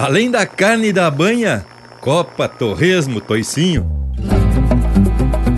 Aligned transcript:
Além 0.00 0.30
da 0.30 0.46
carne 0.46 0.94
da 0.94 1.10
banha, 1.10 1.62
copa, 2.00 2.48
torresmo, 2.48 3.20
toicinho. 3.20 3.86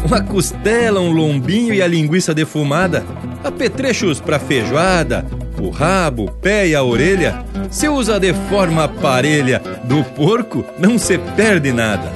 Uma 0.05 0.21
costela, 0.21 0.99
um 0.99 1.13
lombinho 1.13 1.73
e 1.73 1.81
a 1.81 1.87
linguiça 1.87 2.35
defumada, 2.35 3.07
apetrechos 3.45 4.21
para 4.21 4.41
feijoada, 4.41 5.25
o 5.61 5.71
rabo, 5.71 6.25
o 6.25 6.33
pé 6.33 6.67
e 6.67 6.75
a 6.75 6.83
orelha, 6.83 7.45
se 7.71 7.89
usa 7.89 8.19
de 8.19 8.35
forma 8.51 8.89
parelha, 8.89 9.63
do 9.85 10.03
porco 10.03 10.65
não 10.77 10.99
se 10.99 11.19
perde 11.19 11.73
nada. 11.73 12.13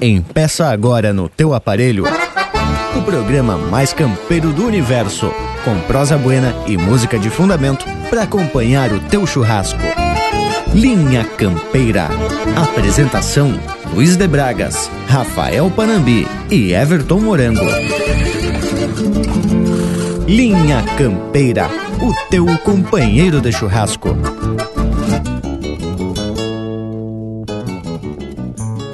Empeça 0.00 0.68
agora 0.68 1.12
no 1.12 1.28
teu 1.28 1.52
aparelho 1.52 2.04
o 2.96 3.02
programa 3.02 3.56
mais 3.56 3.92
campeiro 3.92 4.52
do 4.52 4.66
universo, 4.66 5.32
com 5.64 5.80
prosa 5.80 6.16
buena 6.16 6.54
e 6.68 6.76
música 6.76 7.18
de 7.18 7.28
fundamento 7.28 7.84
para 8.08 8.22
acompanhar 8.22 8.92
o 8.92 9.00
teu 9.00 9.26
churrasco. 9.26 9.80
Linha 10.74 11.24
Campeira. 11.36 12.08
Apresentação: 12.56 13.52
Luiz 13.92 14.16
de 14.16 14.26
Bragas, 14.26 14.90
Rafael 15.06 15.70
Panambi 15.70 16.26
e 16.50 16.72
Everton 16.72 17.20
Morango. 17.20 17.66
Linha 20.26 20.82
Campeira, 20.96 21.68
o 22.00 22.14
teu 22.30 22.46
companheiro 22.58 23.38
de 23.40 23.52
churrasco. 23.52 24.16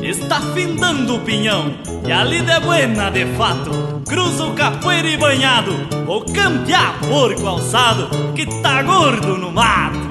Está 0.02 0.40
findando 0.52 1.14
o 1.14 1.20
pinhão 1.20 1.76
e 2.04 2.10
a 2.10 2.24
lida 2.24 2.54
é 2.54 2.60
buena 2.60 3.08
de 3.10 3.24
fato. 3.36 4.02
Cruza 4.08 4.46
o 4.46 4.54
capoeira 4.54 5.06
e 5.06 5.16
banhado, 5.16 5.76
ou 6.08 6.24
campear 6.24 6.98
porco 7.00 7.46
alçado 7.46 8.08
que 8.34 8.46
tá 8.62 8.82
gordo 8.82 9.36
no 9.36 9.52
mato. 9.52 10.07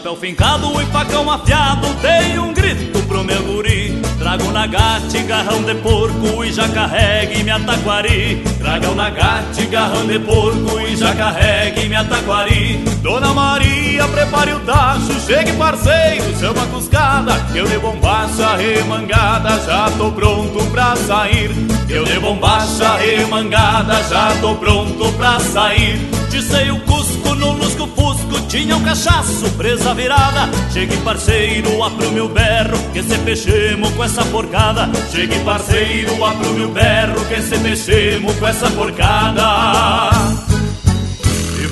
Chapéu 0.00 0.16
fincado 0.16 0.80
e 0.80 0.86
facão 0.86 1.30
afiado 1.30 1.86
Dei 2.00 2.38
um 2.38 2.54
grito 2.54 3.02
pro 3.06 3.22
meu 3.22 3.42
guri. 3.42 4.00
Trago 4.18 4.50
nagate, 4.50 5.18
garrão 5.24 5.62
de 5.62 5.74
porco 5.74 6.42
E 6.42 6.52
já 6.52 6.68
carregue 6.68 7.42
minha 7.42 7.60
taquari. 7.60 8.42
Traga 8.58 8.90
o 8.90 8.94
nagate, 8.94 9.66
garrão 9.66 10.06
de 10.06 10.18
porco 10.20 10.80
E 10.80 10.96
já 10.96 11.14
carregue 11.14 11.86
minha 11.86 12.04
taquari. 12.04 12.78
Dona 13.02 13.34
Maria, 13.34 14.08
prepare 14.08 14.54
o 14.54 14.60
tacho 14.60 15.20
Chegue 15.26 15.52
parceiro, 15.52 16.38
chama 16.38 16.62
a 16.62 16.66
cuscada 16.66 17.32
Eu 17.54 17.66
de 17.66 17.78
bombacha 17.78 18.56
remangada 18.56 19.60
Já 19.66 19.90
tô 19.98 20.10
pronto 20.12 20.64
pra 20.70 20.96
sair. 20.96 21.50
Eu 21.88 22.04
de 22.04 22.18
bombacha 22.18 22.96
remangada 22.96 24.02
Já 24.04 24.34
tô 24.40 24.54
pronto 24.54 25.12
pra 25.12 25.38
sair 25.40 26.19
Dissei 26.30 26.70
o 26.70 26.80
cusco 26.80 27.34
no 27.34 27.52
lusco 27.52 27.86
fusco 27.88 28.40
Tinha 28.48 28.76
um 28.76 28.82
cachaço 28.82 29.50
presa 29.56 29.92
virada. 29.94 30.48
Chegue 30.72 30.96
parceiro, 30.98 31.82
apro 31.82 32.10
meu 32.12 32.28
berro 32.28 32.78
Que 32.92 33.02
se 33.02 33.18
fechemos 33.18 33.90
com 33.90 34.04
essa 34.04 34.24
porcada. 34.26 34.88
Chegue 35.10 35.38
parceiro, 35.40 36.24
apro 36.24 36.52
meu 36.54 36.70
berro 36.70 37.24
Que 37.26 37.42
se 37.42 37.58
fechemos 37.58 38.34
com 38.36 38.46
essa 38.46 38.70
porcada 38.70 40.49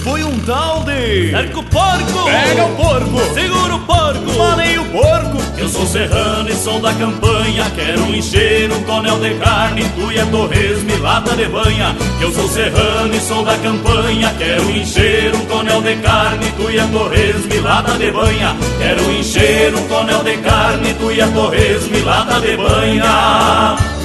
foi 0.09 0.25
um 0.25 0.39
tal 0.41 0.85
de... 0.85 1.31
Cerca 1.31 1.59
o 1.59 1.63
porco! 1.65 2.25
Pega 2.25 2.65
o 2.65 2.77
porco! 2.77 3.35
Segura 3.35 3.75
o 3.75 3.81
porco! 3.81 4.31
Falei 4.31 4.79
o 4.79 4.85
porco! 4.87 5.39
Eu 5.59 5.69
sou 5.69 5.87
serrano 5.87 6.49
e 6.49 6.55
sou 6.55 6.81
da 6.81 6.95
campanha 6.95 7.71
Quero 7.75 8.15
encher 8.15 8.73
um 8.73 8.83
tonel 8.85 9.19
de 9.19 9.35
carne 9.35 9.85
Tu 9.85 10.13
e 10.13 10.21
a 10.21 10.27
torresmo 10.27 10.91
e 10.91 10.97
lata 10.99 11.37
de 11.37 11.47
banha 11.47 11.97
Eu 12.21 12.33
sou 12.33 12.49
serrano 12.49 13.15
e 13.15 13.21
sou 13.21 13.45
da 13.45 13.59
campanha 13.59 14.33
Quero 14.39 14.71
encher 14.71 15.35
um 15.35 15.45
tonel 15.47 15.83
de 15.83 15.97
carne 15.97 16.53
Tu 16.57 16.71
e 16.71 16.81
a 16.81 16.87
torresmo 16.87 17.53
e 17.53 17.61
lata 17.61 17.99
de 17.99 18.11
banha 18.11 18.57
Quero 18.79 19.13
encher 19.13 19.75
um 19.75 19.89
tonel 19.89 20.23
de 20.23 20.37
carne 20.39 20.95
Tu 20.95 21.13
e 21.13 21.21
a 21.21 21.29
torresmo 21.29 21.97
e 21.97 22.01
lata 22.01 22.41
de 22.41 22.57
banha 22.57 23.98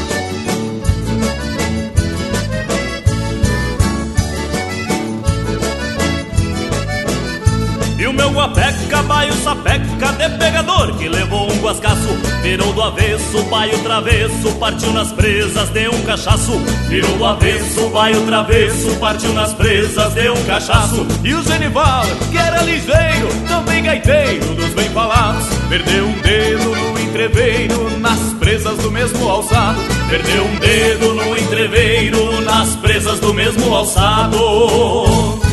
O 8.23 8.29
meu 8.29 8.39
guapeca, 8.39 9.03
baio 9.03 9.33
sapeca 9.33 10.13
de 10.13 10.29
pegador 10.37 10.95
Que 10.95 11.09
levou 11.09 11.51
um 11.51 11.57
guascaço, 11.57 12.07
virou 12.41 12.71
do 12.71 12.81
avesso 12.81 13.43
Baio 13.49 13.77
travesso, 13.79 14.55
partiu 14.59 14.93
nas 14.93 15.11
presas 15.11 15.69
de 15.69 15.89
um 15.89 16.01
cachaço. 16.03 16.57
Virou 16.87 17.17
do 17.17 17.25
avesso, 17.25 17.89
baio 17.89 18.25
travesso 18.25 18.95
Partiu 18.95 19.33
nas 19.33 19.53
presas 19.53 20.13
de 20.13 20.29
um 20.29 20.41
cachaço. 20.45 21.05
E 21.21 21.33
o 21.33 21.43
Genival, 21.43 22.05
que 22.31 22.37
era 22.37 22.61
ligeiro 22.61 23.27
Também 23.45 23.83
gaiteiro 23.83 24.55
dos 24.55 24.69
bem 24.69 24.89
falados 24.91 25.45
Perdeu 25.67 26.07
um 26.07 26.21
dedo 26.21 26.75
no 26.75 26.99
entreveiro 27.01 27.99
Nas 27.99 28.19
presas 28.39 28.77
do 28.77 28.89
mesmo 28.89 29.29
alçado. 29.29 29.81
Perdeu 30.09 30.45
um 30.45 30.55
dedo 30.59 31.13
no 31.13 31.37
entreveiro 31.37 32.41
Nas 32.41 32.73
presas 32.77 33.19
do 33.19 33.33
mesmo 33.33 33.75
alçado 33.75 35.52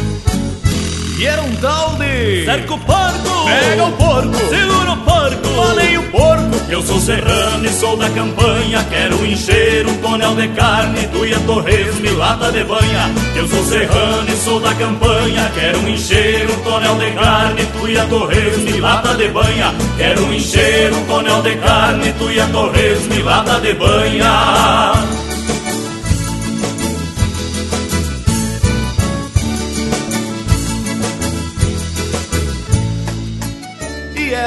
e 1.20 1.26
era 1.26 1.42
um 1.42 1.54
tal 1.56 1.96
de. 1.96 2.44
Cerca 2.46 2.74
o 2.74 2.78
porco! 2.78 3.44
Pega 3.44 3.84
o 3.84 3.92
porco! 3.92 4.36
Segura 4.48 4.92
o 4.92 4.96
porco! 4.96 5.48
Falei 5.54 5.98
o 5.98 6.02
porco! 6.04 6.70
Eu 6.70 6.82
sou 6.82 6.98
serrano 6.98 7.66
e 7.66 7.68
sou 7.68 7.96
da 7.96 8.08
campanha. 8.08 8.86
Quero 8.88 9.26
encher 9.26 9.86
um 9.86 9.96
tonel 9.98 10.34
de 10.34 10.48
carne, 10.48 11.06
tu 11.08 11.26
e 11.26 11.34
a 11.34 11.40
torresmo 11.40 12.06
e 12.06 12.10
lata 12.10 12.50
de 12.50 12.64
banha. 12.64 13.10
Eu 13.36 13.46
sou 13.48 13.62
serrano 13.64 14.32
e 14.32 14.36
sou 14.36 14.60
da 14.60 14.74
campanha. 14.74 15.50
Quero 15.54 15.88
encher 15.88 16.50
um 16.50 16.62
tonel 16.62 16.94
de 16.96 17.10
carne, 17.10 17.66
tu 17.66 17.88
e 17.88 17.98
a 17.98 18.06
torresmo 18.06 18.68
e 18.68 18.80
lata 18.80 19.14
de 19.14 19.28
banha. 19.28 19.74
Quero 19.98 20.32
encher 20.32 20.92
um 20.94 21.04
tonel 21.04 21.42
de 21.42 21.54
carne, 21.56 22.14
tu 22.18 22.30
e 22.30 22.40
a 22.40 22.46
torresmo 22.46 23.14
e 23.14 23.22
lata 23.22 23.60
de 23.60 23.74
banha. 23.74 25.29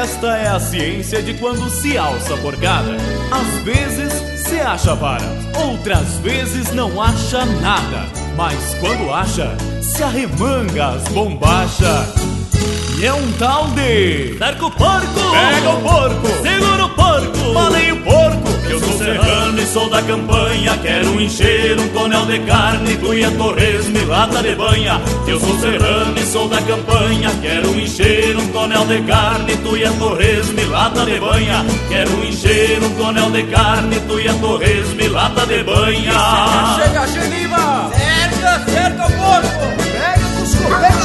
Esta 0.04 0.38
é 0.38 0.50
a 0.50 0.60
ciência 0.60 1.24
de 1.24 1.34
quando 1.36 1.70
se 1.70 1.98
alça 1.98 2.34
a 2.34 2.38
porcada. 2.38 2.98
Às 3.32 3.64
vezes 3.64 4.12
se 4.46 4.60
acha 4.60 4.94
vara, 4.94 5.26
outras 5.66 6.18
vezes 6.18 6.74
não 6.74 7.02
acha 7.02 7.46
nada. 7.46 8.06
Mas 8.36 8.76
quando 8.82 9.14
acha, 9.14 9.56
se 9.82 10.04
arremanga 10.04 10.88
as 10.88 11.04
bombachas. 11.08 12.43
É 13.04 13.14
um 13.14 13.32
tal 13.34 13.68
de. 13.72 14.38
Cerca 14.38 14.66
o 14.66 14.72
porco! 14.72 15.32
Pega 15.32 15.70
o 15.72 15.82
porco! 15.82 16.28
Segura 16.42 16.86
o 16.86 16.90
porco! 16.92 17.54
Falei 17.54 17.92
o 17.92 17.98
porco! 17.98 18.50
Eu 18.70 18.80
sou 18.80 18.98
serrano 18.98 19.60
e 19.60 19.66
sou 19.66 19.90
da 19.90 20.02
campanha 20.02 20.78
Quero 20.78 21.22
encher 21.22 21.78
um 21.78 21.90
tonel 21.90 22.26
de 22.26 22.40
carne 22.40 22.96
Cuia, 22.96 23.30
torresmo 23.32 23.98
e 23.98 24.06
lata 24.06 24.42
de 24.42 24.56
banha 24.56 25.02
Eu 25.28 25.38
sou 25.38 25.60
serrano 25.60 26.18
e 26.18 26.26
sou 26.26 26.48
da 26.48 26.62
campanha 26.62 27.30
Quero 27.42 27.78
encher 27.78 28.38
um 28.38 28.48
tonel 28.54 28.86
de 28.86 29.02
carne 29.02 29.58
Tuia, 29.58 29.92
torresmo 30.00 30.60
e 30.62 30.66
lata 30.66 31.06
de 31.06 31.20
banha 31.20 31.66
Quero 31.90 32.24
encher 32.24 32.82
um 32.82 32.90
tonel 32.92 33.30
de 33.32 33.44
carne 33.44 34.00
Tuia, 34.08 34.34
torresmo 34.36 35.02
e 35.02 35.10
lata 35.10 35.46
de 35.46 35.62
banha 35.62 36.14
Chega, 36.78 37.06
chega, 37.06 37.08
Geniva! 37.08 37.92
Cerca, 37.92 38.72
cerca 38.72 39.08
o 39.08 39.12
porco! 39.12 39.84
Pega 39.92 40.26
o 40.26 40.40
cusco, 40.40 40.64
pega! 40.80 41.03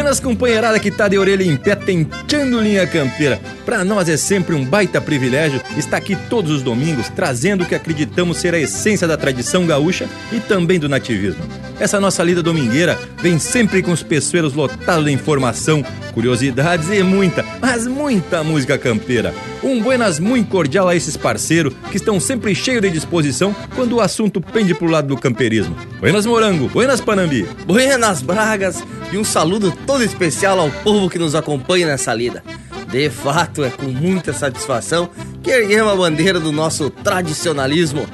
Buenas 0.00 0.18
companheirada 0.18 0.80
que 0.80 0.90
tá 0.90 1.08
de 1.08 1.18
orelha 1.18 1.44
em 1.44 1.58
pé 1.58 1.76
tentando 1.76 2.58
linha 2.58 2.86
campeira. 2.86 3.38
Para 3.64 3.84
nós 3.84 4.08
é 4.08 4.16
sempre 4.16 4.54
um 4.54 4.64
baita 4.64 5.00
privilégio 5.00 5.60
estar 5.76 5.96
aqui 5.96 6.16
todos 6.28 6.50
os 6.50 6.62
domingos 6.62 7.08
trazendo 7.08 7.64
o 7.64 7.66
que 7.66 7.74
acreditamos 7.74 8.38
ser 8.38 8.54
a 8.54 8.58
essência 8.58 9.06
da 9.06 9.16
tradição 9.16 9.66
gaúcha 9.66 10.08
e 10.32 10.40
também 10.40 10.78
do 10.78 10.88
nativismo. 10.88 11.42
Essa 11.78 12.00
nossa 12.00 12.22
lida 12.22 12.42
domingueira 12.42 12.98
vem 13.18 13.38
sempre 13.38 13.82
com 13.82 13.92
os 13.92 14.02
pessoeiros 14.02 14.54
lotados 14.54 15.04
de 15.04 15.12
informação, 15.12 15.84
curiosidades 16.12 16.88
e 16.90 17.02
muita, 17.02 17.44
mas 17.60 17.86
muita 17.86 18.42
música 18.42 18.76
campeira. 18.76 19.34
Um 19.62 19.80
buenas 19.80 20.18
muito 20.18 20.48
cordial 20.48 20.88
a 20.88 20.96
esses 20.96 21.16
parceiros 21.16 21.74
que 21.90 21.96
estão 21.96 22.18
sempre 22.18 22.54
cheios 22.54 22.82
de 22.82 22.90
disposição 22.90 23.54
quando 23.74 23.96
o 23.96 24.00
assunto 24.00 24.40
pende 24.40 24.74
pro 24.74 24.88
lado 24.88 25.08
do 25.08 25.16
camperismo. 25.16 25.76
Buenas 26.00 26.26
Morango, 26.26 26.68
buenas 26.68 27.00
Panambi. 27.00 27.46
Buenas 27.66 28.22
Bragas 28.22 28.82
e 29.12 29.18
um 29.18 29.24
saludo 29.24 29.72
todo 29.86 30.02
especial 30.02 30.58
ao 30.58 30.70
povo 30.70 31.10
que 31.10 31.18
nos 31.18 31.34
acompanha 31.34 31.86
nessa 31.86 32.14
lida. 32.14 32.42
De 32.90 33.08
fato, 33.08 33.64
é 33.64 33.70
com 33.70 33.86
muita 33.86 34.32
satisfação 34.32 35.10
que 35.42 35.50
erguemos 35.50 35.92
a 35.92 35.96
bandeira 35.96 36.40
do 36.40 36.50
nosso 36.50 36.90
tradicionalismo, 36.90 38.04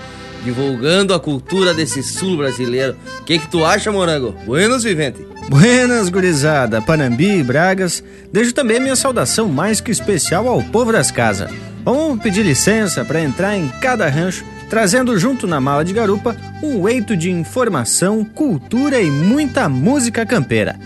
divulgando 0.45 1.15
a 1.15 1.21
cultura 1.21 1.73
desse 1.73 2.03
sul 2.03 2.37
brasileiro. 2.37 2.95
O 3.21 3.25
que, 3.25 3.39
que 3.39 3.49
tu 3.49 3.65
acha, 3.65 3.91
Morango? 3.91 4.33
Buenos, 4.45 4.85
Vivente? 4.85 5.27
Buenas, 5.49 6.09
gurizada, 6.09 6.83
Panambi 6.83 7.39
e 7.39 7.43
Bragas. 7.43 8.05
Deixo 8.33 8.53
também 8.53 8.79
minha 8.79 8.97
saudação 8.97 9.49
mais 9.49 9.81
que 9.81 9.91
especial 9.91 10.47
ao 10.47 10.63
povo 10.63 10.93
das 10.93 11.11
casas. 11.11 11.51
Vamos 11.83 12.21
pedir 12.21 12.43
licença 12.43 13.05
para 13.05 13.23
entrar 13.23 13.57
em 13.57 13.69
cada 13.81 14.09
rancho, 14.09 14.45
trazendo 14.69 15.17
junto 15.19 15.47
na 15.47 15.61
mala 15.61 15.85
de 15.85 15.93
garupa 15.93 16.37
um 16.63 16.87
eito 16.89 17.17
de 17.17 17.31
informação, 17.31 18.25
cultura 18.25 19.01
e 19.01 19.11
muita 19.11 19.69
música 19.69 20.27
campeira. 20.27 20.77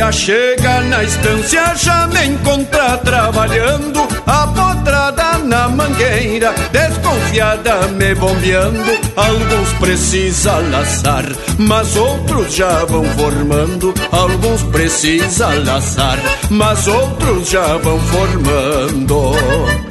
Dia 0.00 0.12
chega 0.12 0.80
na 0.80 1.04
estância, 1.04 1.74
já 1.76 2.06
me 2.06 2.28
encontra 2.28 2.96
trabalhando, 2.98 4.00
a 4.26 4.46
potrada 4.46 5.36
na 5.44 5.68
mangueira, 5.68 6.54
desconfiada 6.72 7.86
me 7.88 8.14
bombeando. 8.14 8.98
Alguns 9.14 9.72
precisa 9.74 10.54
laçar, 10.70 11.24
mas 11.58 11.94
outros 11.96 12.54
já 12.54 12.84
vão 12.86 13.04
formando. 13.04 13.92
Alguns 14.10 14.62
precisa 14.62 15.48
laçar, 15.66 16.18
mas 16.48 16.88
outros 16.88 17.50
já 17.50 17.76
vão 17.76 18.00
formando. 18.00 19.89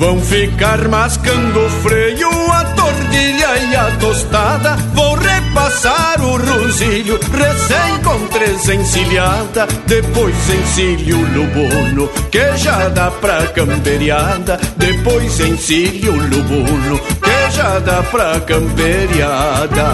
Vão 0.00 0.18
ficar 0.18 0.88
mascando 0.88 1.60
o 1.60 1.68
freio, 1.82 2.30
a 2.50 2.64
tordilha 2.64 3.58
e 3.58 3.76
a 3.76 3.90
tostada. 3.98 4.74
Vou 4.94 5.14
repassar 5.14 6.18
o 6.22 6.38
rosilho, 6.38 7.20
recém 7.30 7.98
com 8.02 8.26
três 8.28 8.66
encilhada. 8.66 9.68
Depois 9.86 10.34
encilho 10.48 11.18
o 11.18 11.34
lubuno, 11.34 12.08
que 12.30 12.56
já 12.56 12.88
dá 12.88 13.10
pra 13.10 13.46
camperiada. 13.48 14.58
Depois 14.78 15.38
encilho 15.38 16.14
o 16.14 16.16
lubuno, 16.16 16.98
que 16.98 17.50
já 17.54 17.78
dá 17.80 18.02
pra 18.04 18.40
camperiada. 18.40 19.84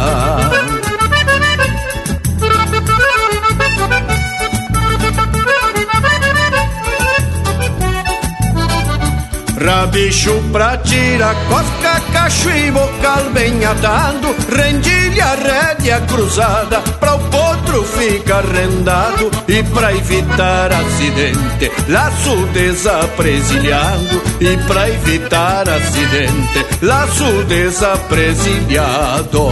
Rabicho 9.57 10.43
pra 10.53 10.77
tirar 10.79 11.35
cosca, 11.49 12.01
cacho 12.13 12.51
e 12.51 12.71
bocal 12.71 13.31
bem 13.33 13.65
atado 13.65 14.35
Rendilha, 14.55 15.35
rédea 15.35 16.01
cruzada 16.03 16.81
Pra 17.01 17.15
o 17.15 17.19
potro 17.31 17.83
ficar 17.83 18.45
rendado 18.45 19.31
E 19.49 19.63
pra 19.63 19.95
evitar 19.95 20.71
acidente 20.73 21.73
Laço 21.89 22.37
desapresilhado 22.53 24.23
E 24.41 24.59
pra 24.67 24.91
evitar 24.91 25.67
acidente 25.69 26.67
Laço 26.83 27.45
desapresilhado 27.45 29.49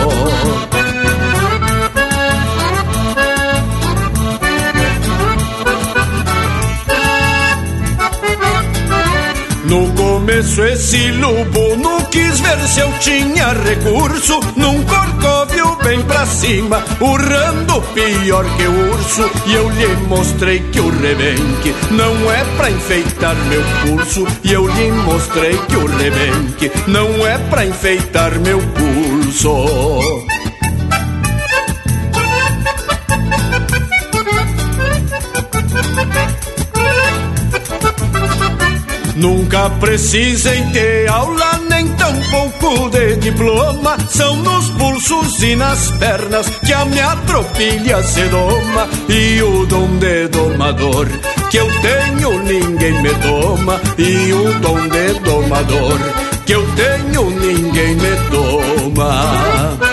começo 10.34 10.64
esse 10.64 11.12
lobo 11.12 11.76
não 11.76 12.00
quis 12.06 12.40
ver 12.40 12.58
se 12.66 12.80
eu 12.80 12.92
tinha 12.98 13.52
recurso. 13.52 14.40
Num 14.56 14.82
corcóvio 14.82 15.76
bem 15.84 16.02
pra 16.02 16.26
cima, 16.26 16.82
urrando 17.00 17.80
pior 17.94 18.44
que 18.56 18.64
o 18.64 18.90
urso. 18.90 19.30
E 19.46 19.54
eu 19.54 19.68
lhe 19.70 19.86
mostrei 20.08 20.58
que 20.72 20.80
o 20.80 20.90
rebenque 20.90 21.72
não 21.92 22.32
é 22.32 22.44
pra 22.56 22.68
enfeitar 22.68 23.36
meu 23.46 23.62
curso. 23.86 24.26
E 24.42 24.52
eu 24.52 24.66
lhe 24.66 24.90
mostrei 24.90 25.56
que 25.68 25.76
o 25.76 25.86
rebenque 25.86 26.72
não 26.88 27.24
é 27.24 27.38
pra 27.38 27.64
enfeitar 27.64 28.36
meu 28.40 28.58
curso 28.58 30.33
Nunca 39.54 39.70
precisem 39.78 40.68
ter 40.70 41.08
aula, 41.08 41.60
nem 41.70 41.86
tampouco 41.90 42.90
de 42.90 43.14
diploma. 43.18 43.96
São 44.08 44.36
nos 44.38 44.68
pulsos 44.70 45.40
e 45.44 45.54
nas 45.54 45.92
pernas 45.92 46.48
que 46.66 46.72
a 46.72 46.84
minha 46.84 47.14
tropilha 47.24 48.02
se 48.02 48.24
doma. 48.30 48.88
E 49.08 49.40
o 49.42 49.64
dom 49.66 49.96
de 49.98 50.26
domador 50.26 51.06
que 51.52 51.56
eu 51.56 51.68
tenho, 51.80 52.42
ninguém 52.42 53.00
me 53.00 53.10
toma. 53.10 53.80
E 53.96 54.32
o 54.32 54.58
dom 54.58 54.88
de 54.88 55.20
domador 55.20 56.00
que 56.44 56.52
eu 56.52 56.66
tenho, 56.74 57.30
ninguém 57.30 57.94
me 57.94 58.16
toma. 58.32 59.83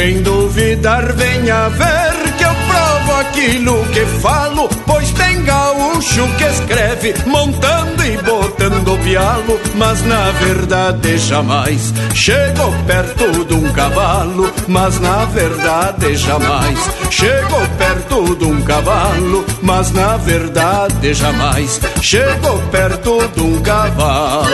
Quem 0.00 0.22
duvidar 0.22 1.12
venha 1.12 1.68
ver 1.68 2.32
que 2.38 2.42
eu 2.42 2.54
provo 2.54 3.20
aquilo 3.20 3.84
que 3.92 4.06
falo. 4.22 4.66
Pois 4.86 5.10
tem 5.10 5.44
gaúcho 5.44 6.26
que 6.38 6.44
escreve 6.44 7.14
montando 7.26 8.02
e 8.02 8.16
botando 8.22 8.98
pialo. 9.04 9.60
Mas 9.74 10.02
na 10.06 10.30
verdade 10.30 11.18
jamais 11.18 11.92
chegou 12.14 12.72
perto 12.86 13.44
de 13.44 13.52
um 13.52 13.70
cavalo. 13.74 14.50
Mas 14.68 14.98
na 15.00 15.26
verdade 15.26 16.16
jamais 16.16 16.90
chegou 17.10 17.68
perto 17.76 18.36
de 18.36 18.44
um 18.46 18.62
cavalo. 18.62 19.44
Mas 19.60 19.92
na 19.92 20.16
verdade 20.16 21.12
jamais 21.12 21.78
chegou 22.00 22.58
perto 22.70 23.18
de 23.34 23.42
um 23.42 23.60
cavalo 23.60 24.50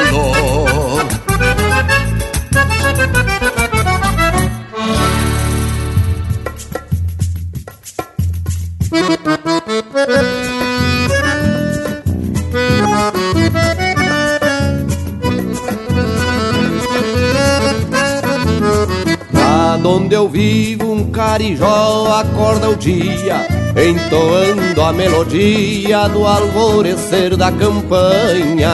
onde 20.06 20.14
eu 20.14 20.28
vivo, 20.28 20.92
um 20.92 21.10
carijó 21.10 22.06
acorda 22.20 22.70
o 22.70 22.76
dia, 22.76 23.44
entoando 23.74 24.80
a 24.80 24.92
melodia 24.92 26.06
do 26.08 26.24
alvorecer 26.24 27.36
da 27.36 27.50
campanha. 27.50 28.70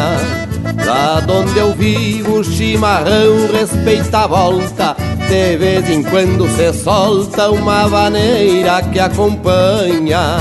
Lá 0.85 1.25
onde 1.27 1.59
eu 1.59 1.73
vivo, 1.73 2.41
o 2.41 2.45
chimarrão 2.45 3.51
respeita 3.51 4.19
a 4.19 4.27
volta, 4.27 4.95
de 5.27 5.57
vez 5.57 5.89
em 5.89 6.03
quando 6.03 6.47
se 6.51 6.71
solta 6.75 7.51
uma 7.51 7.89
vaneira 7.89 8.83
que 8.83 9.01
acompanha 9.01 10.37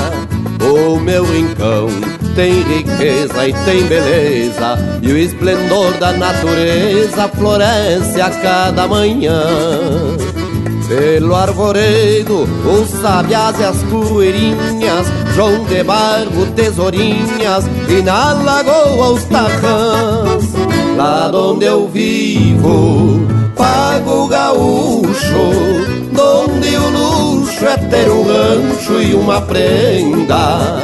o 0.62 1.00
meu 1.00 1.24
rincão 1.24 1.88
tem 2.36 2.62
riqueza 2.62 3.48
e 3.48 3.54
tem 3.66 3.84
beleza, 3.84 4.78
e 5.02 5.12
o 5.12 5.18
esplendor 5.18 5.94
da 5.98 6.14
natureza 6.14 7.28
floresce 7.28 8.22
a 8.22 8.30
cada 8.30 8.88
manhã. 8.88 9.42
Pelo 10.92 11.34
arvoredo, 11.34 12.44
os 12.66 12.90
sabiás 12.90 13.58
e 13.62 13.64
as 13.64 13.82
poeirinhas, 13.84 15.08
João 15.34 15.64
de 15.64 15.82
Barro, 15.86 16.46
tesourinhas, 16.54 17.64
e 17.88 18.02
na 18.02 18.34
lagoa 18.34 19.12
os 19.12 19.24
tarrãs. 19.24 20.44
Lá 20.98 21.32
onde 21.34 21.64
eu 21.64 21.88
vivo, 21.88 23.26
pago 23.56 24.28
gaúcho, 24.28 25.52
donde 26.12 26.76
o 26.76 26.90
luxo 26.90 27.66
é 27.66 27.78
ter 27.78 28.12
um 28.12 28.24
rancho 28.24 29.02
e 29.02 29.14
uma 29.14 29.40
prenda 29.40 30.82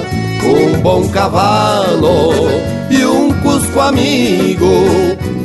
um 0.47 0.81
bom 0.81 1.07
cavalo 1.09 2.31
e 2.89 3.05
um 3.05 3.33
cusco 3.41 3.79
amigo, 3.79 4.65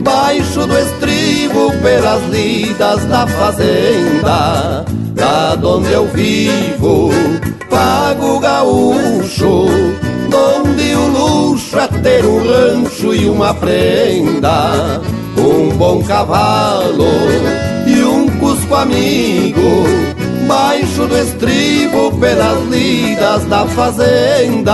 baixo 0.02 0.66
do 0.66 0.78
estribo 0.78 1.72
pelas 1.82 2.22
lidas 2.28 3.04
da 3.06 3.26
fazenda, 3.26 4.84
lá 5.16 5.58
onde 5.62 5.92
eu 5.92 6.06
vivo, 6.08 7.10
pago 7.70 8.38
gaúcho, 8.40 9.66
onde 10.34 10.94
o 10.94 11.06
luxo 11.08 11.78
é 11.78 11.88
ter 11.88 12.24
um 12.24 12.38
rancho 12.38 13.14
e 13.14 13.28
uma 13.28 13.54
prenda, 13.54 15.00
um 15.36 15.76
bom 15.76 16.02
cavalo 16.02 17.06
e 17.86 18.02
um 18.02 18.28
cusco 18.38 18.74
amigo 18.74 20.12
baixo 20.46 21.06
do 21.06 21.16
estribo 21.16 22.12
pelas 22.18 22.62
lidas 22.68 23.44
da 23.46 23.64
fazenda. 23.66 24.72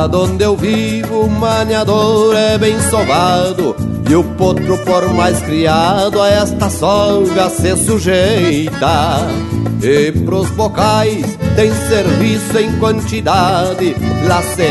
Lá 0.00 0.06
onde 0.18 0.42
eu 0.42 0.56
vivo, 0.56 1.26
o 1.26 1.30
maniador 1.30 2.34
é 2.34 2.56
bem 2.56 2.80
sovado 2.88 3.76
e 4.08 4.14
o 4.14 4.24
potro, 4.24 4.78
por 4.78 5.12
mais 5.12 5.38
criado, 5.42 6.22
a 6.22 6.28
esta 6.30 6.70
solga 6.70 7.50
se 7.50 7.76
sujeita. 7.76 9.18
E 9.82 10.10
pros 10.24 10.48
bocais 10.52 11.26
tem 11.54 11.70
serviço 11.90 12.58
em 12.58 12.78
quantidade, 12.78 13.94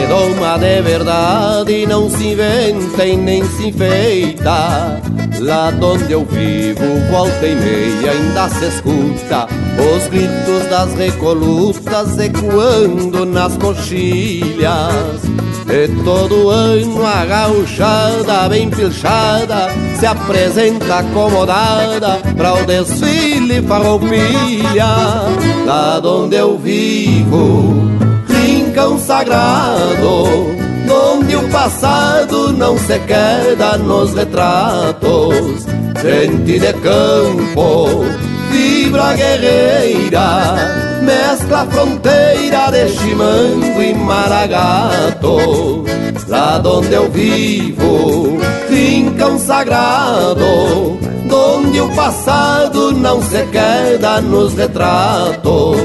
doma 0.07 0.57
de 0.57 0.81
verdade, 0.81 1.85
não 1.85 2.09
se 2.09 2.29
inventa 2.29 3.05
e 3.05 3.15
nem 3.15 3.45
se 3.45 3.67
enfeita. 3.67 4.99
Lá 5.41 5.71
onde 5.79 6.11
eu 6.11 6.25
vivo, 6.25 7.11
volta 7.11 7.45
e 7.45 7.53
meia, 7.53 8.13
ainda 8.13 8.49
se 8.49 8.65
escuta 8.65 9.47
os 9.79 10.07
gritos 10.07 10.69
das 10.69 10.93
recolutas 10.95 12.17
ecoando 12.17 13.25
nas 13.25 13.55
coxilhas. 13.57 15.21
E 15.71 15.87
todo 16.03 16.49
ano 16.49 17.05
a 17.05 17.23
gauchada 17.25 18.49
bem 18.49 18.71
pilchada 18.71 19.67
Se 19.99 20.05
apresenta 20.07 20.95
acomodada 20.95 22.19
Pra 22.35 22.55
o 22.55 22.65
desfile 22.65 23.61
farroupilha 23.61 24.87
Lá 25.67 26.01
onde 26.03 26.37
eu 26.37 26.57
vivo 26.57 27.87
Rincão 28.27 28.97
sagrado 28.97 30.57
Onde 30.89 31.35
o 31.35 31.47
passado 31.49 32.51
não 32.51 32.75
se 32.75 32.97
queda 33.01 33.77
nos 33.77 34.15
retratos 34.15 35.67
Gente 36.01 36.57
de 36.57 36.73
campo 36.73 38.05
Vibra 38.49 39.13
guerreira 39.13 40.89
mescla 41.09 41.65
fronteira 41.65 42.71
de 42.71 42.89
chimango 42.89 43.81
e 43.81 43.93
maragato. 43.93 45.83
Lá 46.27 46.61
onde 46.63 46.93
eu 46.93 47.09
vivo, 47.09 48.37
um 49.31 49.39
sagrado, 49.39 50.99
onde 51.31 51.81
o 51.81 51.89
passado 51.89 52.91
não 52.91 53.21
se 53.21 53.43
queda 53.47 54.21
nos 54.21 54.53
retratos. 54.53 55.77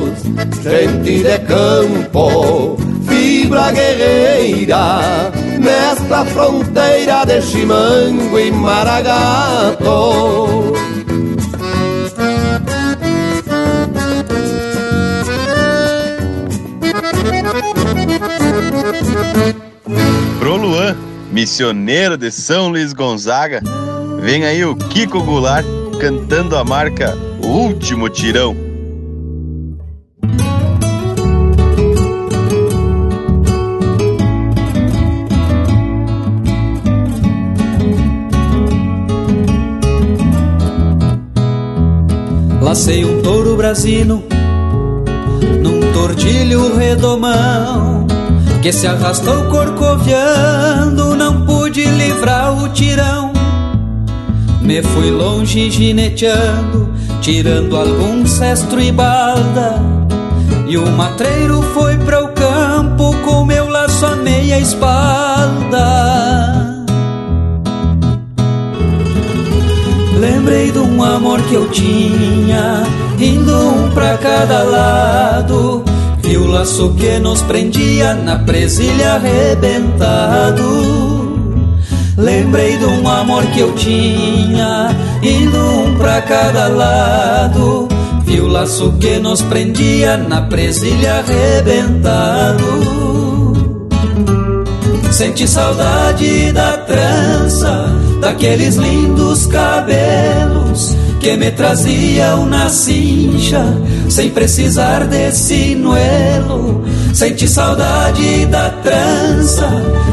Gente 0.62 1.23
de 1.23 1.38
campo, 1.40 2.76
fibra 3.06 3.71
guerreira, 3.73 5.33
mescla 5.59 6.25
fronteira 6.26 7.25
de 7.25 7.40
chimango 7.42 8.38
e 8.38 8.50
maragato. 8.50 9.85
Missioneiro 21.35 22.17
de 22.17 22.31
São 22.31 22.69
Luís 22.69 22.93
Gonzaga, 22.93 23.61
vem 24.21 24.45
aí 24.45 24.64
o 24.64 24.76
Kiko 24.76 25.21
Goulart 25.21 25.67
cantando 26.00 26.57
a 26.57 26.62
marca 26.62 27.19
O 27.43 27.49
Último 27.49 28.09
Tirão. 28.09 28.57
Lacei 42.62 43.05
um 43.05 43.21
touro 43.23 43.57
brasino 43.57 44.23
num 45.61 45.93
tordilho 45.93 46.76
redomão 46.76 48.13
que 48.64 48.73
se 48.73 48.87
arrastou 48.87 49.44
corcoviando, 49.50 51.14
não 51.14 51.44
pude 51.44 51.85
livrar 51.85 52.64
o 52.64 52.71
tirão. 52.71 53.30
Me 54.62 54.83
fui 54.83 55.11
longe 55.11 55.71
gineteando, 55.71 56.90
tirando 57.21 57.76
algum 57.76 58.26
cestro 58.26 58.80
e 58.80 58.90
balda. 58.90 59.83
E 60.66 60.78
o 60.78 60.87
matreiro 60.92 61.61
foi 61.75 61.99
para 61.99 62.25
o 62.25 62.28
campo 62.28 63.14
com 63.23 63.44
meu 63.44 63.68
laço 63.68 64.06
a 64.06 64.16
meia 64.16 64.59
espalda. 64.59 65.85
Lembrei 70.18 70.71
de 70.73 70.78
um 70.78 71.04
amor 71.04 71.38
que 71.42 71.54
eu 71.54 71.68
tinha, 71.68 72.83
indo 73.21 73.54
um 73.54 73.90
pra 73.90 74.16
cada 74.16 74.62
lado 74.62 75.85
e 76.26 76.37
o 76.37 76.47
laço 76.47 76.95
que 76.95 77.19
nos 77.19 77.43
prendia 77.43 78.14
na 78.14 78.38
presilha 78.38 79.14
arrebentado. 79.14 80.64
Lembrei 82.16 82.76
de 82.76 82.85
um 82.85 83.09
amor 83.09 83.45
que 83.47 83.61
eu 83.61 83.75
tinha, 83.75 84.95
indo 85.23 85.59
um 85.59 85.95
pra 85.97 86.23
cada 86.23 86.69
lado. 86.69 87.88
Vi 88.25 88.40
o 88.40 88.49
laço 88.49 88.93
que 89.00 89.19
nos 89.19 89.43
prendia 89.43 90.16
na 90.16 90.43
presilha 90.43 91.16
arrebentado. 91.16 92.64
Senti 95.11 95.47
saudade 95.47 96.52
da 96.52 96.78
trança, 96.78 97.87
daqueles 98.21 98.76
lindos 98.76 99.47
cabelos 99.47 100.63
que 101.25 101.38
me 101.38 101.50
trazia 101.50 102.37
uma 102.37 102.69
cincha, 102.69 103.64
sem 104.11 104.28
precisar 104.28 105.07
desse 105.07 105.75
noelo. 105.75 106.85
Senti 107.14 107.49
saudade 107.49 108.45
da 108.45 108.69
trança, 108.69 109.71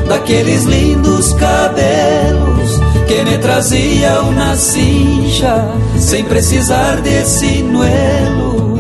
daqueles 0.07 0.63
lindos 0.63 1.33
cabelos 1.33 2.79
que 3.09 3.25
me 3.25 3.37
trazia 3.39 4.21
uma 4.21 4.55
cincha, 4.55 5.67
sem 5.97 6.23
precisar 6.23 7.01
desse 7.01 7.61
noelo. 7.61 8.79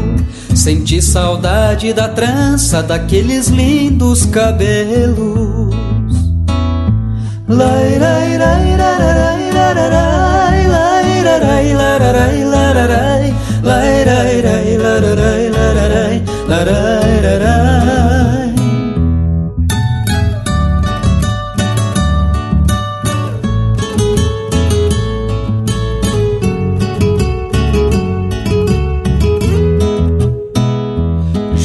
Senti 0.55 1.01
saudade 1.01 1.91
da 1.91 2.07
trança, 2.07 2.81
daqueles 2.81 3.49
lindos 3.49 4.23
cabelos. 4.23 5.75
Lai, 7.49 7.99
lai, 7.99 8.37
lai, 8.37 8.77
lai, 8.77 8.99
lai, 8.99 9.51
lai, 9.51 9.73
lai, 9.73 9.89
lai. 9.89 10.20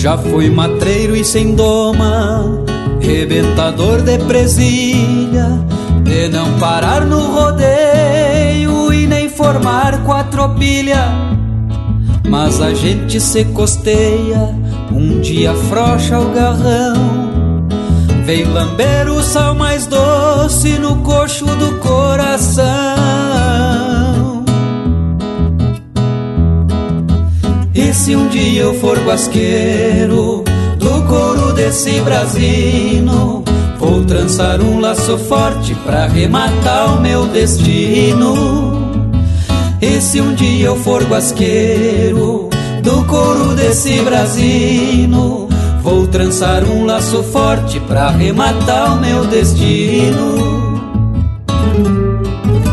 Já 0.06 0.16
fui 0.16 0.48
matreiro 0.50 1.16
e 1.16 1.24
sem 1.24 1.56
doma, 1.56 2.62
rebentador 3.00 4.02
de 4.02 4.16
presilha, 4.18 5.48
de 6.04 6.28
não 6.28 6.56
parar 6.60 7.04
no 7.04 7.18
rodeio 7.34 7.85
formar 9.46 10.02
quatropilha. 10.02 11.04
Mas 12.28 12.60
a 12.60 12.74
gente 12.74 13.20
se 13.20 13.44
costeia, 13.44 14.52
um 14.90 15.20
dia 15.20 15.54
frouxa 15.54 16.18
o 16.18 16.32
garrão. 16.32 17.68
Vem 18.24 18.44
lamber 18.44 19.08
o 19.08 19.22
sal 19.22 19.54
mais 19.54 19.86
doce 19.86 20.70
no 20.80 20.96
coxo 21.02 21.44
do 21.44 21.78
coração. 21.78 22.64
E 27.72 27.94
se 27.94 28.16
um 28.16 28.26
dia 28.26 28.62
eu 28.62 28.74
for 28.74 28.98
guasqueiro 28.98 30.42
do 30.76 31.02
couro 31.06 31.52
desse 31.52 32.00
brasino, 32.00 33.44
vou 33.78 34.04
trançar 34.06 34.60
um 34.60 34.80
laço 34.80 35.16
forte 35.16 35.72
pra 35.86 36.08
rematar 36.08 36.96
o 36.96 37.00
meu 37.00 37.28
destino. 37.28 38.65
E 39.80 40.00
se 40.00 40.20
um 40.20 40.34
dia 40.34 40.66
eu 40.66 40.76
for 40.76 41.02
guasqueiro 41.04 42.48
do 42.82 43.04
couro 43.04 43.54
desse 43.54 44.00
brasino, 44.00 45.48
vou 45.82 46.06
trançar 46.06 46.64
um 46.64 46.86
laço 46.86 47.22
forte 47.24 47.78
pra 47.80 48.10
rematar 48.10 48.96
o 48.96 49.00
meu 49.00 49.26
destino. 49.26 50.56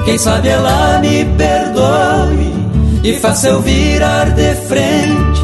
Quem 0.05 0.17
sabe 0.17 0.47
ela 0.47 0.99
me 0.99 1.25
perdoe 1.37 2.53
e 3.03 3.19
faça 3.19 3.49
eu 3.49 3.61
virar 3.61 4.29
de 4.31 4.53
frente 4.55 5.41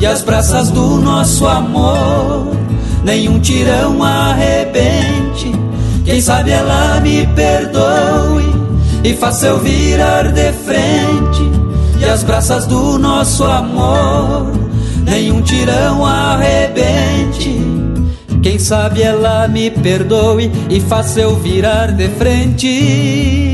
e 0.00 0.06
as 0.06 0.22
braças 0.22 0.70
do 0.70 0.98
nosso 0.98 1.46
amor 1.46 2.46
nenhum 3.04 3.38
tirão 3.40 4.02
arrebente. 4.02 5.52
Quem 6.04 6.20
sabe 6.20 6.50
ela 6.50 7.00
me 7.00 7.26
perdoe 7.28 8.23
e 9.04 9.14
faça 9.14 9.48
eu 9.48 9.58
virar 9.58 10.32
de 10.32 10.50
frente 10.52 11.42
e 12.00 12.04
as 12.06 12.22
braças 12.22 12.66
do 12.66 12.98
nosso 12.98 13.44
amor 13.44 14.50
nenhum 15.04 15.42
tirão 15.42 16.04
arrebente. 16.04 17.60
Quem 18.42 18.58
sabe 18.58 19.02
ela 19.02 19.46
me 19.46 19.70
perdoe 19.70 20.50
e 20.70 20.80
faça 20.80 21.20
eu 21.20 21.36
virar 21.36 21.92
de 21.92 22.08
frente. 22.08 23.53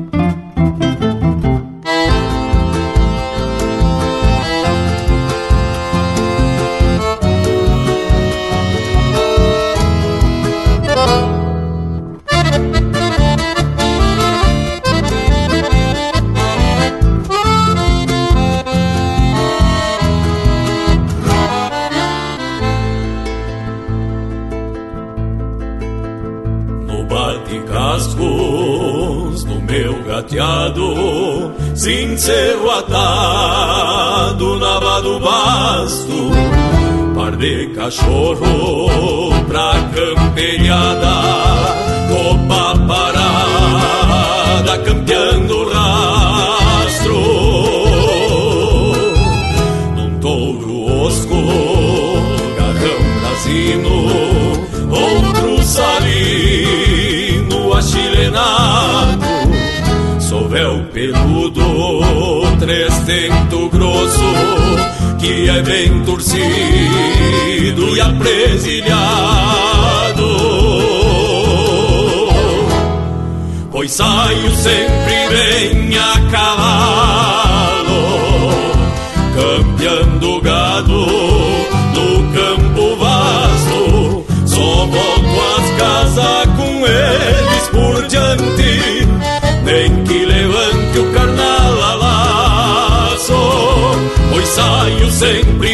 Do 35.01 35.19
basto, 35.19 36.31
par 37.15 37.35
de 37.35 37.67
cachorro 37.75 39.31
pra 39.47 39.73
camperiada, 39.95 41.15
copa 42.09 42.77
parada, 42.87 44.77
campeando 44.85 45.69
rastro, 45.69 47.21
num 49.95 50.19
touro 50.19 51.05
osco, 51.05 51.41
garrão 52.57 53.01
brasino, 53.19 53.95
outro 54.91 55.63
salino 55.63 57.59
achilenado, 57.73 59.25
sovel 60.19 60.85
peludo, 60.93 61.61
três 62.61 62.95
dento 62.99 63.69
grosso, 63.69 64.23
que 65.17 65.49
é 65.49 65.61
bem 65.63 66.03
torcido 66.03 66.37
e 67.97 67.99
apresilhado. 67.99 69.01
Pois 73.71 73.91
saio 73.91 74.51
sempre 74.57 75.27
bem 75.29 75.97
a 75.97 76.19
ensaio 94.61 95.11
sempre 95.11 95.70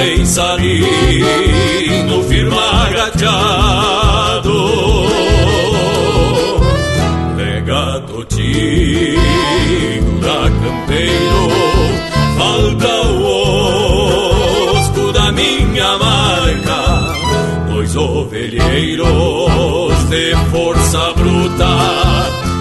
lá 0.00 0.06
sem 0.06 0.24
sarino, 0.24 0.88
firma 2.28 2.86
agachado. 2.86 4.20
Totinho 8.08 9.20
figura 9.68 10.50
campeiro, 10.50 11.42
falta 12.36 12.92
o 13.02 13.22
osco 14.74 15.12
da 15.12 15.30
minha 15.32 15.98
marca, 15.98 17.14
dois 17.70 17.94
ovelheiros 17.94 19.08
de 20.08 20.34
força 20.50 21.12
bruta, 21.12 21.72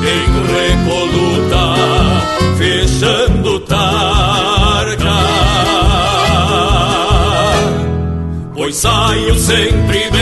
em 0.04 0.28
recoluta, 0.54 1.64
fechando 2.58 3.19
sempre 9.50 10.12
bem 10.12 10.19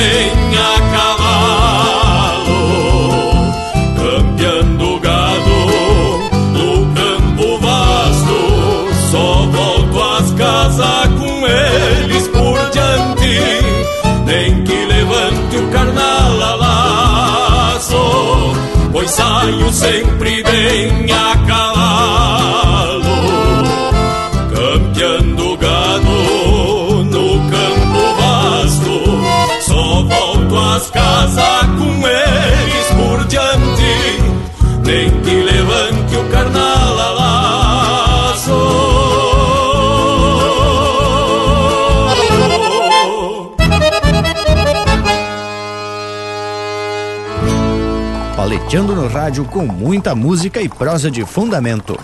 Paleteando 48.68 48.94
no 48.94 49.08
rádio 49.08 49.46
com 49.46 49.66
muita 49.66 50.14
música 50.14 50.62
e 50.62 50.68
prosa 50.68 51.10
de 51.10 51.24
fundamento. 51.26 51.98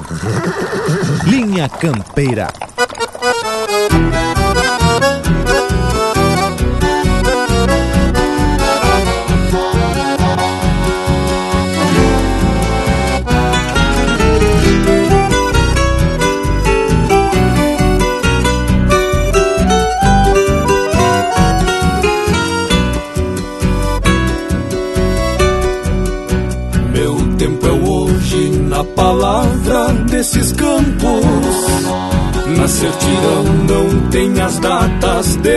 Linha 1.25 1.67
Campeira. 1.67 2.47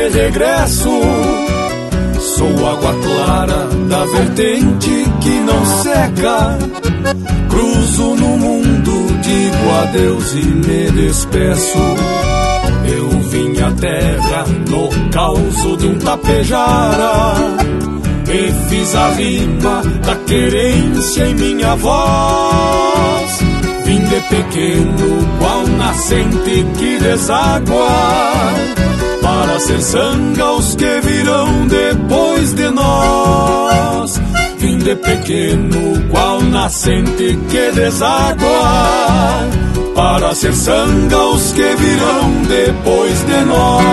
Regresso. 0.08 0.90
Sou 2.20 2.66
água 2.66 2.94
clara 3.02 3.68
da 3.88 4.04
vertente 4.04 5.04
que 5.20 5.40
não 5.40 5.64
seca. 5.82 6.58
Cruzo 7.48 8.14
no 8.16 8.36
mundo, 8.38 9.06
digo 9.22 9.74
adeus 9.82 10.32
e 10.34 10.44
me 10.44 10.90
despeço. 10.90 11.78
Eu 12.84 13.08
vim 13.30 13.60
à 13.60 13.70
terra 13.72 14.44
no 14.68 15.10
caos 15.10 15.78
de 15.78 15.86
um 15.86 15.98
tapejara. 15.98 17.34
E 18.28 18.68
fiz 18.68 18.94
a 18.94 19.10
rima 19.10 19.82
da 20.04 20.16
querência 20.16 21.26
em 21.26 21.34
minha 21.34 21.74
voz. 21.76 23.40
Vim 23.84 24.00
de 24.00 24.20
pequeno, 24.28 25.38
qual 25.38 25.64
nascente 25.68 26.66
que 26.76 26.98
deságua, 26.98 27.88
para 29.26 29.58
ser 29.58 29.82
sanga 29.82 30.52
os 30.52 30.76
que 30.76 31.00
virão 31.00 31.66
depois 31.66 32.54
de 32.54 32.70
nós. 32.70 34.20
Vim 34.58 34.78
de 34.78 34.94
pequeno, 34.94 36.08
qual 36.10 36.40
nascente 36.42 37.36
que 37.50 37.72
deságua, 37.72 39.48
para 39.96 40.32
ser 40.32 40.54
sanga 40.54 41.18
os 41.24 41.52
que 41.52 41.74
virão 41.74 42.30
depois 42.48 43.26
de 43.26 43.44
nós. 43.46 43.84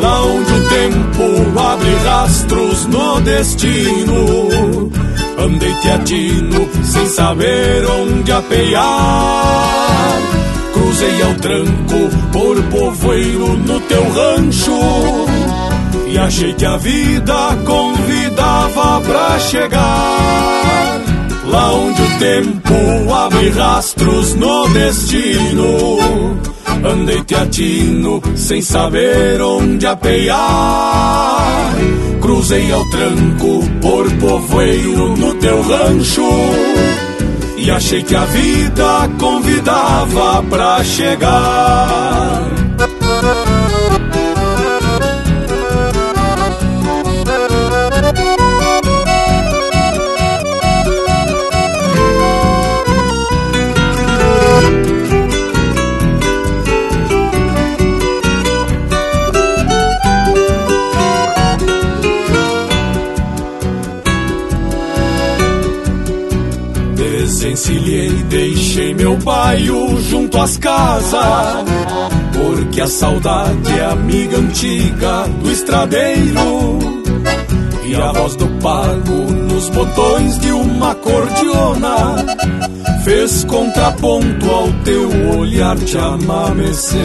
Lá 0.00 0.22
onde 0.24 0.52
o 0.52 0.68
tempo 0.68 1.60
abre 1.60 1.94
rastros 2.04 2.86
no 2.86 3.20
destino, 3.20 4.90
andei 5.38 5.72
teatino 5.74 6.68
sem 6.82 7.06
saber 7.06 7.86
onde 7.86 8.32
apear. 8.32 9.84
Cruzei 10.84 11.22
ao 11.22 11.34
tranco 11.36 12.10
por 12.30 12.62
povoeiro 12.64 13.56
no 13.56 13.80
teu 13.80 14.06
rancho 14.10 14.78
e 16.06 16.18
achei 16.18 16.52
que 16.52 16.66
a 16.66 16.76
vida 16.76 17.56
convidava 17.64 19.00
pra 19.00 19.38
chegar. 19.38 21.00
Lá 21.46 21.72
onde 21.72 22.02
o 22.02 22.18
tempo 22.18 23.14
abre 23.14 23.48
rastros 23.48 24.34
no 24.34 24.68
destino, 24.68 26.36
andei 26.84 27.24
teatino 27.24 28.22
sem 28.36 28.60
saber 28.60 29.40
onde 29.40 29.86
apear. 29.86 31.74
Cruzei 32.20 32.70
ao 32.70 32.84
tranco 32.90 33.64
por 33.80 34.10
povoeiro 34.16 35.16
no 35.16 35.34
teu 35.36 35.62
rancho 35.62 36.28
e 37.64 37.70
achei 37.70 38.02
que 38.02 38.14
a 38.14 38.26
vida 38.26 39.08
convidava 39.18 40.42
pra 40.42 40.84
chegar. 40.84 42.42
Baio 69.24 70.00
junto 70.02 70.38
às 70.38 70.56
casas, 70.58 71.64
porque 72.32 72.80
a 72.80 72.86
saudade 72.86 73.72
é 73.72 73.84
amiga 73.86 74.36
antiga 74.36 75.26
do 75.42 75.50
estradeiro. 75.50 76.78
E 77.86 77.94
a 77.94 78.12
voz 78.12 78.36
do 78.36 78.46
pago 78.62 79.32
nos 79.48 79.68
botões 79.70 80.38
de 80.38 80.52
uma 80.52 80.94
cordiona 80.94 82.16
fez 83.04 83.44
contraponto 83.44 84.50
ao 84.50 84.72
teu 84.84 85.38
olhar 85.38 85.76
te 85.76 85.96
amameceiro. 85.96 87.04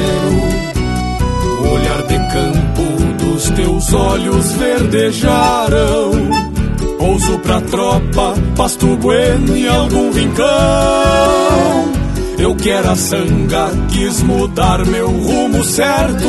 O 1.62 1.74
olhar 1.74 2.02
de 2.04 2.18
campo 2.34 3.24
dos 3.24 3.50
teus 3.52 3.94
olhos 3.94 4.52
verdejaram. 4.54 6.12
Pouso 6.98 7.40
pra 7.40 7.62
tropa, 7.62 8.34
pasto 8.56 8.88
bueno 8.98 9.56
e 9.56 9.68
algum 9.68 10.12
rincão. 10.12 11.99
Eu 12.40 12.56
que 12.56 12.70
era 12.70 12.96
sanga, 12.96 13.70
quis 13.90 14.22
mudar 14.22 14.86
meu 14.86 15.10
rumo 15.10 15.62
certo. 15.64 16.26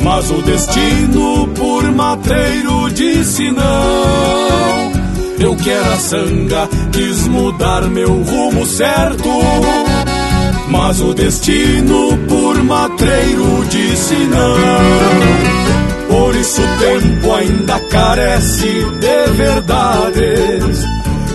Mas 0.00 0.30
o 0.30 0.40
destino 0.40 1.48
por 1.48 1.84
matreiro 1.92 2.90
disse 2.90 3.50
não. 3.50 4.92
Eu 5.38 5.54
que 5.56 5.68
era 5.68 5.96
sanga, 5.96 6.66
quis 6.92 7.28
mudar 7.28 7.82
meu 7.90 8.22
rumo 8.22 8.64
certo. 8.64 9.28
Mas 10.68 10.98
o 11.00 11.12
destino 11.12 12.16
por 12.26 12.62
matreiro 12.64 13.64
disse 13.68 14.14
não. 14.14 15.54
Por 16.08 16.34
isso 16.36 16.62
o 16.62 16.78
tempo 16.78 17.32
ainda 17.34 17.80
carece 17.90 18.66
de 19.00 19.32
verdades. 19.36 20.84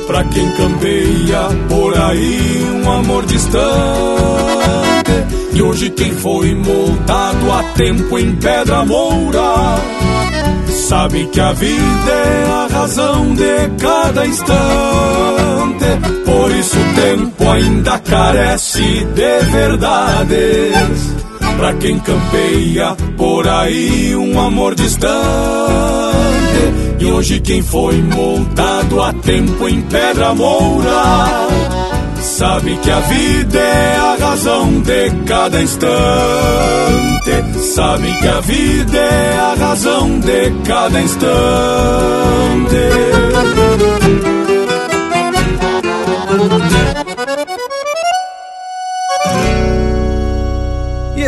Pra 0.10 0.24
quem 0.24 0.52
campeia 0.54 1.50
por 1.70 1.96
aí 1.96 2.68
um 2.84 2.92
amor 2.92 3.28
distante. 3.28 3.62
E 5.54 5.62
hoje 5.62 5.92
quem 5.92 6.12
foi 6.14 6.56
moldado 6.56 7.52
a 7.52 7.62
tempo 7.76 8.18
em 8.18 8.36
pedra 8.38 8.84
moura 8.86 9.76
sabe 10.68 11.28
que 11.28 11.40
a 11.40 11.54
vida 11.54 12.12
é 12.12 12.52
a 12.52 12.68
razão 12.72 13.36
de 13.36 13.70
cada 13.80 14.26
instante. 14.26 14.56
Por 16.26 16.40
Por 16.40 16.52
isso 16.56 16.78
o 16.80 16.96
tempo 16.96 17.48
ainda 17.48 18.00
carece 18.00 19.06
de 19.14 19.40
verdades. 19.52 21.29
Pra 21.60 21.74
quem 21.74 22.00
campeia 22.00 22.96
por 23.18 23.46
aí 23.46 24.16
um 24.16 24.40
amor 24.40 24.76
distante. 24.76 25.10
E 27.00 27.06
hoje 27.06 27.42
quem 27.42 27.62
foi 27.62 28.02
multado 28.02 29.02
a 29.02 29.12
tempo 29.12 29.68
em 29.68 29.82
pedra 29.82 30.34
moura 30.34 31.50
Sabe 32.22 32.78
que 32.78 32.90
a 32.90 33.02
vida 33.02 33.60
é 33.60 33.98
a 33.98 34.16
razão 34.22 34.80
de 34.80 35.10
cada 35.26 35.62
instante. 35.62 35.90
Sabe 37.76 38.14
que 38.22 38.28
a 38.30 38.40
vida 38.40 38.98
é 38.98 39.38
a 39.38 39.54
razão 39.56 40.18
de 40.22 40.52
cada 40.66 41.02
instante. 41.02 41.30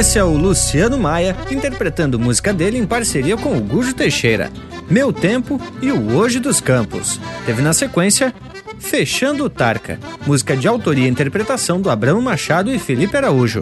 Esse 0.01 0.17
é 0.17 0.23
o 0.23 0.35
Luciano 0.35 0.97
Maia 0.97 1.37
interpretando 1.51 2.17
música 2.17 2.51
dele 2.51 2.75
em 2.75 2.87
parceria 2.87 3.37
com 3.37 3.55
o 3.55 3.61
Gujo 3.61 3.93
Teixeira. 3.93 4.49
Meu 4.89 5.13
Tempo 5.13 5.61
e 5.79 5.91
o 5.91 6.15
Hoje 6.15 6.39
dos 6.39 6.59
Campos. 6.59 7.19
Teve 7.45 7.61
na 7.61 7.71
sequência 7.71 8.33
Fechando 8.79 9.43
o 9.43 9.49
Tarca, 9.49 9.99
música 10.25 10.57
de 10.57 10.67
autoria 10.67 11.05
e 11.05 11.07
interpretação 11.07 11.79
do 11.79 11.87
Abramo 11.87 12.19
Machado 12.19 12.73
e 12.73 12.79
Felipe 12.79 13.15
Araújo. 13.15 13.61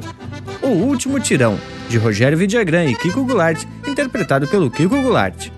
O 0.62 0.68
Último 0.68 1.20
Tirão, 1.20 1.60
de 1.90 1.98
Rogério 1.98 2.38
Vidagrã 2.38 2.86
e 2.86 2.96
Kiko 2.96 3.26
Goulart, 3.26 3.62
interpretado 3.86 4.48
pelo 4.48 4.72
Kiko 4.72 4.96
Goulart. 4.96 5.50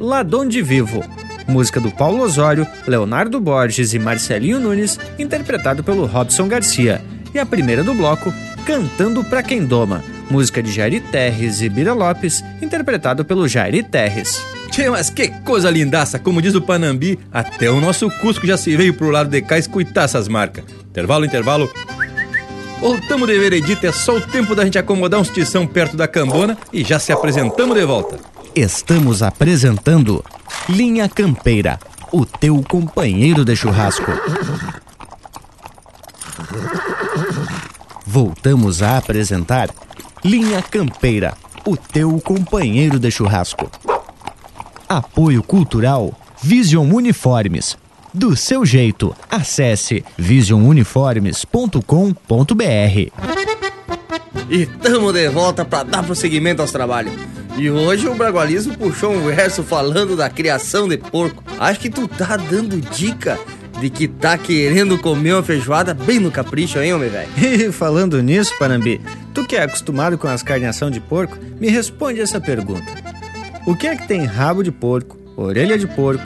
Ladon 0.00 0.48
de 0.48 0.60
Vivo, 0.60 1.04
música 1.46 1.78
do 1.78 1.92
Paulo 1.92 2.24
Osório, 2.24 2.66
Leonardo 2.88 3.38
Borges 3.38 3.94
e 3.94 4.00
Marcelinho 4.00 4.58
Nunes, 4.58 4.98
interpretado 5.16 5.84
pelo 5.84 6.06
Robson 6.06 6.48
Garcia. 6.48 7.00
E 7.32 7.38
a 7.38 7.46
primeira 7.46 7.84
do 7.84 7.94
bloco, 7.94 8.34
Cantando 8.66 9.22
Pra 9.22 9.40
Quem 9.40 9.64
Doma, 9.64 10.02
música 10.30 10.62
de 10.62 10.72
Jairi 10.72 11.00
Terres 11.00 11.60
e 11.62 11.68
Bira 11.68 11.92
Lopes, 11.92 12.44
interpretado 12.60 13.24
pelo 13.24 13.46
Jairi 13.48 13.82
Terres. 13.82 14.44
Tchê, 14.70 14.90
mas 14.90 15.10
que 15.10 15.28
coisa 15.28 15.70
lindaça! 15.70 16.18
Como 16.18 16.42
diz 16.42 16.54
o 16.54 16.60
Panambi, 16.60 17.18
até 17.32 17.70
o 17.70 17.80
nosso 17.80 18.10
Cusco 18.10 18.46
já 18.46 18.56
se 18.56 18.76
veio 18.76 18.94
pro 18.94 19.10
lado 19.10 19.30
de 19.30 19.40
cá 19.40 19.58
escutar 19.58 20.04
essas 20.04 20.26
marcas. 20.26 20.64
Intervalo, 20.90 21.24
intervalo. 21.24 21.70
Voltamos 22.80 23.28
de 23.28 23.38
veredito, 23.38 23.86
é 23.86 23.92
só 23.92 24.16
o 24.16 24.20
tempo 24.20 24.54
da 24.54 24.64
gente 24.64 24.78
acomodar 24.78 25.20
uns 25.20 25.30
tição 25.30 25.66
perto 25.66 25.96
da 25.96 26.08
cambona 26.08 26.58
e 26.72 26.82
já 26.82 26.98
se 26.98 27.12
apresentamos 27.12 27.76
de 27.76 27.84
volta. 27.84 28.18
Estamos 28.54 29.22
apresentando 29.22 30.24
Linha 30.68 31.08
Campeira, 31.08 31.78
o 32.12 32.26
teu 32.26 32.62
companheiro 32.68 33.44
de 33.44 33.56
churrasco. 33.56 34.12
Voltamos 38.06 38.82
a 38.82 38.98
apresentar 38.98 39.70
Linha 40.24 40.62
Campeira, 40.62 41.36
o 41.66 41.76
teu 41.76 42.18
companheiro 42.18 42.98
de 42.98 43.10
churrasco. 43.10 43.70
Apoio 44.88 45.42
Cultural 45.42 46.18
Vision 46.42 46.90
Uniformes. 46.90 47.76
Do 48.12 48.34
seu 48.34 48.64
jeito, 48.64 49.14
acesse 49.30 50.02
visionuniformes.com.br. 50.16 53.12
E 54.48 54.64
tamo 54.64 55.12
de 55.12 55.28
volta 55.28 55.62
para 55.62 55.82
dar 55.82 56.02
prosseguimento 56.02 56.62
aos 56.62 56.72
trabalhos. 56.72 57.12
E 57.58 57.70
hoje 57.70 58.08
o 58.08 58.14
Bragualismo 58.14 58.78
puxou 58.78 59.12
um 59.12 59.26
verso 59.26 59.62
falando 59.62 60.16
da 60.16 60.30
criação 60.30 60.88
de 60.88 60.96
porco. 60.96 61.44
Acho 61.58 61.80
que 61.80 61.90
tu 61.90 62.08
tá 62.08 62.38
dando 62.38 62.80
dica 62.80 63.38
de 63.84 63.90
que 63.90 64.08
tá 64.08 64.38
querendo 64.38 64.96
comer 64.96 65.34
uma 65.34 65.42
feijoada 65.42 65.92
bem 65.92 66.18
no 66.18 66.30
capricho, 66.30 66.78
hein, 66.78 66.94
homem 66.94 67.10
velho? 67.10 67.28
E 67.36 67.70
falando 67.70 68.22
nisso, 68.22 68.58
Panambi, 68.58 68.98
tu 69.34 69.44
que 69.44 69.56
é 69.56 69.62
acostumado 69.62 70.16
com 70.16 70.26
as 70.26 70.42
carneação 70.42 70.90
de 70.90 71.00
porco, 71.00 71.36
me 71.60 71.68
responde 71.68 72.18
essa 72.18 72.40
pergunta. 72.40 72.90
O 73.66 73.76
que 73.76 73.86
é 73.86 73.94
que 73.94 74.08
tem 74.08 74.24
rabo 74.24 74.62
de 74.62 74.72
porco, 74.72 75.18
orelha 75.36 75.76
de 75.76 75.86
porco, 75.86 76.24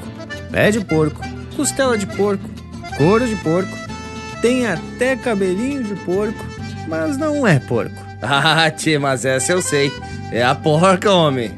pé 0.53 0.71
de 0.71 0.85
porco, 0.85 1.21
costela 1.57 1.99
de 1.99 2.07
porco, 2.07 2.49
couro 2.97 3.27
de 3.27 3.35
porco, 3.35 3.77
tem 4.41 4.65
até 4.65 5.17
cabelinho 5.17 5.83
de 5.83 5.97
porco, 5.97 6.47
mas 6.87 7.19
não 7.19 7.45
é 7.45 7.59
porco? 7.59 8.07
Ah, 8.23 8.69
tia, 8.71 8.99
mas 8.99 9.25
essa 9.25 9.53
eu 9.53 9.63
sei. 9.63 9.93
É 10.33 10.45
a 10.45 10.53
porca, 10.53 11.13
homem. 11.13 11.53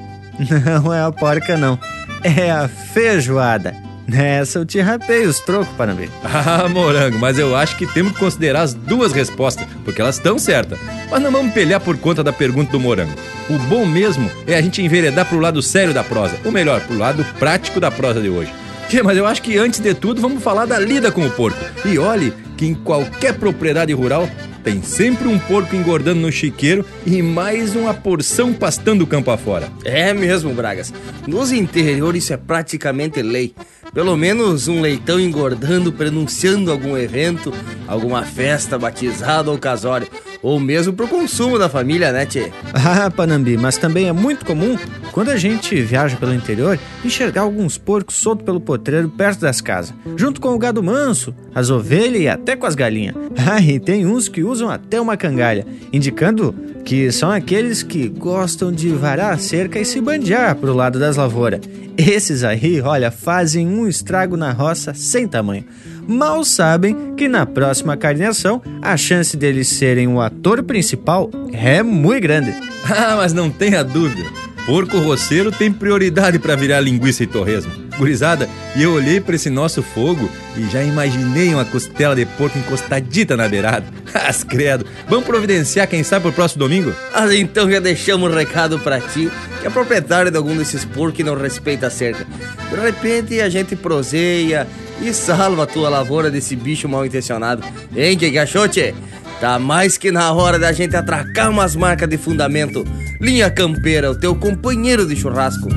Não 0.65 0.93
é 0.93 1.03
a 1.03 1.11
porca, 1.11 1.57
não. 1.57 1.79
É 2.23 2.51
a 2.51 2.69
feijoada. 2.69 3.90
Nessa 4.11 4.59
eu 4.59 4.67
te 4.67 4.81
rapei 4.81 5.25
os 5.25 5.39
trocos, 5.39 5.69
Panambi. 5.77 6.11
Ah, 6.25 6.69
morango, 6.69 7.19
mas 7.19 7.39
eu 7.39 7.55
acho 7.55 7.77
que 7.77 7.87
temos 7.87 8.13
que 8.13 8.19
considerar 8.19 8.63
as 8.63 8.75
duas 8.75 9.13
respostas, 9.13 9.67
porque 9.85 10.01
elas 10.01 10.17
estão 10.17 10.39
certas. 10.39 10.79
Mas 11.09 11.23
não 11.23 11.31
vamos 11.31 11.53
pelhar 11.53 11.81
por 11.81 11.97
conta 11.97 12.25
da 12.25 12.33
pergunta 12.33 12.73
do 12.73 12.81
morango. 12.81 13.13
O 13.49 13.57
bom 13.59 13.87
mesmo 13.87 14.29
é 14.47 14.57
a 14.57 14.63
gente 14.63 14.83
enveredar 14.83 15.27
pro 15.27 15.39
lado 15.39 15.63
sério 15.63 15.95
da 15.95 16.03
prosa, 16.03 16.37
ou 16.45 16.51
melhor, 16.51 16.81
pro 16.81 16.99
lado 16.99 17.25
prático 17.39 17.79
da 17.79 17.91
prosa 17.91 18.21
de 18.21 18.29
hoje. 18.29 18.53
Mas 19.05 19.17
eu 19.17 19.27
acho 19.27 19.43
que 19.43 19.57
antes 19.57 19.79
de 19.79 19.95
tudo 19.95 20.21
vamos 20.21 20.43
falar 20.43 20.67
da 20.67 20.79
lida 20.79 21.13
com 21.13 21.25
o 21.25 21.31
porco. 21.31 21.59
E 21.85 21.97
olhe 21.97 22.33
que 22.57 22.67
em 22.67 22.75
qualquer 22.75 23.35
propriedade 23.35 23.93
rural 23.93 24.29
tem 24.65 24.83
sempre 24.83 25.29
um 25.29 25.39
porco 25.39 25.75
engordando 25.75 26.21
no 26.21 26.33
chiqueiro 26.33 26.85
e 27.07 27.23
mais 27.23 27.75
uma 27.75 27.95
porção 27.95 28.53
pastando 28.53 29.05
o 29.05 29.07
campo 29.07 29.31
afora. 29.31 29.69
É 29.85 30.13
mesmo, 30.13 30.53
Bragas. 30.53 30.93
Nos 31.27 31.53
interiores 31.53 32.25
isso 32.25 32.33
é 32.33 32.37
praticamente 32.37 33.23
lei. 33.23 33.55
Pelo 33.93 34.17
menos 34.17 34.69
um 34.69 34.81
leitão 34.81 35.19
engordando, 35.19 35.93
prenunciando 35.93 36.71
algum 36.71 36.97
evento, 36.97 37.53
alguma 37.89 38.23
festa, 38.23 38.79
batizado 38.79 39.51
ou 39.51 39.59
casório. 39.59 40.07
Ou 40.43 40.59
mesmo 40.59 40.93
pro 40.93 41.09
consumo 41.09 41.59
da 41.59 41.69
família, 41.69 42.13
né, 42.13 42.25
Tchê? 42.25 42.51
Ah, 42.73 43.11
Panambi, 43.11 43.59
mas 43.59 43.77
também 43.77 44.09
é 44.09 44.13
muito 44.13 44.47
comum, 44.47 44.79
quando 45.13 45.29
a 45.29 45.37
gente 45.37 45.83
viaja 45.83 46.17
pelo 46.17 46.33
interior, 46.33 46.79
enxergar 47.05 47.43
alguns 47.43 47.77
porcos 47.77 48.15
soltos 48.17 48.45
pelo 48.45 48.61
potreiro 48.61 49.09
perto 49.11 49.41
das 49.41 49.61
casas, 49.61 49.93
junto 50.17 50.41
com 50.41 50.55
o 50.55 50.59
gado 50.59 50.83
manso, 50.83 51.35
as 51.55 51.69
ovelhas 51.69 52.23
e 52.23 52.29
até 52.29 52.57
com 52.57 52.67
as 52.67 52.75
galinhas. 52.75 53.15
Ah, 53.53 53.61
e 53.61 53.81
tem 53.81 54.07
uns 54.07 54.29
que 54.29 54.45
usam 54.45 54.71
até 54.71 55.01
uma 55.01 55.17
cangalha, 55.17 55.67
indicando 55.93 56.55
que 56.85 57.11
são 57.11 57.31
aqueles 57.31 57.83
que 57.83 58.09
gostam 58.09 58.71
de 58.71 58.91
varar 58.91 59.35
a 59.35 59.39
cerca 59.39 59.79
e 59.81 59.85
se 59.85 60.01
bandear 60.01 60.55
pro 60.57 60.75
lado 60.75 60.99
das 60.99 61.17
lavouras. 61.17 61.61
Esses 61.97 62.45
aí, 62.45 62.81
olha, 62.81 63.11
fazem 63.11 63.67
um 63.67 63.80
estrago 63.89 64.37
na 64.37 64.53
roça 64.53 64.95
sem 64.95 65.27
tamanho. 65.27 65.65
Mal 66.07 66.45
sabem 66.45 67.15
que 67.17 67.29
na 67.29 67.47
próxima 67.47 67.97
carneação 67.97 68.63
a 68.83 68.97
chance 68.97 69.37
deles 69.37 69.69
serem 69.69 70.09
o 70.09 70.21
ator 70.21 70.63
principal 70.63 71.31
é 71.53 71.83
muito 71.83 72.23
grande. 72.23 72.55
Ah, 72.83 73.15
mas 73.17 73.35
não 73.35 73.51
tenha 73.51 73.85
dúvida. 73.85 74.29
Porco 74.65 74.99
roceiro 74.99 75.53
tem 75.53 75.71
prioridade 75.71 76.39
para 76.39 76.57
virar 76.57 76.81
linguiça 76.81 77.23
e 77.23 77.27
torresmo. 77.27 77.71
Gurizada, 77.99 78.49
e 78.75 78.83
eu 78.83 78.95
olhei 78.95 79.21
para 79.21 79.35
esse 79.37 79.51
nosso 79.51 79.83
fogo 79.83 80.30
e 80.57 80.69
já 80.69 80.83
imaginei 80.83 81.55
uma 81.55 81.65
costela 81.65 82.15
de 82.15 82.27
porco 82.27 82.59
encostadita 82.59 83.37
na 83.37 83.49
beirada. 83.49 83.87
As 84.13 84.43
credo. 84.43 84.85
Vamos 85.09 85.25
providenciar 85.25 85.87
quem 85.89 86.03
sabe 86.03 86.23
pro 86.23 86.33
próximo 86.33 86.61
domingo? 86.61 86.95
Ah, 87.15 87.33
então 87.35 87.71
já 87.71 87.79
deixamos 87.79 88.31
um 88.31 88.35
recado 88.35 88.79
para 88.79 89.01
ti, 89.01 89.31
que 89.61 89.67
é 89.67 89.71
proprietário 89.71 90.31
de 90.31 90.37
algum 90.37 90.57
desses 90.57 90.85
porcos 90.85 91.17
que 91.17 91.25
não 91.25 91.37
respeita 91.37 91.87
a 91.87 91.91
cerca. 91.91 92.27
De 92.71 92.81
repente 92.81 93.41
a 93.41 93.49
gente 93.49 93.77
proseia 93.77 94.67
e 95.01 95.13
salva 95.13 95.63
a 95.63 95.67
tua 95.67 95.89
lavoura 95.89 96.31
desse 96.31 96.55
bicho 96.57 96.89
mal 96.89 97.07
intencionado. 97.07 97.63
Hein, 97.97 98.17
que, 98.17 98.31
tchê? 98.69 98.95
Tá 99.41 99.59
mais 99.59 99.97
que 99.97 100.11
na 100.11 100.33
hora 100.33 100.59
da 100.59 100.71
gente 100.71 100.95
atracar 100.95 101.49
umas 101.49 101.75
marcas 101.75 102.09
de 102.09 102.19
fundamento. 102.19 102.85
Linha 103.21 103.51
Campeira, 103.51 104.11
o 104.11 104.15
teu 104.15 104.35
companheiro 104.35 105.07
de 105.07 105.17
churrasco. 105.17 105.69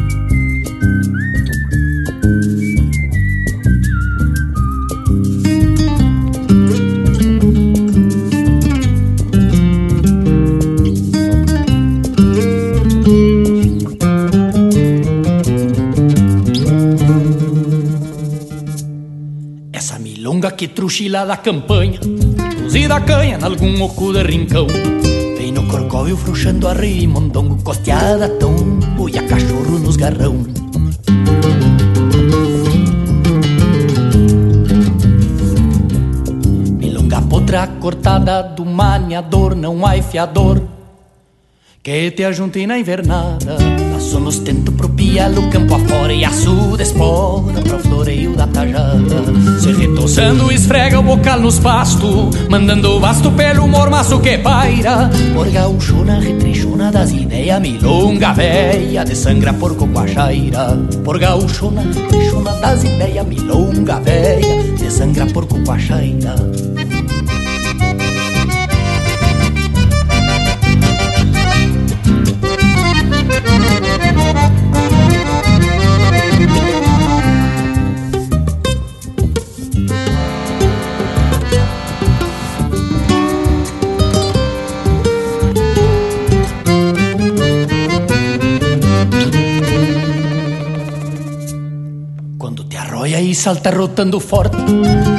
Que 20.64 20.70
truxila 20.70 21.26
da 21.26 21.36
campanha 21.36 22.00
Cozida 22.62 22.96
a 22.96 23.02
canha 23.02 23.38
nalgum 23.38 23.82
oco 23.82 24.14
de 24.14 24.24
rincão. 24.24 24.66
Vem 25.38 25.52
no 25.52 25.68
corcóvio 25.68 26.16
frouxando 26.16 26.70
a 26.70 26.74
rei 26.74 27.06
Mondongo 27.06 27.62
costeada 27.62 28.30
tombo 28.30 29.10
E 29.10 29.18
a 29.20 29.24
cachorro 29.28 29.78
nos 29.80 29.98
garrão. 29.98 30.36
Milonga 36.80 37.22
potra 37.24 37.68
cortada 37.82 38.42
do 38.44 38.64
maniador 38.66 39.56
Não 39.56 39.86
há 39.86 40.02
fiador 40.02 40.62
que 41.84 42.12
te 42.12 42.24
ajunte 42.24 42.66
na 42.66 42.80
invernada. 42.80 43.58
Passou 43.92 44.22
nos 44.22 44.40
tento 44.40 44.63
no 45.14 45.48
campo 45.50 45.76
afora 45.76 46.12
e 46.12 46.26
açuda 46.26 46.82
espora 46.82 47.62
Pra 47.62 47.78
o 47.78 47.80
floreio 47.80 48.36
da 48.36 48.48
tajada 48.48 49.24
Se 49.60 49.72
retoçando 49.72 50.52
esfrega 50.52 51.00
o 51.00 51.04
bocal 51.04 51.40
nos 51.40 51.60
pastos 51.60 52.36
Mandando 52.50 52.98
o 52.98 53.00
basto 53.00 53.32
pelo 53.32 53.68
mormaço 53.68 54.20
que 54.20 54.40
paira? 54.40 55.12
Por 55.36 55.50
gaúchona 55.50 56.20
retrechona 56.20 56.92
das 56.92 57.12
ideias 57.12 57.62
Milonga 57.62 58.34
véia 58.34 59.06
de 59.06 59.16
sangra 59.16 59.54
por 59.54 59.76
copachaira 59.76 60.76
Por 61.04 61.20
gaúchona 61.20 61.82
retrechona 61.82 62.52
das 62.54 62.84
ideias 62.84 63.28
Milonga 63.28 64.00
véia 64.00 64.64
de 64.76 64.92
sangra 64.92 65.28
por 65.28 65.46
copachaira 65.46 66.36
salta 93.44 93.72
rotando 93.72 94.22
forte. 94.22 94.56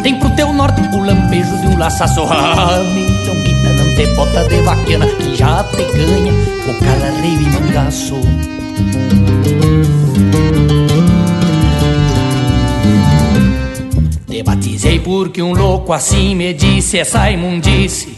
Tem 0.03 0.19
pro 0.19 0.31
teu 0.31 0.51
norte 0.51 0.81
o 0.81 1.05
lampejo 1.05 1.59
de 1.59 1.67
um 1.67 1.79
laçaço. 1.79 2.23
Então 2.23 3.37
quita 3.43 3.71
não 3.75 3.95
te 3.95 4.07
bota 4.15 4.49
de 4.49 4.63
vaquiana 4.63 5.07
que 5.07 5.37
já 5.37 5.63
te 5.65 5.85
ganha 5.93 6.33
com 6.65 6.75
calarreio 6.83 7.43
e 7.43 7.51
mangaço. 7.51 8.15
Te 14.27 14.43
batizei 14.43 15.01
porque 15.01 15.43
um 15.43 15.53
louco 15.53 15.93
assim 15.93 16.35
me 16.35 16.55
disse 16.55 16.99
essa 16.99 17.31
imundice. 17.31 18.17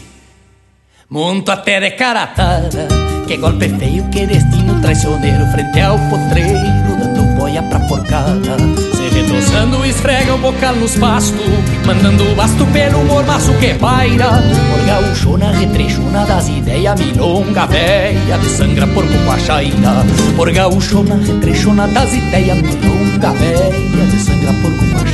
Monto 1.09 1.51
até 1.51 1.81
de 1.81 1.91
caratada, 1.91 2.87
que 3.27 3.35
golpe 3.35 3.67
feio, 3.77 4.07
que 4.09 4.25
destino 4.25 4.79
traiçoneiro 4.79 5.45
frente 5.47 5.81
ao 5.81 5.99
potreiro, 5.99 6.97
dando 6.97 7.37
boia 7.37 7.61
pra 7.63 7.79
porcada. 7.81 8.96
Retoçando 9.17 9.83
esfrega 9.83 10.35
o 10.35 10.37
bocal 10.37 10.75
nos 10.75 10.95
pastos 10.95 11.41
Mandando 11.87 12.23
o 12.31 12.35
basto 12.35 12.63
pelo 12.67 13.03
mormaço 13.03 13.51
que 13.55 13.73
paira. 13.73 14.43
Por 14.71 14.85
gaúchona 14.85 15.51
retrechona 15.53 16.23
das 16.23 16.47
ideias 16.47 16.99
Milonga 16.99 17.65
véia 17.65 18.39
sangra 18.55 18.85
por 18.85 19.03
copachaira 19.07 20.05
Por 20.35 20.51
gaúchona 20.51 21.15
retrechona 21.15 21.87
das 21.87 22.13
ideias 22.13 22.61
Milonga 22.61 23.31
véia 23.31 24.19
sangra 24.23 24.53
por 24.61 24.71
copachaira 24.77 25.07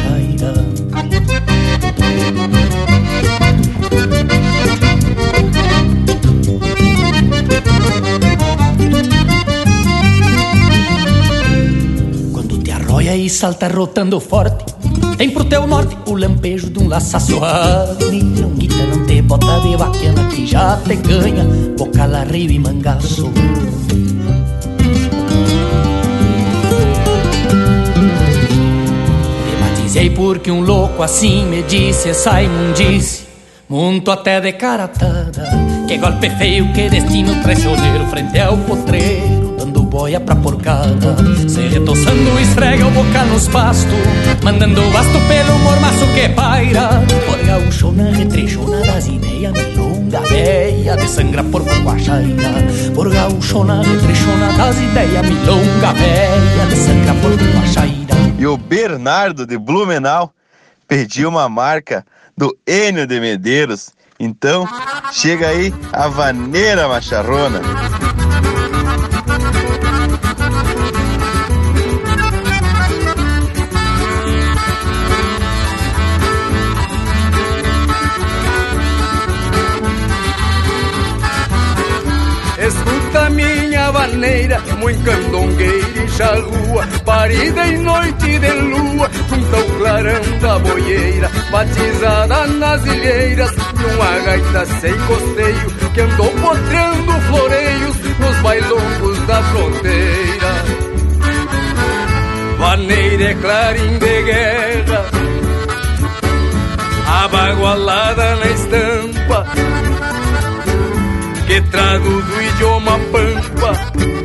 E 13.05 13.29
salta 13.29 13.67
rotando 13.67 14.17
forte. 14.19 14.63
Tem 15.17 15.29
pro 15.29 15.43
teu 15.43 15.67
norte 15.67 15.95
o 16.07 16.15
lampejo 16.15 16.69
de 16.69 16.79
um 16.79 16.87
laçaço 16.87 17.39
milonguita 18.09 18.85
não 18.87 19.05
te 19.05 19.21
bota 19.21 19.59
de 19.59 19.75
vaquiana 19.75 20.23
Que 20.29 20.47
já 20.47 20.77
te 20.77 20.95
ganha. 20.95 21.43
Boca 21.77 22.05
rio 22.23 22.49
e 22.49 22.59
mangaço 22.59 23.29
Te 29.45 29.55
batizei 29.59 30.09
porque 30.09 30.49
um 30.49 30.61
louco 30.61 31.03
assim 31.03 31.45
me 31.45 31.61
disse 31.63 32.09
Essa 32.09 32.41
imundice 32.41 33.27
Muito 33.69 34.09
até 34.11 34.39
de 34.39 34.53
caratada 34.53 35.45
Que 35.87 35.97
golpe 35.97 36.29
feio, 36.31 36.71
que 36.73 36.89
destino 36.89 37.35
traiçoeiro 37.43 38.05
Frente 38.07 38.39
ao 38.39 38.57
potreiro 38.57 39.12
boia 40.13 40.19
pra 40.19 40.36
porcada. 40.36 41.15
Se 41.47 41.62
retoçando 41.62 42.39
esfrega 42.39 42.86
o 42.86 42.91
boca 42.91 43.23
nos 43.26 43.47
pastos 43.47 43.93
Mandando 44.43 44.82
basto 44.91 45.19
pelo 45.28 45.60
mormaço 45.60 46.06
que 46.13 46.30
paira. 46.30 47.04
Por 47.26 47.43
gaúchona 47.45 48.12
retrechona 48.12 48.82
das 48.82 49.08
ideias 49.08 49.54
Milonga 49.54 50.21
véia 50.21 50.95
de 50.97 51.08
sangra 51.08 51.43
por 51.43 51.63
coachaira 51.63 52.54
Por 52.93 53.12
gaúchona 53.12 53.82
retrechona 53.82 54.54
das 54.54 54.78
ideias 54.78 55.26
Milonga 55.26 55.93
véia 55.93 56.65
de 56.69 56.76
sangra 56.76 57.13
por 57.15 57.32
coachaira 57.32 58.15
E 58.38 58.45
o 58.45 58.58
Bernardo 58.58 59.45
de 59.45 59.58
Blumenau 59.58 60.32
pediu 60.88 61.30
uma 61.30 61.49
marca 61.49 62.06
do 62.38 62.56
Enio 62.67 63.08
de 63.08 63.19
Medeiros. 63.19 63.91
Então, 64.19 64.67
chega 65.12 65.47
aí 65.47 65.73
a 65.91 66.08
vaneira 66.08 66.88
macharrona. 66.88 67.62
Vaneira, 84.13 84.60
muito 84.80 85.04
candongueira 85.04 86.04
e 86.04 86.10
charrua 86.10 86.88
Parida 87.06 87.67
em 87.67 87.78
noite 87.80 88.39
de 88.39 88.52
lua, 88.52 89.10
junto 89.30 89.56
ao 89.56 89.63
clarão 89.80 90.39
da 90.39 90.60
boieira 90.60 91.30
Batizada 91.52 92.47
nas 92.47 92.86
ilheiras, 92.86 93.52
numa 93.56 94.19
gaita 94.26 94.65
sem 94.65 94.93
costeio 95.08 95.91
Que 95.93 96.02
andou 96.02 96.32
potreando 96.32 97.12
floreios 97.28 97.97
nos 98.19 98.38
bailongos 98.41 99.19
da 99.28 99.43
fronteira. 99.43 100.54
Vaneira 102.58 103.23
é 103.23 103.34
clarim 103.36 103.97
de 103.97 104.21
guerra 104.23 105.06
Abagualada 107.23 108.36
na 108.36 108.45
estampa 108.47 109.45
que 111.47 111.62
trago 111.62 112.21
do 112.21 112.41
idioma 112.41 112.99
pampa 113.12 114.23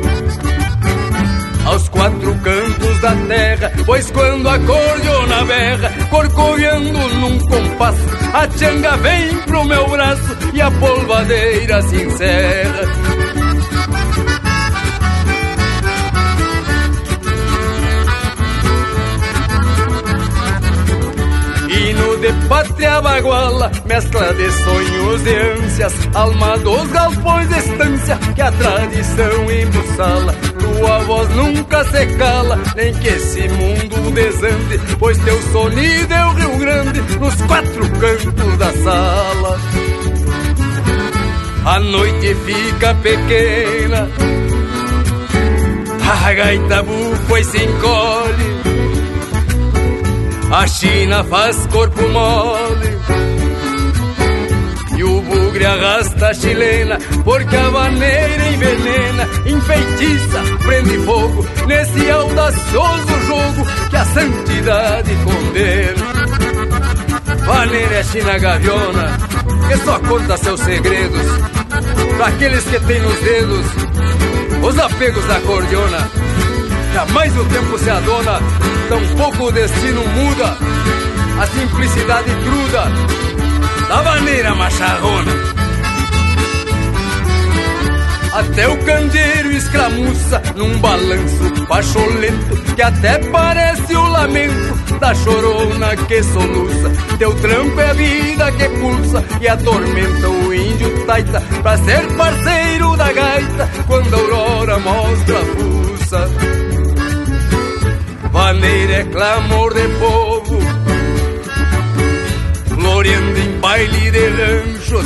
aos 1.69 1.87
quatro 1.89 2.35
cantos 2.39 2.99
da 2.99 3.15
terra, 3.27 3.71
pois 3.85 4.09
quando 4.09 4.49
a 4.49 4.59
cordiona 4.59 5.45
berra, 5.45 5.93
corcoviando 6.09 6.91
num 6.91 7.39
compasso, 7.39 8.07
a 8.33 8.47
tianga 8.47 8.97
vem 8.97 9.35
pro 9.43 9.63
meu 9.65 9.87
braço 9.87 10.37
e 10.53 10.61
a 10.61 10.71
polvadeira 10.71 11.81
se 11.83 11.95
encerra. 12.01 13.18
De 22.19 22.47
pátria 22.47 23.01
baguala, 23.01 23.71
mescla 23.85 24.33
de 24.33 24.51
sonhos 24.51 25.25
e 25.25 25.35
ânsias, 25.35 25.93
alma 26.13 26.57
dos 26.57 26.87
galpões 26.91 27.47
de 27.47 27.57
estância, 27.57 28.17
que 28.35 28.41
a 28.41 28.51
tradição 28.51 29.51
embussala. 29.51 30.33
Tua 30.59 30.99
voz 30.99 31.29
nunca 31.29 31.83
se 31.85 32.05
cala, 32.17 32.59
nem 32.75 32.93
que 32.93 33.07
esse 33.07 33.47
mundo 33.49 34.11
desande, 34.11 34.79
pois 34.99 35.17
teu 35.19 35.41
sonido 35.51 36.13
é 36.13 36.25
o 36.25 36.33
Rio 36.33 36.57
Grande, 36.57 37.01
nos 37.19 37.35
quatro 37.43 37.89
cantos 37.99 38.57
da 38.57 38.71
sala. 38.83 39.59
A 41.65 41.79
noite 41.79 42.35
fica 42.45 42.95
pequena, 42.95 44.09
a 46.25 46.33
gaita 46.33 46.83
bufa 46.83 47.39
e 47.39 47.43
se 47.43 47.63
encolhe 47.63 48.58
a 50.51 50.67
China 50.67 51.23
faz 51.23 51.67
corpo 51.67 52.01
mole. 52.09 52.99
E 54.99 55.03
o 55.03 55.21
bugre 55.21 55.65
arrasta 55.65 56.27
a 56.27 56.33
chilena 56.33 56.97
Porque 57.23 57.55
a 57.55 57.69
vaneira 57.69 58.49
envenena 58.49 59.29
Enfeitiça, 59.45 60.43
prende 60.65 60.97
fogo 61.05 61.47
Nesse 61.67 62.11
audacioso 62.11 63.07
jogo 63.25 63.65
Que 63.89 63.95
a 63.95 64.03
santidade 64.03 65.15
condena. 65.23 66.05
Vaneira 67.45 67.95
é 67.95 68.03
China 68.03 68.37
gaviona 68.39 69.17
Que 69.69 69.77
só 69.77 69.99
conta 69.99 70.35
seus 70.35 70.59
segredos. 70.59 71.27
Para 72.17 72.27
aqueles 72.27 72.63
que 72.65 72.79
têm 72.81 73.01
nos 73.01 73.19
dedos 73.21 73.65
Os 74.63 74.79
apegos 74.79 75.25
da 75.27 75.39
cordiona 75.39 76.09
Jamais 76.93 77.37
o 77.37 77.45
tempo 77.45 77.77
se 77.77 77.89
adona, 77.89 78.39
tampouco 78.89 79.43
o 79.45 79.51
destino 79.51 80.03
muda. 80.07 80.57
A 81.41 81.47
simplicidade 81.47 82.29
cruda 82.43 82.83
da 83.87 84.03
maneira 84.03 84.55
macharrona. 84.55 85.31
Até 88.33 88.67
o 88.67 88.77
candeeiro 88.85 89.51
escramuça 89.51 90.41
num 90.55 90.77
balanço 90.79 91.65
pacholento 91.67 92.73
que 92.75 92.81
até 92.81 93.17
parece 93.29 93.95
o 93.95 94.07
lamento 94.07 94.97
da 94.99 95.13
chorona 95.15 95.95
que 95.95 96.23
soluça. 96.23 96.91
Teu 97.17 97.33
trampo 97.35 97.79
é 97.79 97.89
a 97.89 97.93
vida 97.93 98.51
que 98.51 98.69
pulsa 98.69 99.23
e 99.41 99.47
atormenta 99.47 100.29
o 100.29 100.53
índio 100.53 101.05
taita 101.05 101.41
pra 101.61 101.77
ser 101.77 102.05
parceiro 102.15 102.95
da 102.97 103.11
gaita 103.11 103.69
quando 103.87 104.13
a 104.13 104.17
aurora 104.17 104.79
mostra 104.79 105.39
a 105.39 105.45
fuça. 105.45 106.68
Vaneira 108.39 108.93
é 108.93 109.03
clamor 109.03 109.73
de 109.73 109.85
povo, 109.99 110.59
gloriando 112.73 113.37
em 113.37 113.59
baile 113.59 114.11
de 114.11 114.27
ranchos 114.29 115.05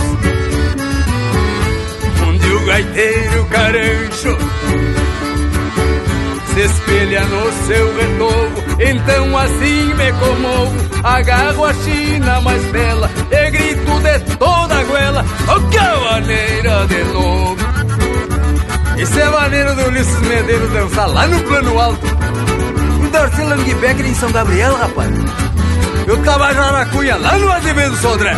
o 2.53 2.65
gaiteiro 2.67 3.45
carancho 3.45 4.37
se 6.53 6.61
espelha 6.61 7.21
no 7.21 7.51
seu 7.65 7.97
retovo. 7.97 8.63
Então 8.79 9.37
assim 9.39 9.93
me 9.95 10.13
comovo, 10.13 10.75
agarro 11.03 11.65
a 11.65 11.73
China 11.73 12.39
mais 12.41 12.63
bela 12.65 13.09
e 13.31 13.49
grito 13.49 13.99
de 13.99 14.37
toda 14.37 14.75
a 14.75 14.83
goela, 14.83 15.25
oh 15.47 15.69
que 15.69 16.11
maneira 16.11 16.85
de 16.85 17.03
novo. 17.05 17.57
Esse 18.95 19.19
é 19.19 19.23
a 19.23 19.31
maneira 19.31 19.73
do 19.73 19.87
Ulisses 19.87 20.19
Medeiros 20.19 20.71
dançar 20.71 21.09
lá 21.09 21.25
no 21.25 21.39
plano 21.41 21.79
alto. 21.79 22.52
Langbecker 23.55 24.07
em 24.07 24.15
São 24.15 24.31
Gabriel, 24.31 24.73
rapaz. 24.75 25.11
Eu 26.07 26.17
tava 26.23 26.51
já 26.51 26.71
na 26.71 26.87
cunha 26.87 27.15
lá 27.17 27.37
no 27.37 27.51
Azevedo 27.51 27.95
Sodré. 27.97 28.35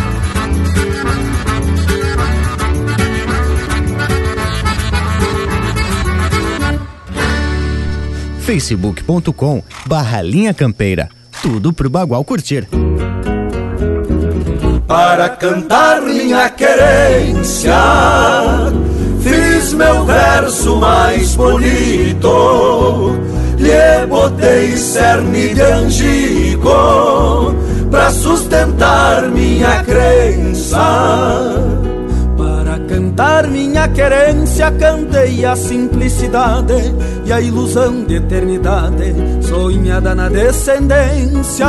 facebook.com 8.40 9.62
barra 9.86 10.20
linha 10.20 10.52
campeira. 10.52 11.08
Tudo 11.40 11.72
pro 11.72 11.88
Bagual 11.88 12.22
curtir. 12.22 12.68
Para 14.86 15.30
cantar 15.30 16.02
minha 16.02 16.50
querência, 16.50 17.72
fiz 19.22 19.72
meu 19.72 20.04
verso 20.04 20.76
mais 20.76 21.34
bonito. 21.34 22.26
Lhe 23.58 24.06
botei 24.06 24.76
cerne 24.76 25.54
de 25.54 25.62
angico 25.62 27.54
pra 27.90 28.10
sustentar 28.10 29.28
minha 29.30 29.82
crença 29.82 31.76
cantar 33.16 33.48
minha 33.48 33.88
querência, 33.88 34.70
cantei 34.72 35.44
a 35.44 35.56
simplicidade 35.56 36.94
e 37.24 37.32
a 37.32 37.40
ilusão 37.40 38.04
de 38.04 38.16
eternidade, 38.16 39.14
sonhada 39.42 40.14
na 40.14 40.28
descendência. 40.28 41.66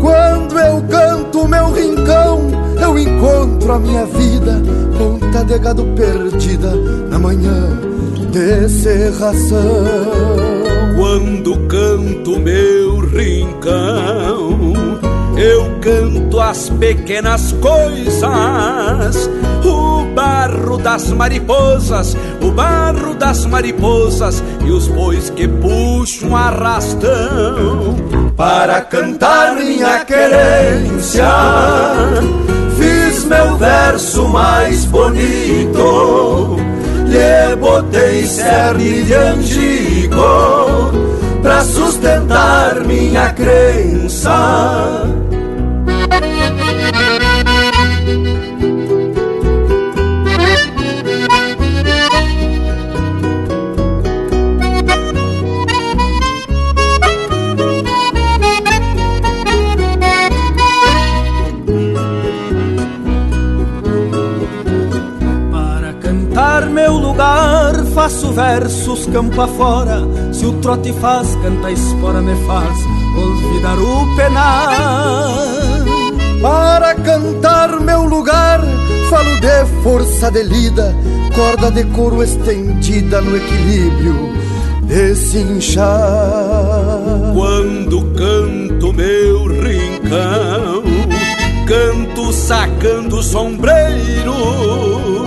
Quando 0.00 0.58
eu 0.58 0.82
canto 0.82 1.48
meu 1.48 1.72
rincão, 1.72 2.50
eu 2.80 2.98
encontro 2.98 3.72
a 3.72 3.78
minha 3.78 4.04
vida, 4.06 4.62
ponta 4.98 5.44
de 5.44 5.58
gado 5.58 5.84
perdida 5.96 6.74
na 7.08 7.18
manhã 7.18 7.93
de 8.34 8.68
serração. 8.68 9.62
Quando 10.96 11.56
canto 11.68 12.40
meu 12.40 12.98
rincão, 12.98 14.72
eu 15.36 15.78
canto 15.80 16.40
as 16.40 16.68
pequenas 16.68 17.52
coisas, 17.52 19.30
o 19.64 20.04
barro 20.16 20.76
das 20.78 21.12
mariposas, 21.12 22.16
o 22.42 22.50
barro 22.50 23.14
das 23.14 23.46
mariposas 23.46 24.42
e 24.64 24.70
os 24.72 24.88
bois 24.88 25.30
que 25.30 25.46
puxam 25.46 26.34
arrastão. 26.34 27.94
Para 28.36 28.80
cantar 28.80 29.54
minha 29.54 30.04
querência, 30.04 31.30
fiz 32.76 33.24
meu 33.26 33.56
verso 33.56 34.28
mais 34.28 34.84
bonito, 34.86 36.56
lhe 37.14 37.56
botei 37.56 38.26
cerne 38.26 39.04
de 39.04 39.14
angico 39.14 40.90
pra 41.42 41.62
sustentar 41.62 42.84
minha 42.84 43.32
crença. 43.32 45.23
Faço 68.04 68.32
versos 68.32 69.06
campo 69.06 69.40
afora. 69.40 70.02
Se 70.30 70.44
o 70.44 70.52
trote 70.60 70.92
faz, 70.92 71.34
canta 71.36 71.70
espora 71.70 72.20
me 72.20 72.36
faz 72.46 72.78
Olvidar 73.16 73.78
o 73.78 74.14
penar 74.14 75.32
Para 76.42 76.94
cantar 76.96 77.80
meu 77.80 78.04
lugar 78.04 78.60
Falo 79.08 79.40
de 79.40 79.64
força 79.82 80.30
de 80.30 80.42
lida 80.42 80.94
Corda 81.34 81.70
de 81.70 81.84
couro 81.92 82.22
estendida 82.22 83.22
no 83.22 83.38
equilíbrio 83.38 84.34
desse 84.82 85.38
inchar 85.38 85.88
Quando 87.32 88.04
canto 88.14 88.92
meu 88.92 89.46
rincão 89.46 90.84
Canto 91.66 92.30
sacando 92.34 93.22
sombreiro 93.22 95.23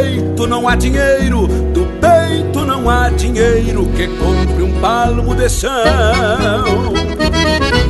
peito 0.00 0.46
não 0.46 0.66
há 0.66 0.74
dinheiro, 0.74 1.46
do 1.46 1.86
peito 2.00 2.64
não 2.64 2.88
há 2.88 3.10
dinheiro 3.10 3.84
que 3.94 4.06
compre 4.06 4.62
um 4.62 4.80
palmo 4.80 5.34
de 5.34 5.48
chão. 5.48 5.70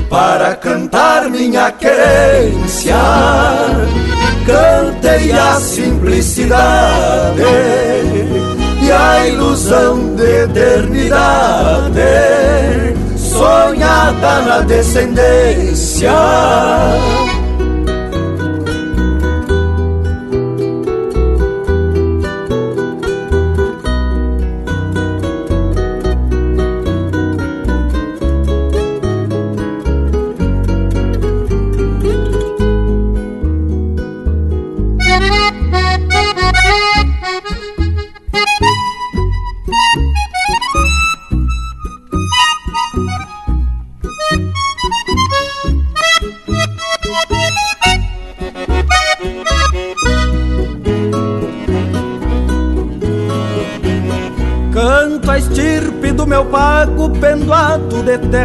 Para 0.09 0.57
cantar 0.57 1.31
minha 1.31 1.71
querência, 1.71 2.97
cantei 4.45 5.31
a 5.33 5.55
simplicidade 5.61 7.43
e 8.83 8.91
a 8.91 9.29
ilusão 9.29 10.17
de 10.17 10.43
eternidade, 10.43 12.01
sonhada 13.17 14.43
na 14.43 14.61
descendência. 14.63 16.11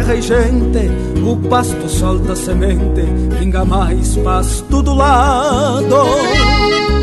Terra 0.06 0.14
e 0.14 0.22
gente, 0.22 0.90
o 1.20 1.36
pasto 1.48 1.88
solta 1.88 2.36
semente, 2.36 3.02
pinga 3.38 3.64
mais 3.64 4.16
pasto 4.16 4.80
do 4.82 4.94
lado. 4.94 5.96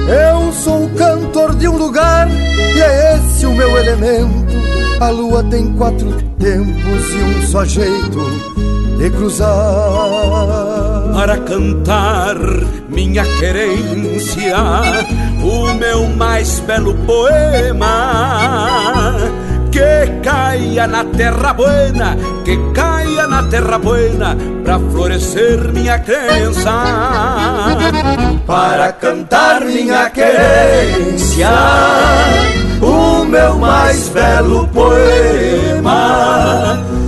Eu 0.08 0.54
sou 0.54 0.86
o 0.86 0.90
cantor 0.92 1.54
de 1.56 1.68
um 1.68 1.76
lugar 1.78 2.30
e 2.32 2.82
é 2.82 3.18
esse 3.18 3.46
o 3.46 3.54
meu 3.54 3.78
elemento. 3.78 4.54
A 5.02 5.10
lua 5.10 5.44
tem 5.44 5.74
quatro 5.74 6.12
tempos 6.40 7.14
e 7.14 7.18
um 7.24 7.42
só 7.48 7.66
jeito 7.66 8.20
de 8.98 9.10
cruzar. 9.10 9.50
Para 11.14 11.38
cantar 11.40 12.38
minha 12.88 13.26
querência, 13.38 14.56
o 15.44 15.74
meu 15.74 16.08
mais 16.08 16.62
belo 16.62 16.94
poema 17.06 17.84
que 19.74 20.22
caia 20.22 20.86
na 20.86 21.04
terra 21.04 21.52
buena, 21.52 22.16
que 22.46 22.56
caia 22.76 23.26
na 23.26 23.42
terra 23.50 23.80
buena, 23.80 24.38
pra 24.64 24.78
florescer 24.78 25.74
minha 25.74 25.98
crença, 25.98 26.72
para 28.46 28.92
cantar 28.94 29.62
minha 29.62 30.12
querência, 30.12 31.50
o 32.82 33.26
meu 33.26 33.56
mais 33.58 34.10
belo 34.10 34.68
poema, 34.68 36.00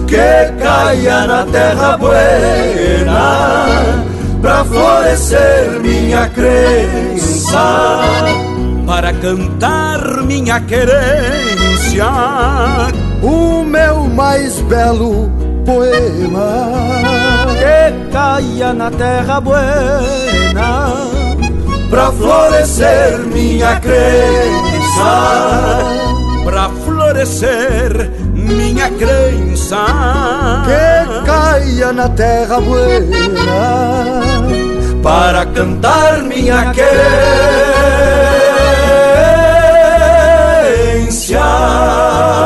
que 0.07 0.51
caia 0.59 1.27
na 1.27 1.45
terra 1.45 1.97
buena, 1.97 3.75
pra 4.41 4.65
florescer 4.65 5.79
minha 5.81 6.27
crença, 6.29 7.99
para 8.87 9.13
cantar 9.13 10.23
minha 10.23 10.59
querência 10.61 11.54
o 13.21 13.63
meu 13.63 14.01
mais 14.05 14.59
belo 14.61 15.29
poema. 15.65 16.71
Que 17.57 18.11
caia 18.11 18.73
na 18.73 18.91
terra 18.91 19.39
buena 19.39 20.93
pra 21.89 22.11
florescer 22.11 23.19
minha 23.19 23.79
crença. 23.79 25.13
Pra 26.43 26.69
florescer 26.83 28.11
minha 28.33 28.89
crença. 28.91 29.85
Que 30.65 31.25
caia 31.25 31.93
na 31.93 32.09
terra 32.09 32.59
buena 32.59 34.21
para 35.01 35.45
cantar 35.45 36.23
minha 36.23 36.71
querência 36.71 38.34
Ouvimos 41.35 42.44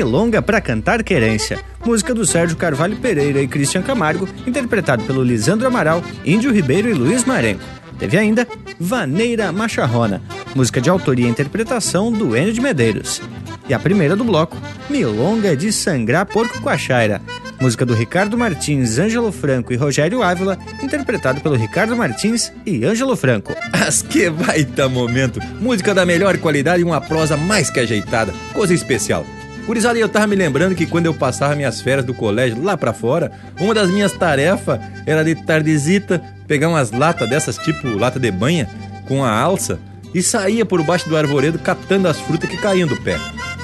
Milonga 0.00 0.40
para 0.40 0.62
Cantar 0.62 1.04
Querência, 1.04 1.58
música 1.84 2.14
do 2.14 2.24
Sérgio 2.24 2.56
Carvalho 2.56 2.96
Pereira 2.96 3.42
e 3.42 3.46
Cristian 3.46 3.82
Camargo, 3.82 4.26
interpretado 4.46 5.04
pelo 5.04 5.22
Lisandro 5.22 5.66
Amaral, 5.66 6.02
Índio 6.24 6.50
Ribeiro 6.50 6.88
e 6.88 6.94
Luiz 6.94 7.26
Marenco. 7.26 7.60
Teve 7.98 8.16
ainda 8.16 8.48
Vaneira 8.78 9.52
Macharrona, 9.52 10.22
música 10.54 10.80
de 10.80 10.88
autoria 10.88 11.26
e 11.26 11.30
interpretação 11.30 12.10
do 12.10 12.34
Enio 12.34 12.50
de 12.50 12.62
Medeiros. 12.62 13.20
E 13.68 13.74
a 13.74 13.78
primeira 13.78 14.16
do 14.16 14.24
bloco, 14.24 14.56
Milonga 14.88 15.54
de 15.54 15.70
Sangrar 15.70 16.24
Porco 16.24 16.62
Coachaira, 16.62 17.20
música 17.60 17.84
do 17.84 17.92
Ricardo 17.92 18.38
Martins, 18.38 18.98
Ângelo 18.98 19.30
Franco 19.30 19.70
e 19.70 19.76
Rogério 19.76 20.22
Ávila, 20.22 20.58
interpretado 20.82 21.42
pelo 21.42 21.56
Ricardo 21.56 21.94
Martins 21.94 22.50
e 22.64 22.86
Ângelo 22.86 23.14
Franco. 23.16 23.54
As 23.70 24.00
que 24.00 24.30
baita 24.30 24.88
momento! 24.88 25.40
Música 25.60 25.92
da 25.92 26.06
melhor 26.06 26.38
qualidade 26.38 26.80
e 26.80 26.86
uma 26.86 27.02
prosa 27.02 27.36
mais 27.36 27.68
que 27.68 27.80
ajeitada, 27.80 28.32
coisa 28.54 28.72
especial. 28.72 29.26
Gurizada, 29.70 29.96
eu 30.00 30.08
tava 30.08 30.26
me 30.26 30.34
lembrando 30.34 30.74
que 30.74 30.84
quando 30.84 31.06
eu 31.06 31.14
passava 31.14 31.54
minhas 31.54 31.80
férias 31.80 32.04
do 32.04 32.12
colégio 32.12 32.60
lá 32.60 32.76
para 32.76 32.92
fora, 32.92 33.30
uma 33.60 33.72
das 33.72 33.88
minhas 33.88 34.10
tarefas 34.10 34.80
era 35.06 35.22
de 35.22 35.36
tardezita 35.36 36.20
pegar 36.48 36.68
umas 36.68 36.90
latas 36.90 37.30
dessas, 37.30 37.56
tipo 37.56 37.86
lata 37.86 38.18
de 38.18 38.32
banha, 38.32 38.68
com 39.06 39.22
a 39.22 39.30
alça, 39.30 39.78
e 40.12 40.24
saía 40.24 40.66
por 40.66 40.82
baixo 40.82 41.08
do 41.08 41.16
arvoredo 41.16 41.56
catando 41.56 42.08
as 42.08 42.18
frutas 42.18 42.50
que 42.50 42.56
caíam 42.56 42.88
do 42.88 43.00
pé. 43.00 43.16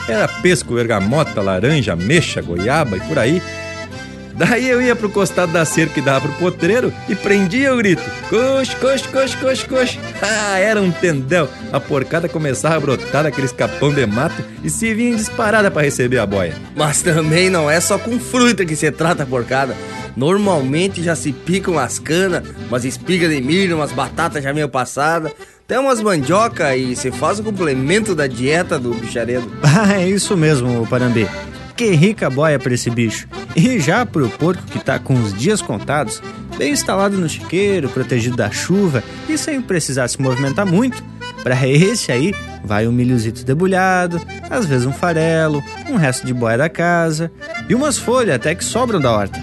Era 0.09 0.29
pesco, 0.29 0.75
bergamota, 0.75 1.43
laranja, 1.43 1.97
mexa, 1.97 2.41
goiaba 2.41 2.97
e 2.99 3.01
por 3.01 3.19
aí. 3.19 3.43
Daí 4.37 4.69
eu 4.69 4.83
ia 4.83 4.95
pro 4.95 5.09
costado 5.09 5.53
da 5.53 5.65
cerca 5.65 5.99
e 5.99 6.03
dava 6.03 6.29
pro 6.29 6.39
potreiro 6.39 6.93
e 7.09 7.15
prendia 7.15 7.73
o 7.73 7.77
grito: 7.79 8.03
Cox, 8.29 8.75
cox, 8.75 9.07
cox, 9.07 9.35
cox, 9.35 9.63
cox. 9.65 9.99
Ah, 10.21 10.59
era 10.59 10.81
um 10.81 10.91
tendel. 10.91 11.49
A 11.73 11.79
porcada 11.79 12.29
começava 12.29 12.77
a 12.77 12.81
brotar 12.81 13.23
daqueles 13.23 13.53
capão 13.53 13.93
de 13.93 14.05
mato 14.07 14.43
e 14.63 14.71
se 14.71 14.93
vinha 14.95 15.17
disparada 15.17 15.71
para 15.71 15.83
receber 15.83 16.19
a 16.19 16.27
boia. 16.27 16.55
Mas 16.75 17.03
também 17.03 17.49
não 17.49 17.71
é 17.71 17.81
só 17.81 17.99
com 17.99 18.19
fruta 18.19 18.65
que 18.65 18.77
se 18.77 18.91
trata 18.91 19.23
a 19.23 19.27
porcada. 19.27 19.77
Normalmente 20.17 21.03
já 21.03 21.15
se 21.15 21.33
pica 21.33 21.71
umas 21.71 21.99
canas, 21.99 22.43
umas 22.69 22.85
espigas 22.85 23.31
de 23.31 23.41
milho, 23.43 23.77
umas 23.77 23.93
batatas 23.93 24.43
já 24.43 24.53
meio 24.53 24.69
passadas. 24.69 25.33
Tem 25.67 25.79
umas 25.79 26.01
mandioca 26.01 26.77
e 26.77 26.97
se 26.97 27.11
faz 27.11 27.39
o 27.39 27.43
complemento 27.43 28.15
da 28.15 28.27
dieta 28.27 28.79
do 28.79 28.95
bicharedo. 28.95 29.51
Ah, 29.63 29.95
é 30.01 30.09
isso 30.09 30.37
mesmo, 30.37 30.87
Parambi. 30.87 31.29
Que 31.77 31.91
rica 31.91 32.31
boia 32.31 32.59
para 32.59 32.73
esse 32.73 32.89
bicho. 32.89 33.29
E 33.55 33.79
já 33.79 34.07
pro 34.07 34.31
porco 34.31 34.63
que 34.65 34.79
tá 34.79 34.99
com 34.99 35.15
os 35.15 35.35
dias 35.35 35.61
contados, 35.61 36.23
bem 36.57 36.73
instalado 36.73 37.19
no 37.19 37.29
chiqueiro, 37.29 37.89
protegido 37.91 38.37
da 38.37 38.51
chuva 38.51 39.05
e 39.29 39.37
sem 39.37 39.61
precisar 39.61 40.09
se 40.09 40.21
movimentar 40.21 40.65
muito, 40.65 41.05
para 41.43 41.69
esse 41.69 42.11
aí 42.11 42.35
vai 42.65 42.89
um 42.89 42.93
milhozito 42.93 43.45
debulhado, 43.45 44.21
às 44.49 44.65
vezes 44.65 44.87
um 44.87 44.93
farelo, 44.93 45.63
um 45.89 45.97
resto 45.97 46.27
de 46.27 46.33
boia 46.33 46.59
da 46.59 46.69
casa 46.69 47.31
e 47.69 47.75
umas 47.75 47.99
folhas 47.99 48.37
até 48.37 48.55
que 48.55 48.65
sobram 48.65 49.01
da 49.01 49.13
horta. 49.13 49.39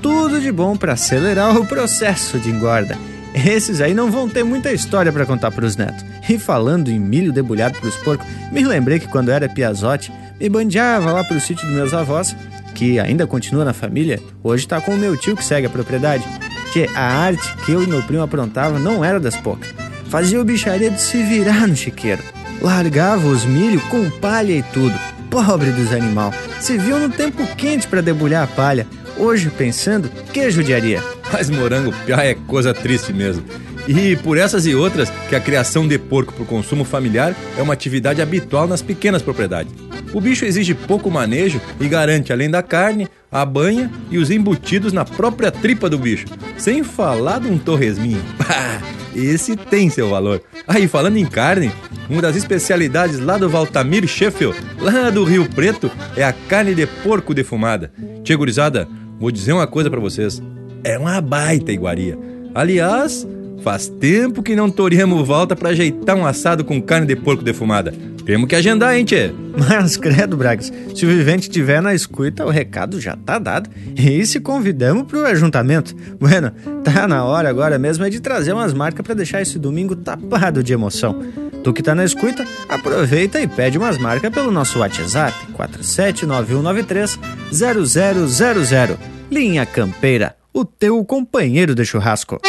Tudo 0.00 0.40
de 0.40 0.50
bom 0.50 0.76
para 0.76 0.94
acelerar 0.94 1.56
o 1.56 1.66
processo 1.66 2.38
de 2.38 2.48
engorda. 2.48 2.96
Esses 3.34 3.80
aí 3.80 3.92
não 3.92 4.10
vão 4.10 4.28
ter 4.28 4.44
muita 4.44 4.72
história 4.72 5.12
para 5.12 5.26
contar 5.26 5.50
pros 5.50 5.76
netos. 5.76 6.04
E 6.28 6.38
falando 6.38 6.90
em 6.90 6.98
milho 6.98 7.32
debulhado 7.32 7.78
pros 7.78 7.96
porcos, 7.96 8.26
me 8.50 8.64
lembrei 8.64 8.98
que 8.98 9.08
quando 9.08 9.30
era 9.30 9.48
piazote, 9.48 10.12
me 10.42 10.48
bandeava 10.48 11.12
lá 11.12 11.22
pro 11.22 11.40
sítio 11.40 11.64
dos 11.66 11.74
meus 11.74 11.94
avós, 11.94 12.34
que 12.74 12.98
ainda 12.98 13.28
continua 13.28 13.64
na 13.64 13.72
família, 13.72 14.20
hoje 14.42 14.66
tá 14.66 14.80
com 14.80 14.94
o 14.94 14.98
meu 14.98 15.16
tio 15.16 15.36
que 15.36 15.44
segue 15.44 15.68
a 15.68 15.70
propriedade. 15.70 16.24
Que 16.72 16.88
a 16.96 17.02
arte 17.02 17.56
que 17.64 17.70
eu 17.70 17.82
e 17.82 17.86
meu 17.86 18.02
primo 18.02 18.22
aprontavam 18.22 18.80
não 18.80 19.04
era 19.04 19.20
das 19.20 19.36
poucas. 19.36 19.72
Fazia 20.08 20.40
o 20.40 20.44
bicharedo 20.44 20.98
se 20.98 21.22
virar 21.22 21.68
no 21.68 21.76
chiqueiro. 21.76 22.22
Largava 22.60 23.26
os 23.28 23.44
milho 23.44 23.80
com 23.82 24.10
palha 24.10 24.52
e 24.52 24.62
tudo. 24.64 24.98
Pobre 25.30 25.70
dos 25.70 25.92
animal. 25.92 26.34
Se 26.60 26.76
viu 26.76 26.98
no 26.98 27.08
tempo 27.08 27.46
quente 27.54 27.86
para 27.86 28.00
debulhar 28.00 28.42
a 28.42 28.46
palha. 28.46 28.86
Hoje, 29.16 29.48
pensando, 29.50 30.10
que 30.32 30.50
judiaria. 30.50 31.00
Mas 31.32 31.48
morango 31.50 31.92
piá 32.04 32.24
é 32.24 32.34
coisa 32.34 32.74
triste 32.74 33.12
mesmo. 33.12 33.44
E 33.88 34.16
por 34.16 34.38
essas 34.38 34.66
e 34.66 34.74
outras, 34.74 35.10
que 35.28 35.34
a 35.34 35.40
criação 35.40 35.88
de 35.88 35.98
porco 35.98 36.32
para 36.32 36.42
o 36.42 36.46
consumo 36.46 36.84
familiar 36.84 37.34
é 37.56 37.62
uma 37.62 37.72
atividade 37.72 38.22
habitual 38.22 38.68
nas 38.68 38.82
pequenas 38.82 39.22
propriedades. 39.22 39.72
O 40.12 40.20
bicho 40.20 40.44
exige 40.44 40.74
pouco 40.74 41.10
manejo 41.10 41.60
e 41.80 41.88
garante, 41.88 42.32
além 42.32 42.50
da 42.50 42.62
carne, 42.62 43.08
a 43.30 43.44
banha 43.44 43.90
e 44.10 44.18
os 44.18 44.30
embutidos 44.30 44.92
na 44.92 45.04
própria 45.04 45.50
tripa 45.50 45.88
do 45.88 45.98
bicho. 45.98 46.26
Sem 46.58 46.84
falar 46.84 47.40
de 47.40 47.48
um 47.48 47.58
torresminho. 47.58 48.22
Esse 49.16 49.56
tem 49.56 49.90
seu 49.90 50.10
valor. 50.10 50.42
Aí, 50.66 50.86
falando 50.86 51.16
em 51.16 51.26
carne, 51.26 51.72
uma 52.08 52.22
das 52.22 52.36
especialidades 52.36 53.18
lá 53.18 53.36
do 53.36 53.48
Valtamir 53.48 54.06
Sheffield, 54.06 54.58
lá 54.78 55.10
do 55.10 55.24
Rio 55.24 55.48
Preto, 55.48 55.90
é 56.16 56.22
a 56.22 56.32
carne 56.32 56.74
de 56.74 56.86
porco 56.86 57.34
defumada. 57.34 57.92
Tia 58.22 58.36
gurizada, 58.36 58.86
vou 59.18 59.30
dizer 59.30 59.52
uma 59.52 59.66
coisa 59.66 59.90
para 59.90 60.00
vocês. 60.00 60.42
É 60.84 60.98
uma 60.98 61.20
baita 61.20 61.72
iguaria. 61.72 62.18
Aliás, 62.54 63.26
faz 63.62 63.88
tempo 63.88 64.42
que 64.42 64.56
não 64.56 64.70
toríamos 64.70 65.26
volta 65.26 65.54
para 65.54 65.70
ajeitar 65.70 66.16
um 66.16 66.26
assado 66.26 66.64
com 66.64 66.80
carne 66.80 67.06
de 67.06 67.16
porco 67.16 67.42
defumada. 67.42 67.92
Temos 68.24 68.48
que 68.48 68.54
agendar, 68.54 68.96
hein, 68.96 69.04
tchê? 69.04 69.32
Mas, 69.68 69.96
credo, 69.96 70.36
Bragas, 70.36 70.72
se 70.94 71.04
o 71.04 71.08
vivente 71.08 71.50
tiver 71.50 71.82
na 71.82 71.94
escuta, 71.94 72.46
o 72.46 72.50
recado 72.50 73.00
já 73.00 73.16
tá 73.16 73.38
dado. 73.38 73.68
E 73.96 74.24
se 74.24 74.40
convidamos 74.40 75.04
pro 75.04 75.26
ajuntamento. 75.26 75.94
Bueno, 76.18 76.52
tá 76.84 77.08
na 77.08 77.24
hora 77.24 77.48
agora 77.48 77.78
mesmo 77.78 78.04
é 78.04 78.10
de 78.10 78.20
trazer 78.20 78.52
umas 78.52 78.72
marcas 78.72 79.04
para 79.04 79.14
deixar 79.14 79.42
esse 79.42 79.58
domingo 79.58 79.96
tapado 79.96 80.62
de 80.62 80.72
emoção. 80.72 81.20
Tu 81.62 81.72
que 81.72 81.82
tá 81.82 81.94
na 81.94 82.04
escuta, 82.04 82.46
aproveita 82.68 83.40
e 83.40 83.46
pede 83.46 83.78
umas 83.78 83.98
marcas 83.98 84.32
pelo 84.32 84.50
nosso 84.50 84.78
WhatsApp 84.80 85.34
479193 85.52 87.18
0000. 87.52 88.98
Linha 89.30 89.64
Campeira, 89.64 90.36
o 90.52 90.64
teu 90.64 91.04
companheiro 91.04 91.74
de 91.74 91.84
churrasco. 91.84 92.40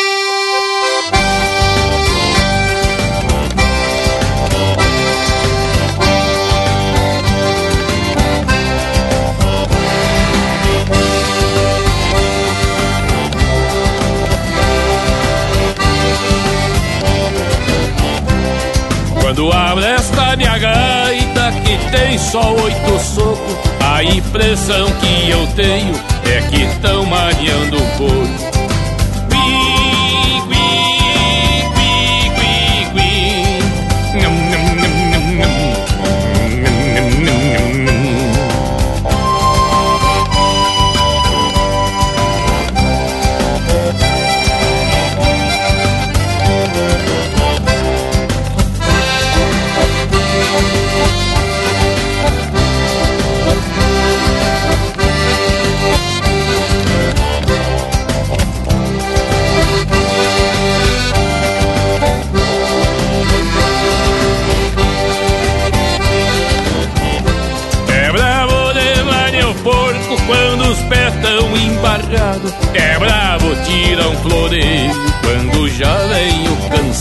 Quando 19.33 19.51
abre 19.51 19.83
esta 19.85 20.35
minha 20.35 20.55
gaita 20.59 21.51
que 21.65 21.89
tem 21.89 22.19
só 22.19 22.53
oito 22.53 22.99
socos, 22.99 23.57
a 23.83 24.03
impressão 24.03 24.85
que 24.99 25.27
eu 25.27 25.47
tenho 25.55 25.95
é 26.23 26.39
que 26.51 26.79
tão 26.81 27.03
maniando 27.03 27.77
um 27.77 27.97
pouco. 27.97 28.52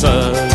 O 0.05 0.52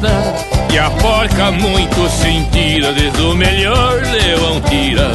cansado. 0.00 0.72
E 0.72 0.78
a 0.78 0.90
porca 0.90 1.50
muito 1.52 2.08
sentida 2.10 2.92
Desde 2.92 3.22
o 3.22 3.34
melhor 3.34 4.02
levam 4.02 4.60
tira 4.62 5.10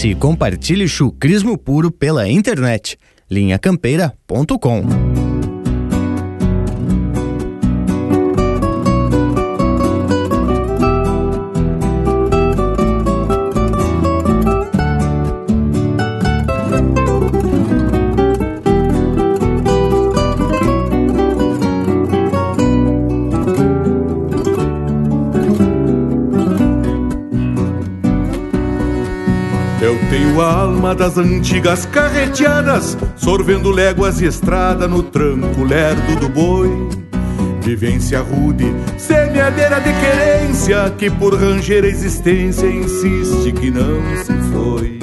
Acesse 0.00 0.08
e 0.08 0.14
compartilhe 0.14 0.88
chucrismo 0.88 1.58
puro 1.58 1.90
pela 1.90 2.26
internet. 2.26 2.96
linhacampeira.com 3.28 5.39
das 31.00 31.16
antigas 31.16 31.86
carreteadas, 31.86 32.94
sorvendo 33.16 33.70
léguas 33.70 34.20
e 34.20 34.26
estrada 34.26 34.86
no 34.86 35.02
tranco 35.02 35.64
lerdo 35.64 36.20
do 36.20 36.28
boi. 36.28 36.68
Vivência 37.62 38.20
rude, 38.20 38.70
semeadeira 38.98 39.80
de 39.80 39.94
querência, 39.94 40.92
que 40.98 41.08
por 41.10 41.34
ranger 41.34 41.84
a 41.84 41.86
existência 41.86 42.66
insiste 42.66 43.50
que 43.50 43.70
não 43.70 43.98
se 44.22 44.34
foi. 44.52 44.98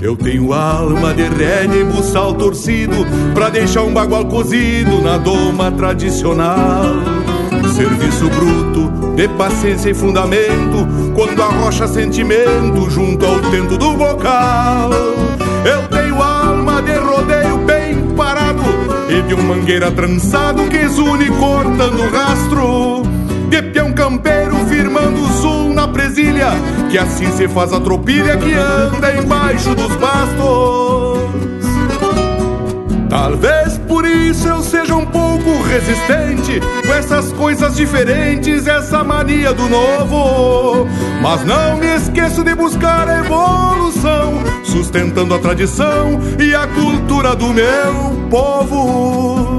Eu 0.00 0.16
tenho 0.16 0.54
alma 0.54 1.12
de 1.12 1.24
rédea 1.24 1.78
e 1.78 1.84
buçal 1.84 2.32
torcido, 2.32 2.96
pra 3.34 3.50
deixar 3.50 3.82
um 3.82 3.92
bagual 3.92 4.24
cozido 4.24 5.02
na 5.02 5.18
doma 5.18 5.70
tradicional. 5.70 6.86
Serviço 7.76 8.30
bruto, 8.30 9.14
de 9.14 9.28
paciência 9.28 9.90
e 9.90 9.94
fundamento, 9.94 11.03
quando 11.14 11.42
arrocha 11.42 11.86
sentimento 11.86 12.90
junto 12.90 13.24
ao 13.24 13.40
tento 13.50 13.78
do 13.78 13.92
bocal. 13.92 14.90
Eu 15.64 15.88
tenho 15.88 16.20
alma 16.20 16.82
de 16.82 16.94
rodeio 16.96 17.58
bem 17.58 18.14
parado 18.16 18.62
e 19.08 19.22
de 19.22 19.34
um 19.34 19.42
mangueira 19.42 19.90
trançado 19.90 20.64
que 20.68 20.86
zune 20.88 21.26
cortando 21.30 22.10
rastro. 22.10 23.02
De 23.48 23.62
peão 23.62 23.92
campeiro 23.92 24.56
firmando 24.66 25.22
o 25.22 25.28
sul 25.40 25.72
na 25.72 25.86
presilha, 25.86 26.48
que 26.90 26.98
assim 26.98 27.30
se 27.30 27.46
faz 27.46 27.72
a 27.72 27.80
tropilha 27.80 28.36
que 28.36 28.52
anda 28.52 29.14
embaixo 29.14 29.74
dos 29.74 29.94
bastos. 29.96 31.24
Talvez 33.08 33.78
por 33.86 34.04
isso 34.04 34.48
eu 34.48 34.60
seja 34.60 34.96
um 34.96 35.06
pouco 35.06 35.62
resistente 35.62 36.60
com 36.84 36.92
essas 36.92 37.32
coisas 37.32 37.76
diferentes, 37.76 38.66
essa 38.66 39.02
mania 39.02 39.52
do 39.52 39.68
novo. 39.68 40.86
Mas 41.22 41.44
não 41.44 41.76
me 41.78 41.86
esqueço 41.86 42.44
de 42.44 42.54
buscar 42.54 43.08
a 43.08 43.18
evolução, 43.18 44.34
sustentando 44.62 45.34
a 45.34 45.38
tradição 45.38 46.20
e 46.38 46.54
a 46.54 46.66
cultura 46.66 47.34
do 47.34 47.52
meu 47.52 48.28
povo. 48.30 49.53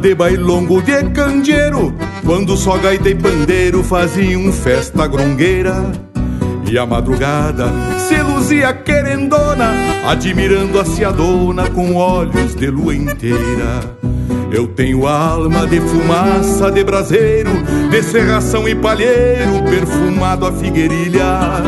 De 0.00 0.14
bailongo 0.14 0.80
de 0.80 1.04
candeeiro 1.10 1.94
Quando 2.24 2.56
só 2.56 2.78
gaita 2.78 3.10
e 3.10 3.14
pandeiro 3.14 3.84
faziam 3.84 4.50
festa 4.52 5.06
grongueira 5.06 5.92
E 6.70 6.78
a 6.78 6.86
madrugada 6.86 7.66
se 7.98 8.16
luzia 8.22 8.72
querendona 8.72 9.72
Admirando 10.06 10.80
a 10.80 10.84
ciadona 10.84 11.68
com 11.70 11.94
olhos 11.94 12.54
de 12.54 12.68
lua 12.68 12.94
inteira 12.94 14.00
eu 14.52 14.66
tenho 14.66 15.06
alma 15.06 15.64
de 15.64 15.80
fumaça 15.80 16.72
de 16.72 16.82
braseiro, 16.82 17.52
de 17.88 18.02
serração 18.02 18.68
e 18.68 18.74
palheiro, 18.74 19.62
perfumado 19.62 20.44
a 20.44 20.52
figueirilha. 20.52 21.62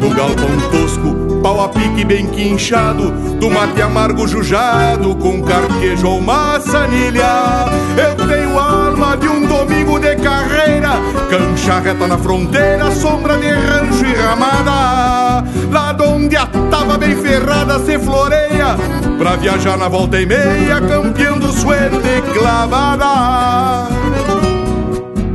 Do 0.00 0.10
galpão 0.10 0.50
tosco, 0.68 1.27
pau 1.48 1.62
a 1.62 1.68
pique 1.70 2.04
bem 2.04 2.26
quinchado, 2.26 3.10
do 3.40 3.48
mate 3.48 3.80
amargo 3.80 4.28
jujado, 4.28 5.16
com 5.16 5.42
carquejo 5.42 6.06
ou 6.06 6.20
maçanilha. 6.20 7.64
Eu 7.96 8.26
tenho 8.26 8.58
alma 8.58 9.16
de 9.16 9.28
um 9.28 9.46
domingo 9.46 9.98
de 9.98 10.14
carreira, 10.16 10.90
cancha 11.30 11.80
reta 11.80 12.06
na 12.06 12.18
fronteira, 12.18 12.90
sombra 12.90 13.38
de 13.38 13.48
rancho 13.48 14.04
e 14.04 14.14
ramada. 14.14 15.42
Lá 15.72 15.96
onde 16.02 16.36
atava 16.36 16.98
bem 16.98 17.14
bem 17.14 17.16
ferrada 17.16 17.78
se 17.80 17.98
floreia 17.98 18.76
Pra 19.18 19.36
viajar 19.36 19.76
na 19.76 19.88
volta 19.88 20.18
e 20.18 20.24
meia 20.24 20.80
Campeando 20.80 21.52
suerte 21.52 22.22
clavada 22.32 23.88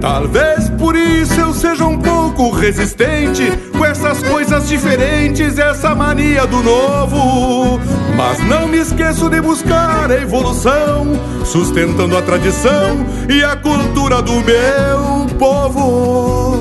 Talvez 0.04 0.70
por 0.72 0.98
isso 0.98 1.40
eu 1.40 1.54
seja 1.54 1.86
um 1.86 1.98
pouco 1.98 2.52
resistente 2.52 3.50
com 3.72 3.86
essas 3.86 4.22
coisas 4.22 4.68
diferentes, 4.68 5.58
essa 5.58 5.96
mania 5.96 6.46
do 6.46 6.62
novo. 6.62 7.80
Mas 8.14 8.38
não 8.46 8.68
me 8.68 8.80
esqueço 8.80 9.30
de 9.30 9.40
buscar 9.40 10.12
a 10.12 10.16
evolução, 10.16 11.08
sustentando 11.46 12.18
a 12.18 12.22
tradição 12.22 12.98
e 13.30 13.46
a 13.46 13.56
cultura 13.56 14.22
do 14.22 14.34
meu 14.42 15.26
povo. 15.40 16.53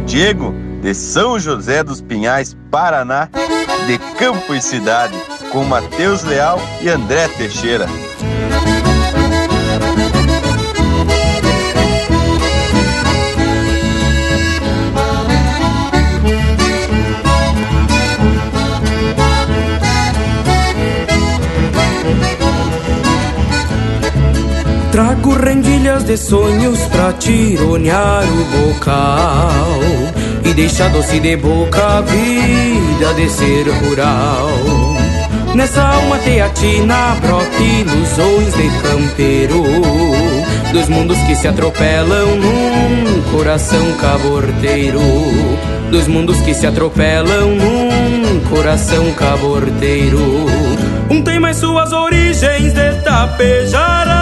Diego, 0.00 0.54
de 0.82 0.94
São 0.94 1.38
José 1.38 1.82
dos 1.82 2.00
Pinhais, 2.00 2.56
Paraná, 2.70 3.28
de 3.86 3.98
Campo 4.18 4.54
e 4.54 4.60
Cidade, 4.60 5.14
com 5.50 5.64
Matheus 5.64 6.24
Leal 6.24 6.60
e 6.82 6.88
André 6.88 7.28
Teixeira. 7.28 7.86
De 26.02 26.16
sonhos 26.18 26.80
pra 26.88 27.12
tironear 27.12 28.24
o 28.24 28.44
bocal 28.68 29.78
E 30.44 30.52
deixar 30.52 30.90
doce 30.90 31.20
de 31.20 31.36
boca 31.36 31.98
a 31.98 32.00
vida 32.00 33.14
de 33.14 33.30
ser 33.30 33.68
rural. 33.68 34.48
Nessa 35.54 35.82
alma 35.82 36.18
teatina 36.18 37.16
brota 37.22 37.62
ilusões 37.62 38.54
de 38.54 38.68
campeiro 38.82 39.62
Dos 40.72 40.88
mundos 40.88 41.16
que 41.18 41.36
se 41.36 41.46
atropelam 41.46 42.26
num 42.36 43.22
coração 43.30 43.92
caborteiro. 43.92 45.00
Dos 45.90 46.08
mundos 46.08 46.40
que 46.40 46.52
se 46.52 46.66
atropelam 46.66 47.54
num 47.54 48.40
coração 48.50 49.12
caborteiro. 49.12 50.46
Um 51.08 51.22
tem 51.22 51.38
mais 51.38 51.58
suas 51.58 51.92
origens 51.92 52.72
de 52.72 52.94
tapejara 53.02 54.13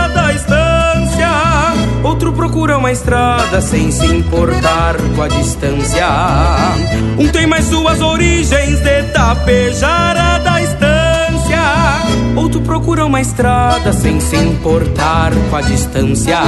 Outro 2.22 2.36
procura 2.36 2.78
uma 2.78 2.92
estrada 2.92 3.60
sem 3.60 3.90
se 3.90 4.06
importar 4.06 4.94
com 5.16 5.22
a 5.22 5.26
distância. 5.26 6.06
Um 7.18 7.26
tem 7.26 7.48
mais 7.48 7.64
suas 7.64 8.00
origens 8.00 8.78
de 8.78 9.02
tapejara 9.12 10.38
da 10.38 10.62
estância. 10.62 11.58
Outro 12.36 12.60
procura 12.60 13.04
uma 13.04 13.20
estrada 13.20 13.92
sem 13.92 14.20
se 14.20 14.36
importar 14.36 15.32
com 15.50 15.56
a 15.56 15.62
distância. 15.62 16.38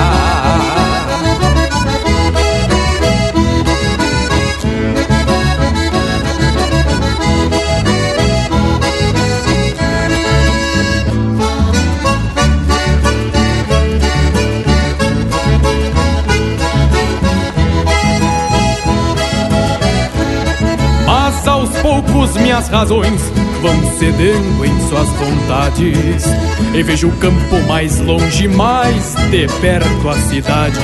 Minhas 22.55 22.68
razões 22.68 23.20
vão 23.62 23.98
cedendo 23.98 24.64
em 24.64 24.88
suas 24.88 25.09
vontades. 25.09 26.24
E 26.72 26.82
vejo 26.84 27.09
o 27.09 27.16
campo 27.16 27.59
mais 27.66 27.98
longe, 27.98 28.46
mais 28.46 29.16
de 29.28 29.48
perto 29.61 30.09
a 30.09 30.14
cidade. 30.14 30.78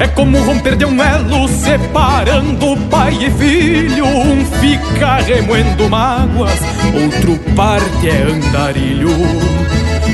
É 0.00 0.08
como 0.08 0.42
romper 0.42 0.74
de 0.74 0.84
um 0.84 1.00
elo 1.00 1.46
separando 1.46 2.76
pai 2.90 3.16
e 3.20 3.30
filho. 3.30 4.04
Um 4.04 4.44
fica 4.44 5.18
remoendo 5.18 5.88
mágoas, 5.88 6.58
outro 7.00 7.38
parte 7.54 8.08
é 8.08 8.22
andarilho. 8.22 9.10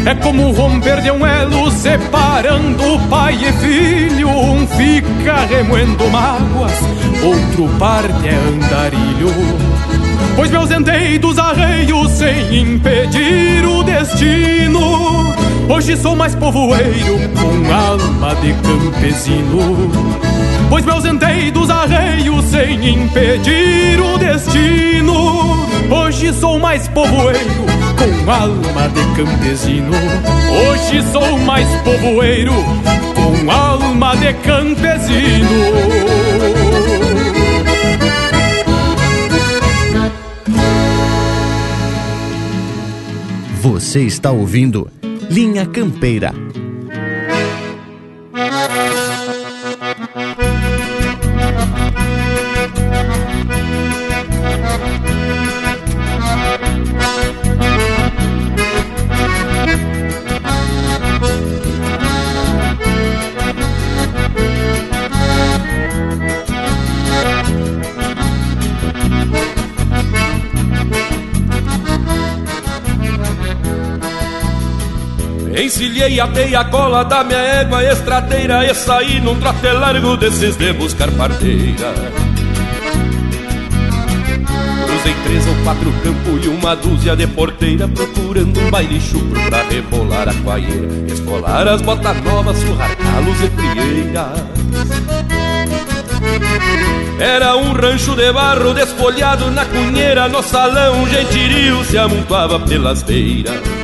É 0.04 0.14
como 0.16 0.52
romper 0.52 1.00
de 1.00 1.10
um 1.12 1.26
elo 1.26 1.70
separando 1.70 3.00
pai 3.08 3.36
e 3.36 3.52
filho. 3.52 4.28
Um 4.28 4.66
fica 4.66 5.46
remoendo 5.46 6.10
mágoas, 6.10 6.74
outro 7.24 7.68
parte 7.78 8.28
é 8.28 8.34
andarilho. 8.34 9.95
Pois 10.36 10.50
me 10.50 10.56
ausentei 10.58 11.18
dos 11.18 11.38
arreios 11.38 12.10
sem 12.12 12.60
impedir 12.60 13.64
o 13.66 13.82
destino. 13.82 15.34
Hoje 15.66 15.96
sou 15.96 16.14
mais 16.14 16.34
povoeiro 16.34 17.18
com 17.34 17.72
alma 17.72 18.34
de 18.36 18.52
campesino. 18.52 19.90
Pois 20.68 20.84
me 20.84 20.92
ausentei 20.92 21.50
dos 21.50 21.70
arreios 21.70 22.44
sem 22.44 22.86
impedir 22.86 23.98
o 23.98 24.18
destino. 24.18 25.66
Hoje 25.90 26.34
sou 26.34 26.58
mais 26.58 26.86
povoeiro 26.88 27.64
com 27.96 28.30
alma 28.30 28.88
de 28.90 29.02
campesino. 29.16 29.92
Hoje 30.68 31.02
sou 31.12 31.38
mais 31.38 31.66
povoeiro 31.80 32.52
com 33.14 33.50
alma 33.50 34.14
de 34.16 34.34
campesino. 34.34 36.25
Você 43.68 44.04
está 44.04 44.30
ouvindo 44.30 44.88
Linha 45.28 45.66
Campeira 45.66 46.32
Atei 76.18 76.54
a 76.54 76.64
cola 76.64 77.04
da 77.04 77.22
minha 77.22 77.38
égua 77.38 77.84
estradeira 77.84 78.64
E 78.64 78.74
saí 78.74 79.20
num 79.20 79.38
trote 79.38 79.70
largo 79.72 80.16
desses 80.16 80.56
de 80.56 80.72
buscar 80.72 81.10
parteira. 81.12 81.92
Cruzei 84.86 85.14
três 85.24 85.46
ou 85.46 85.54
quatro 85.62 85.92
campos 86.02 86.44
e 86.44 86.48
uma 86.48 86.74
dúzia 86.74 87.14
de 87.14 87.26
porteira 87.26 87.86
Procurando 87.86 88.60
um 88.60 88.70
baile 88.70 89.00
chupro 89.00 89.40
pra 89.48 89.62
rebolar 89.64 90.28
a 90.28 90.34
coaieira 90.34 91.12
Escolar 91.12 91.68
as 91.68 91.82
botas 91.82 92.22
novas, 92.22 92.56
surrar 92.58 92.96
calos 92.96 93.40
e 93.40 93.50
frieiras 93.50 94.56
era 97.18 97.56
um 97.56 97.72
rancho 97.72 98.14
de 98.14 98.30
barro 98.30 98.74
desfolhado 98.74 99.50
na 99.50 99.64
cunheira 99.64 100.28
No 100.28 100.42
salão 100.42 101.02
um 101.02 101.08
gentil 101.08 101.82
se 101.84 101.96
amontoava 101.96 102.60
pelas 102.60 103.02
beiras 103.02 103.75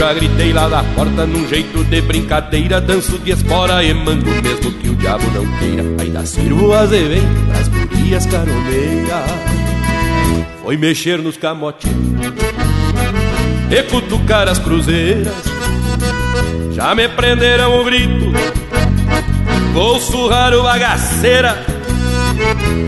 já 0.00 0.14
gritei 0.14 0.50
lá 0.50 0.66
da 0.66 0.82
porta 0.82 1.26
num 1.26 1.46
jeito 1.46 1.84
de 1.84 2.00
brincadeira. 2.00 2.80
Danço 2.80 3.18
de 3.18 3.32
espora 3.32 3.84
e 3.84 3.92
mando 3.92 4.24
mesmo 4.42 4.72
que 4.72 4.88
o 4.88 4.94
diabo 4.94 5.30
não 5.30 5.44
queira. 5.58 5.84
Ainda 6.00 6.24
sirvo 6.24 6.72
as 6.72 6.90
eventos 6.90 7.42
pras 7.46 7.68
gurias 7.68 8.24
caroneiras 8.24 9.30
Foi 10.62 10.78
mexer 10.78 11.18
nos 11.18 11.36
camotes 11.36 11.90
E 13.70 13.82
cutucar 13.90 14.48
as 14.48 14.58
cruzeiras. 14.58 15.34
Já 16.72 16.94
me 16.94 17.06
prenderam 17.06 17.78
o 17.78 17.84
grito 17.84 18.32
Vou 19.74 20.00
surrar 20.00 20.54
o 20.54 20.62
bagaceira. 20.62 21.62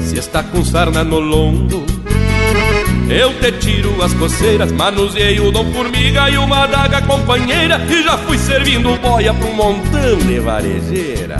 Se 0.01 0.17
está 0.17 0.43
com 0.43 0.65
sarna 0.65 1.05
no 1.05 1.21
lombo 1.21 1.85
Eu 3.09 3.35
te 3.41 3.53
tiro 3.53 4.03
as 4.03 4.13
coceiras, 4.15 4.73
manuseei 4.73 5.39
o 5.41 5.51
dom 5.51 5.71
formiga 5.73 6.31
e 6.31 6.39
uma 6.39 6.67
daga 6.67 7.03
companheira 7.03 7.81
E 7.89 8.03
já 8.03 8.17
fui 8.19 8.39
servindo 8.39 8.97
boia 8.97 9.33
um 9.33 9.55
montão 9.55 10.19
de 10.19 10.39
varejeira 10.41 11.37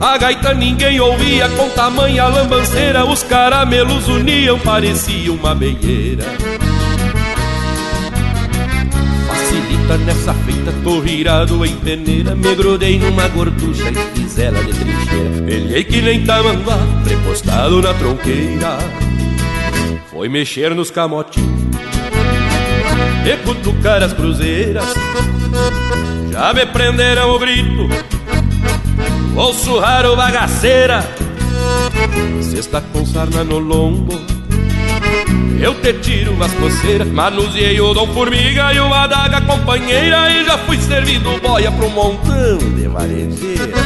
A 0.00 0.16
gaita 0.16 0.54
ninguém 0.54 1.00
ouvia 1.00 1.48
com 1.50 1.68
tamanha 1.70 2.28
lambanceira 2.28 3.04
Os 3.04 3.24
caramelos 3.24 4.06
uniam, 4.06 4.56
parecia 4.60 5.32
uma 5.32 5.56
meieira. 5.56 6.24
Facilita 9.26 9.98
nessa 9.98 10.34
feita, 10.34 10.72
tô 10.84 11.00
virado 11.00 11.64
em 11.66 11.74
peneira 11.76 12.36
Me 12.36 12.54
grudei 12.54 12.98
numa 12.98 13.26
gorducha 13.26 13.90
e 13.90 14.20
fiz 14.20 14.38
ela 14.38 14.62
de 14.62 14.72
trincheira. 14.72 15.42
Pelhei 15.44 15.84
que 15.84 16.00
nem 16.00 16.24
tamanduá, 16.24 16.78
prepostado 17.02 17.82
na 17.82 17.92
tronqueira. 17.94 18.78
Foi 20.12 20.28
mexer 20.28 20.76
nos 20.76 20.92
camotinhos 20.92 21.74
E 23.26 23.36
cutucar 23.44 24.00
as 24.00 24.12
cruzeiras. 24.12 24.84
Já 26.30 26.54
me 26.54 26.66
prenderam 26.66 27.34
o 27.34 27.38
grito 27.40 28.07
Vou 29.38 29.54
surrar 29.54 30.04
o 30.04 30.16
bagaceira. 30.16 31.00
Sexta 32.42 32.80
com 32.92 33.06
sarna 33.06 33.44
no 33.44 33.60
lombo. 33.60 34.20
Eu 35.60 35.80
te 35.80 35.92
tiro 35.92 36.32
umas 36.32 36.52
coceiras 36.54 37.06
Manuseei 37.06 37.80
o 37.80 37.94
dom 37.94 38.08
formiga 38.08 38.72
e 38.72 38.80
uma 38.80 39.04
adaga 39.04 39.40
companheira 39.40 40.30
E 40.30 40.44
já 40.44 40.56
fui 40.58 40.76
servindo 40.78 41.40
boia 41.40 41.70
pro 41.72 41.88
montão 41.90 42.58
de 42.58 42.86
varejeira 42.86 43.77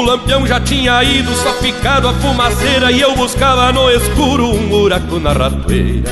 O 0.00 0.02
lampião 0.02 0.46
já 0.46 0.58
tinha 0.58 1.04
ido, 1.04 1.30
só 1.34 1.52
ficado 1.56 2.08
a 2.08 2.14
fumaceira 2.14 2.90
E 2.90 3.02
eu 3.02 3.14
buscava 3.14 3.70
no 3.70 3.90
escuro 3.90 4.46
um 4.46 4.66
buraco 4.66 5.20
na 5.20 5.30
ratoeira. 5.30 6.10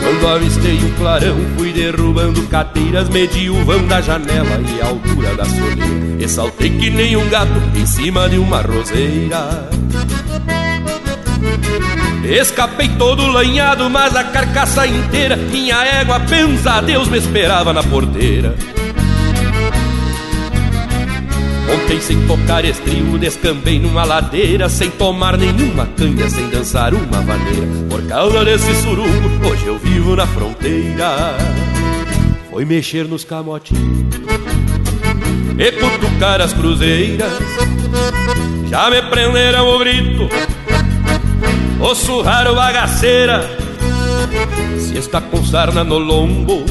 Quando 0.00 0.28
avistei 0.28 0.76
o 0.76 0.92
clarão, 0.92 1.36
fui 1.56 1.72
derrubando 1.72 2.40
cateiras 2.46 3.08
Medi 3.08 3.50
o 3.50 3.64
vão 3.64 3.84
da 3.88 4.00
janela 4.00 4.60
e 4.60 4.80
a 4.80 4.86
altura 4.86 5.34
da 5.34 5.44
soleira 5.44 5.84
E 6.20 6.28
saltei 6.28 6.70
que 6.70 6.88
nem 6.88 7.16
um 7.16 7.28
gato 7.28 7.50
em 7.74 7.84
cima 7.84 8.28
de 8.28 8.38
uma 8.38 8.62
roseira. 8.62 9.68
Escapei 12.22 12.90
todo 12.90 13.26
lanhado, 13.26 13.90
mas 13.90 14.14
a 14.14 14.22
carcaça 14.22 14.86
inteira 14.86 15.34
Minha 15.34 15.84
égua 15.84 16.20
pensa, 16.20 16.80
Deus 16.80 17.08
me 17.08 17.18
esperava 17.18 17.72
na 17.72 17.82
porteira 17.82 18.54
Ontem 21.74 22.00
sem 22.00 22.26
tocar 22.26 22.64
estribo 22.64 23.18
descambei 23.18 23.78
numa 23.78 24.04
ladeira 24.04 24.68
Sem 24.68 24.90
tomar 24.90 25.36
nenhuma 25.36 25.86
canha, 25.96 26.28
sem 26.30 26.48
dançar 26.48 26.94
uma 26.94 27.20
vaneira 27.20 27.66
Por 27.88 28.02
causa 28.06 28.44
desse 28.44 28.74
surungo, 28.82 29.48
hoje 29.48 29.66
eu 29.66 29.78
vivo 29.78 30.14
na 30.16 30.26
fronteira. 30.26 31.36
Foi 32.50 32.64
mexer 32.64 33.06
nos 33.06 33.24
camotinhos 33.24 34.16
E 35.58 35.72
cutucar 35.72 36.40
as 36.40 36.52
cruzeiras. 36.52 37.32
Já 38.68 38.90
me 38.90 39.02
prenderam 39.02 39.68
o 39.68 39.78
grito 39.78 40.28
O 41.80 41.94
surrar 41.94 42.50
o 42.50 42.54
bagaceira. 42.54 43.66
Se 44.78 44.98
está 44.98 45.20
com 45.20 45.44
sarna 45.44 45.82
no 45.82 45.98
lombo 45.98 46.64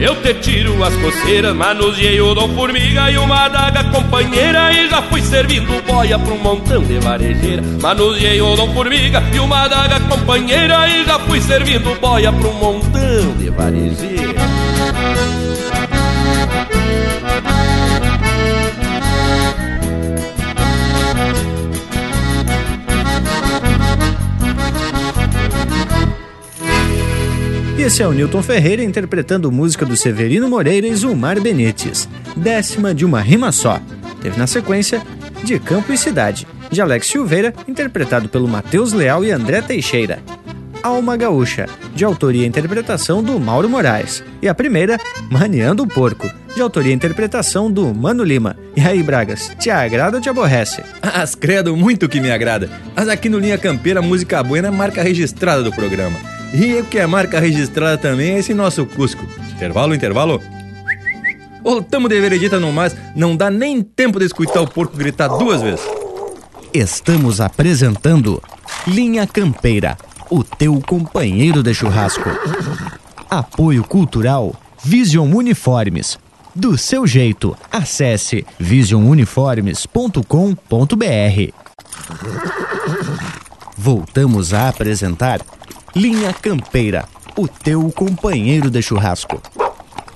eu 0.00 0.16
te 0.22 0.34
tiro 0.34 0.82
as 0.82 0.94
coceiras, 0.96 1.54
manuseei 1.54 2.20
o 2.20 2.34
dom 2.34 2.48
formiga 2.54 3.10
e 3.10 3.18
uma 3.18 3.44
adaga 3.44 3.84
companheira. 3.84 4.72
E 4.72 4.88
já 4.88 5.02
fui 5.02 5.20
servindo 5.20 5.84
boia 5.86 6.18
pra 6.18 6.32
um 6.32 6.38
montão 6.38 6.82
de 6.82 6.98
varejeira. 6.98 7.62
Manuseei 7.80 8.40
o 8.40 8.56
dom 8.56 8.72
formiga 8.72 9.22
e 9.34 9.38
uma 9.38 9.64
adaga 9.64 10.00
companheira. 10.00 10.88
E 10.88 11.04
já 11.04 11.18
fui 11.18 11.40
servindo 11.40 11.98
boia 12.00 12.32
pra 12.32 12.48
um 12.48 12.54
montão 12.54 13.36
de 13.38 13.50
varejeira 13.50 14.40
esse 27.90 28.04
é 28.04 28.06
o 28.06 28.12
Newton 28.12 28.40
Ferreira 28.40 28.84
interpretando 28.84 29.50
música 29.50 29.84
do 29.84 29.96
Severino 29.96 30.48
Moreira 30.48 30.86
e 30.86 30.94
Zulmar 30.94 31.40
Benites, 31.40 32.08
décima 32.36 32.94
de 32.94 33.04
uma 33.04 33.20
rima 33.20 33.50
só. 33.50 33.80
Teve 34.22 34.38
na 34.38 34.46
sequência 34.46 35.02
De 35.42 35.58
Campo 35.58 35.92
e 35.92 35.98
Cidade, 35.98 36.46
de 36.70 36.80
Alex 36.80 37.08
Silveira, 37.08 37.52
interpretado 37.66 38.28
pelo 38.28 38.46
Matheus 38.46 38.92
Leal 38.92 39.24
e 39.24 39.32
André 39.32 39.60
Teixeira. 39.60 40.20
Alma 40.84 41.16
Gaúcha, 41.16 41.66
de 41.92 42.04
autoria 42.04 42.44
e 42.44 42.46
interpretação 42.46 43.24
do 43.24 43.40
Mauro 43.40 43.68
Moraes. 43.68 44.22
E 44.40 44.48
a 44.48 44.54
primeira, 44.54 44.96
Maneando 45.28 45.82
o 45.82 45.88
Porco, 45.88 46.30
de 46.54 46.62
autoria 46.62 46.92
e 46.92 46.96
interpretação 46.96 47.68
do 47.68 47.92
Mano 47.92 48.22
Lima. 48.22 48.56
E 48.76 48.80
aí, 48.82 49.02
Bragas, 49.02 49.50
te 49.58 49.68
agrada 49.68 50.18
ou 50.18 50.22
te 50.22 50.28
aborrece? 50.28 50.80
As 51.02 51.34
credo, 51.34 51.76
muito 51.76 52.08
que 52.08 52.20
me 52.20 52.30
agrada. 52.30 52.70
Mas 52.94 53.08
aqui 53.08 53.28
no 53.28 53.40
Linha 53.40 53.58
Campeira, 53.58 54.00
música 54.00 54.40
boa 54.44 54.60
é 54.60 54.70
marca 54.70 55.02
registrada 55.02 55.64
do 55.64 55.72
programa. 55.72 56.39
E 56.52 56.80
o 56.80 56.84
que 56.84 56.98
é 56.98 57.06
marca 57.06 57.38
registrada 57.38 57.96
também 57.96 58.32
é 58.32 58.38
esse 58.38 58.52
nosso 58.52 58.84
Cusco. 58.86 59.24
Intervalo, 59.52 59.94
intervalo. 59.94 60.42
Voltamos 61.62 62.08
de 62.08 62.20
veredita 62.20 62.58
no 62.58 62.72
mais, 62.72 62.96
não 63.14 63.36
dá 63.36 63.50
nem 63.50 63.82
tempo 63.82 64.18
de 64.18 64.24
escutar 64.24 64.60
o 64.60 64.68
porco 64.68 64.96
gritar 64.96 65.28
duas 65.28 65.62
vezes. 65.62 65.84
Estamos 66.72 67.40
apresentando 67.40 68.42
Linha 68.86 69.26
Campeira, 69.26 69.96
o 70.30 70.42
teu 70.42 70.80
companheiro 70.80 71.62
de 71.62 71.74
churrasco. 71.74 72.30
Apoio 73.28 73.84
Cultural 73.84 74.54
Vision 74.82 75.32
Uniformes. 75.34 76.18
Do 76.54 76.76
seu 76.76 77.06
jeito, 77.06 77.56
acesse 77.70 78.44
visionuniformes.com.br. 78.58 81.52
Voltamos 83.76 84.52
a 84.52 84.68
apresentar 84.68 85.40
Linha 85.94 86.32
Campeira, 86.32 87.04
o 87.36 87.46
teu 87.48 87.90
companheiro 87.90 88.70
de 88.70 88.80
churrasco. 88.80 89.42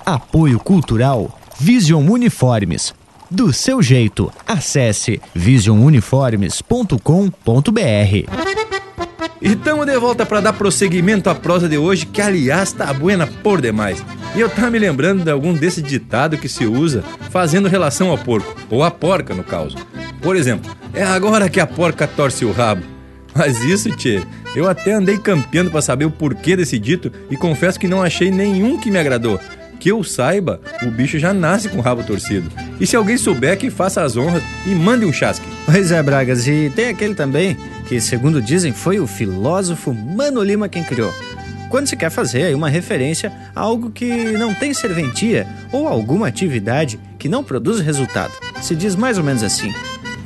Apoio 0.05 0.57
Cultural 0.57 1.37
Vision 1.59 2.09
Uniformes. 2.09 2.93
Do 3.29 3.51
seu 3.51 3.81
jeito, 3.81 4.31
acesse 4.47 5.21
visionuniformes.com.br. 5.33 8.31
E 9.41 9.49
estamos 9.49 9.85
de 9.85 9.97
volta 9.97 10.25
para 10.25 10.39
dar 10.39 10.53
prosseguimento 10.53 11.29
à 11.29 11.35
prosa 11.35 11.67
de 11.67 11.77
hoje, 11.77 12.05
que 12.05 12.21
aliás 12.21 12.71
tá 12.71 12.93
buena 12.93 13.27
por 13.27 13.59
demais. 13.59 14.01
E 14.33 14.39
eu 14.39 14.49
tava 14.49 14.71
me 14.71 14.79
lembrando 14.79 15.25
de 15.25 15.31
algum 15.31 15.53
desse 15.53 15.81
ditado 15.81 16.37
que 16.37 16.47
se 16.47 16.65
usa 16.65 17.03
fazendo 17.31 17.67
relação 17.67 18.11
ao 18.11 18.17
porco, 18.17 18.55
ou 18.69 18.81
à 18.81 18.89
porca 18.89 19.33
no 19.33 19.43
caso. 19.43 19.75
Por 20.21 20.37
exemplo, 20.37 20.71
é 20.93 21.03
agora 21.03 21.49
que 21.49 21.59
a 21.59 21.67
porca 21.67 22.07
torce 22.07 22.45
o 22.45 22.53
rabo. 22.53 22.94
Mas 23.35 23.61
isso, 23.61 23.91
tchê, 23.91 24.23
eu 24.55 24.65
até 24.65 24.93
andei 24.93 25.17
campeando 25.17 25.69
para 25.69 25.81
saber 25.81 26.05
o 26.05 26.11
porquê 26.11 26.55
desse 26.55 26.79
dito 26.79 27.11
e 27.29 27.35
confesso 27.35 27.77
que 27.77 27.87
não 27.87 28.01
achei 28.01 28.31
nenhum 28.31 28.79
que 28.79 28.89
me 28.89 28.97
agradou. 28.97 29.37
Que 29.77 29.91
eu 29.91 30.01
saiba, 30.05 30.61
o 30.83 30.89
bicho 30.89 31.19
já 31.19 31.33
nasce 31.33 31.67
com 31.67 31.79
o 31.79 31.81
rabo 31.81 32.01
torcido. 32.01 32.49
E 32.79 32.87
se 32.87 32.95
alguém 32.95 33.17
souber, 33.17 33.57
que 33.57 33.69
faça 33.69 34.01
as 34.01 34.15
honras 34.15 34.41
e 34.65 34.69
mande 34.69 35.03
um 35.05 35.11
chasque. 35.11 35.45
Pois 35.65 35.91
é, 35.91 36.01
Bragas, 36.01 36.47
e 36.47 36.71
tem 36.73 36.87
aquele 36.87 37.13
também 37.13 37.57
que, 37.85 37.99
segundo 37.99 38.41
dizem, 38.41 38.71
foi 38.71 39.01
o 39.01 39.05
filósofo 39.05 39.93
Mano 39.93 40.41
Lima 40.41 40.69
quem 40.69 40.83
criou. 40.83 41.13
Quando 41.69 41.87
se 41.87 41.97
quer 41.97 42.09
fazer 42.09 42.55
uma 42.55 42.69
referência 42.69 43.33
a 43.53 43.59
algo 43.59 43.89
que 43.89 44.31
não 44.37 44.53
tem 44.53 44.73
serventia 44.73 45.45
ou 45.73 45.89
alguma 45.89 46.27
atividade 46.27 46.97
que 47.19 47.27
não 47.27 47.43
produz 47.43 47.81
resultado, 47.81 48.31
se 48.61 48.73
diz 48.77 48.95
mais 48.95 49.17
ou 49.17 49.25
menos 49.25 49.43
assim. 49.43 49.73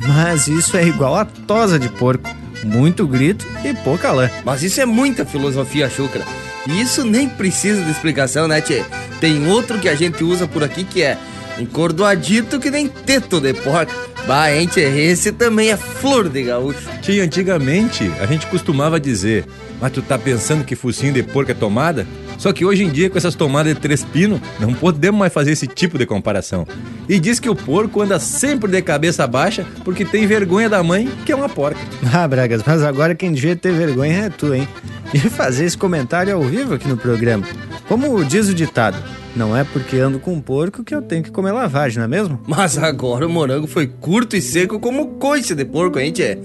Mas 0.07 0.47
isso 0.47 0.78
é 0.78 0.86
igual 0.86 1.16
a 1.16 1.26
tosa 1.26 1.80
de 1.80 1.89
porco 1.89 2.30
muito 2.64 3.07
grito 3.07 3.45
e 3.64 3.74
pouca 3.74 4.12
lã. 4.12 4.30
Mas 4.43 4.64
isso 4.64 4.82
é 4.82 4.86
muita 4.86 5.26
filosofia 5.26 5.89
chucra. 5.89 6.24
E 6.68 6.82
isso 6.82 7.03
nem 7.03 7.28
precisa 7.28 7.82
de 7.82 7.91
explicação, 7.91 8.47
né, 8.47 8.62
tchê? 8.62 8.84
Tem 9.20 9.47
outro 9.47 9.80
que 9.80 9.89
a 9.89 9.95
gente 9.95 10.24
usa 10.24 10.47
por 10.47 10.64
aqui 10.64 10.84
que 10.84 11.01
é 11.01 11.18
encordoadito 11.57 12.60
que 12.60 12.70
nem 12.70 12.88
teto 12.88 13.39
de 13.39 13.53
porca. 13.53 13.93
Bah, 14.28 14.51
hein, 14.51 14.68
tchê? 14.68 14.82
Esse 14.82 15.32
também 15.32 15.72
é 15.72 15.78
flor 15.78 16.30
de 16.30 16.43
gaúcho. 16.43 16.88
Tia, 17.01 17.24
antigamente 17.24 18.12
a 18.20 18.26
gente 18.26 18.45
costumava 18.47 18.99
dizer, 18.99 19.45
mas 19.80 19.91
tu 19.91 20.01
tá 20.01 20.18
pensando 20.18 20.64
que 20.64 20.76
focinho 20.76 21.14
de 21.14 21.24
porco 21.24 21.51
é 21.51 21.55
tomada? 21.55 22.05
Só 22.40 22.54
que 22.54 22.64
hoje 22.64 22.84
em 22.84 22.90
dia, 22.90 23.10
com 23.10 23.18
essas 23.18 23.36
tomadas 23.36 23.76
de 23.76 23.82
três 23.82 24.04
pinos, 24.04 24.40
não 24.62 24.74
podemos 24.74 25.20
mais 25.20 25.34
fazer 25.34 25.52
esse 25.52 25.68
tipo 25.68 25.98
de 25.98 26.06
comparação. 26.06 26.66
E 27.08 27.20
diz 27.20 27.38
que 27.38 27.50
o 27.50 27.56
porco 27.56 28.02
anda 28.02 28.18
sempre 28.18 28.72
de 28.72 28.82
cabeça 28.82 29.28
baixa 29.28 29.66
porque 29.84 30.06
tem 30.06 30.26
vergonha 30.26 30.70
da 30.70 30.82
mãe, 30.82 31.10
que 31.26 31.34
é 31.34 31.36
uma 31.36 31.50
porca. 31.50 31.80
Ah, 32.12 32.28
Bragas, 32.28 32.64
mas 32.66 32.82
agora 32.82 33.14
quem 33.14 33.32
devia 33.34 33.56
ter 33.56 33.74
vergonha 33.74 34.26
é 34.26 34.30
tu, 34.30 34.54
hein? 34.54 34.68
E 35.14 35.20
fazer 35.20 35.66
esse 35.66 35.78
comentário 35.78 36.34
ao 36.34 36.42
vivo 36.42 36.74
aqui 36.74 36.88
no 36.88 36.98
programa. 36.98 37.46
Como 37.88 38.24
diz 38.24 38.48
o 38.48 38.54
ditado, 38.54 38.98
não 39.36 39.56
é 39.56 39.64
porque 39.64 39.98
ando 39.98 40.20
com 40.20 40.34
um 40.34 40.42
porco 40.42 40.84
que 40.84 40.96
eu 40.96 41.02
tenho 41.02 41.24
que 41.24 41.32
comer 41.32 41.52
lavagem, 41.52 41.98
não 41.98 42.06
é 42.06 42.08
mesmo? 42.08 42.40
Mas 42.48 42.78
agora 42.78 43.28
o 43.28 43.30
morango 43.30 43.68
foi 43.68 43.86
curto 43.88 44.36
e 44.36 44.42
seco 44.42 44.80
como 44.80 45.08
coice 45.18 45.54
de 45.54 45.66
porco, 45.66 46.00
hein, 46.00 46.12
tchê? 46.12 46.38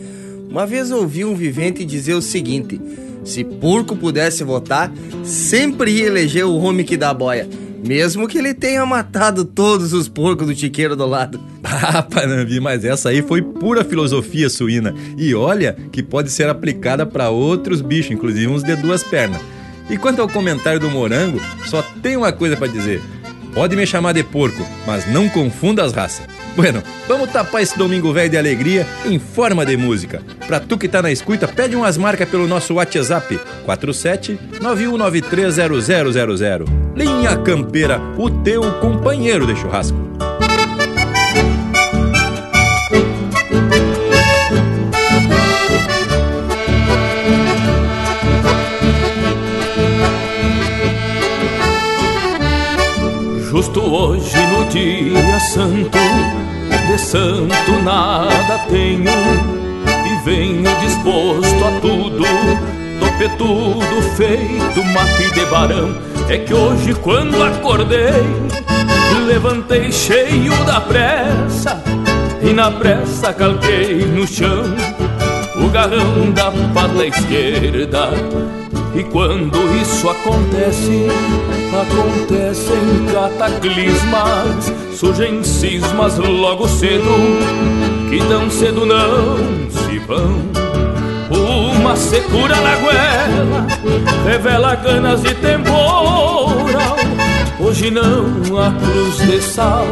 Uma 0.50 0.66
vez 0.66 0.90
ouvi 0.90 1.24
um 1.24 1.34
vivente 1.34 1.84
dizer 1.84 2.14
o 2.14 2.22
seguinte: 2.22 2.80
se 3.24 3.44
porco 3.44 3.96
pudesse 3.96 4.44
votar, 4.44 4.92
sempre 5.24 5.90
ia 5.90 6.06
eleger 6.06 6.44
o 6.44 6.56
homem 6.56 6.84
que 6.84 6.96
dá 6.96 7.12
boia. 7.12 7.48
Mesmo 7.86 8.26
que 8.26 8.38
ele 8.38 8.54
tenha 8.54 8.84
matado 8.86 9.44
todos 9.44 9.92
os 9.92 10.08
porcos 10.08 10.46
do 10.46 10.54
chiqueiro 10.54 10.96
do 10.96 11.06
lado. 11.06 11.40
Ah, 11.86 12.02
Panambi, 12.02 12.60
mas 12.60 12.84
essa 12.84 13.08
aí 13.08 13.20
foi 13.20 13.42
pura 13.42 13.84
filosofia 13.84 14.48
suína. 14.48 14.94
E 15.18 15.34
olha 15.34 15.76
que 15.90 16.02
pode 16.02 16.30
ser 16.30 16.48
aplicada 16.48 17.04
para 17.04 17.30
outros 17.30 17.80
bichos, 17.80 18.12
inclusive 18.12 18.46
uns 18.46 18.62
de 18.62 18.76
duas 18.76 19.02
pernas. 19.02 19.40
E 19.90 19.96
quanto 19.96 20.22
ao 20.22 20.28
comentário 20.28 20.78
do 20.78 20.90
morango, 20.90 21.40
só 21.66 21.82
tem 22.02 22.16
uma 22.16 22.32
coisa 22.32 22.56
para 22.56 22.68
dizer. 22.68 23.02
Pode 23.52 23.76
me 23.76 23.86
chamar 23.86 24.12
de 24.12 24.22
porco, 24.22 24.64
mas 24.86 25.10
não 25.12 25.28
confunda 25.28 25.84
as 25.84 25.92
raças. 25.92 26.26
Bueno, 26.56 26.82
vamos 27.08 27.30
tapar 27.30 27.62
esse 27.62 27.76
domingo 27.76 28.12
velho 28.12 28.30
de 28.30 28.38
alegria 28.38 28.86
em 29.04 29.18
forma 29.18 29.66
de 29.66 29.76
música. 29.76 30.22
Pra 30.46 30.60
tu 30.60 30.78
que 30.78 30.88
tá 30.88 31.02
na 31.02 31.10
escuta, 31.10 31.48
pede 31.48 31.74
umas 31.74 31.96
marcas 31.96 32.28
pelo 32.28 32.46
nosso 32.46 32.74
WhatsApp 32.74 33.40
47 33.64 34.38
91930000. 34.60 36.64
Linha 36.94 37.36
Campeira, 37.38 38.00
o 38.16 38.30
teu 38.30 38.62
companheiro 38.80 39.46
de 39.46 39.56
churrasco. 39.56 39.98
Justo 53.50 53.80
hoje 53.80 54.36
no 54.48 54.64
dia 54.68 55.40
santo, 55.40 55.98
de 56.94 57.00
santo 57.00 57.82
nada 57.82 58.58
tenho 58.68 59.10
e 59.10 60.24
venho 60.24 60.70
disposto 60.80 61.64
a 61.64 61.80
tudo, 61.80 62.24
topetudo 63.00 64.02
feito 64.16 64.84
mate 64.92 65.28
de 65.34 65.44
barão. 65.46 65.96
É 66.28 66.38
que 66.38 66.54
hoje 66.54 66.94
quando 66.94 67.42
acordei, 67.42 68.22
levantei 69.26 69.90
cheio 69.90 70.52
da 70.64 70.80
pressa 70.80 71.82
e 72.40 72.52
na 72.52 72.70
pressa 72.70 73.32
calquei 73.32 74.06
no 74.06 74.24
chão 74.24 74.62
o 75.56 75.68
garrão 75.70 76.30
da 76.30 76.52
pata 76.72 77.04
esquerda. 77.04 78.10
E 78.94 79.02
quando 79.02 79.58
isso 79.82 80.08
acontece, 80.08 81.08
acontecem 81.80 83.06
cataclismas, 83.12 84.72
surgem 84.94 85.42
cismas 85.42 86.16
logo 86.18 86.68
cedo, 86.68 87.10
que 88.08 88.18
tão 88.28 88.48
cedo 88.50 88.86
não 88.86 89.70
se 89.70 89.98
vão. 90.00 90.40
Uma 91.30 91.96
secura 91.96 92.54
na 92.56 92.76
goela 92.76 93.66
revela 94.24 94.74
ganas 94.76 95.22
de 95.22 95.34
temporal. 95.34 96.52
Hoje 97.60 97.90
não 97.90 98.58
há 98.58 98.70
cruz 98.72 99.16
de 99.18 99.40
sal, 99.40 99.86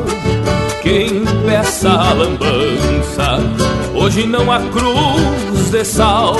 quem 0.82 1.24
peça 1.46 1.90
a 1.90 2.12
lambança. 2.12 3.38
Hoje 3.94 4.26
não 4.26 4.50
há 4.50 4.60
cruz 4.60 5.41
de 5.72 5.84
sal, 5.86 6.36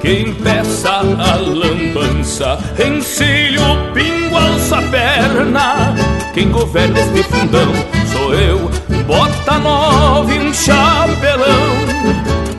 quem 0.00 0.32
peça 0.32 0.88
a 0.90 1.36
lambança. 1.36 2.58
Encilho, 2.82 3.60
pingo, 3.92 4.34
alça 4.34 4.78
a 4.78 4.82
perna, 4.82 5.94
quem 6.32 6.48
governa 6.48 6.98
este 6.98 7.22
fundão 7.24 7.70
sou 8.10 8.34
eu. 8.34 8.70
Bota 9.06 9.58
nova 9.58 10.32
e 10.32 10.38
um 10.38 10.54
chapelão. 10.54 11.74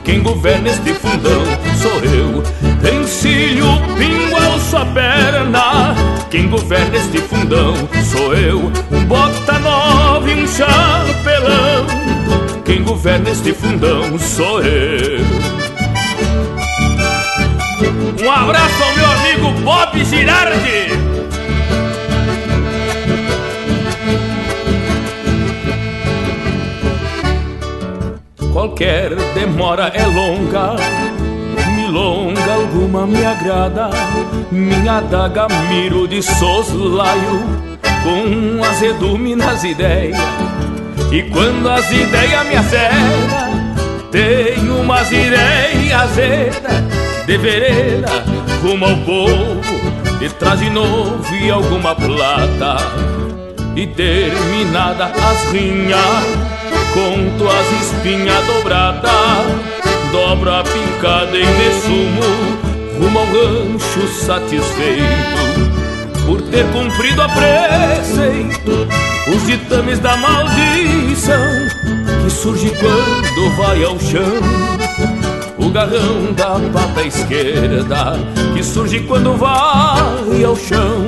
Quem 0.04 0.22
governa 0.22 0.68
este 0.68 0.94
fundão 0.94 1.42
sou 1.82 1.98
eu. 2.04 3.00
Encilho, 3.02 3.66
pingo, 3.98 4.36
alço 4.36 4.76
a 4.76 4.86
perna. 4.86 5.96
Quem 6.30 6.48
governa 6.48 6.96
este 6.98 7.18
fundão 7.18 7.74
sou 8.04 8.32
eu. 8.32 8.70
Bota 9.08 9.58
nova 9.58 10.30
e 10.30 10.44
um 10.44 10.46
chapelão. 10.46 11.84
Quem 12.64 12.84
governa 12.84 13.30
este 13.30 13.52
fundão 13.52 14.16
sou 14.20 14.62
eu. 14.62 15.65
Um 17.78 18.30
abraço 18.30 18.82
ao 18.82 18.94
meu 18.96 19.10
amigo 19.10 19.60
Bob 19.62 20.02
Girardi. 20.02 20.96
Qualquer 28.50 29.14
demora 29.34 29.92
é 29.94 30.06
longa, 30.06 30.76
milonga 31.74 32.54
alguma 32.54 33.06
me 33.06 33.22
agrada. 33.26 33.90
Minha 34.50 35.02
daga 35.02 35.46
miro 35.68 36.08
de 36.08 36.22
soslaio, 36.22 37.42
com 38.02 38.64
azedume 38.64 39.36
nas 39.36 39.62
ideias. 39.64 40.18
E 41.12 41.22
quando 41.24 41.68
as 41.68 41.90
ideias 41.92 42.46
me 42.46 42.56
acertam, 42.56 44.10
tenho 44.10 44.80
umas 44.80 45.12
ideias 45.12 45.92
azedas 45.92 47.05
de 47.26 47.36
vereda 47.36 48.24
rumo 48.62 48.86
ao 48.86 48.96
povo, 48.98 50.56
de 50.58 50.70
novo 50.70 51.34
e 51.34 51.50
alguma 51.50 51.94
plata. 51.94 52.76
E 53.74 53.86
terminada 53.86 55.06
as 55.06 55.52
rinhas 55.52 56.56
conto 56.96 57.46
as 57.46 57.82
espinhas 57.82 58.42
dobradas, 58.46 59.12
dobro 60.10 60.50
a 60.50 60.64
picada 60.64 61.36
em 61.36 61.44
resumo, 61.44 62.22
rumo 62.98 63.18
ao 63.18 63.26
rancho 63.26 64.08
satisfeito, 64.08 65.04
por 66.24 66.40
ter 66.40 66.64
cumprido 66.72 67.20
a 67.20 67.28
preceito, 67.28 68.88
os 69.28 69.46
ditames 69.46 69.98
da 69.98 70.16
maldição, 70.16 71.44
que 72.24 72.30
surge 72.30 72.70
quando 72.80 73.56
vai 73.56 73.84
ao 73.84 74.00
chão, 74.00 75.15
o 75.66 75.70
garrão 75.70 76.32
da 76.32 76.60
pata 76.72 77.02
esquerda, 77.02 78.12
que 78.54 78.62
surge 78.62 79.00
quando 79.00 79.36
vai 79.36 80.44
ao 80.44 80.54
chão. 80.54 81.06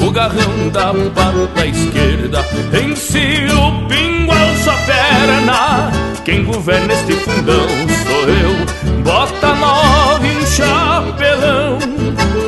O 0.00 0.10
garrão 0.10 0.68
da 0.72 0.94
pata 1.14 1.66
esquerda 1.66 2.44
Ensino 2.72 3.68
o 3.68 3.88
pingo 3.88 4.32
alça 4.32 4.72
a 4.72 4.76
perna. 4.76 5.92
Quem 6.24 6.44
governa 6.44 6.94
este 6.94 7.12
fundão 7.16 7.68
sou 8.04 8.28
eu. 8.28 9.02
Bota 9.02 9.54
nova 9.54 10.26
e 10.26 10.36
um 10.36 10.46
chapelão. 10.46 11.78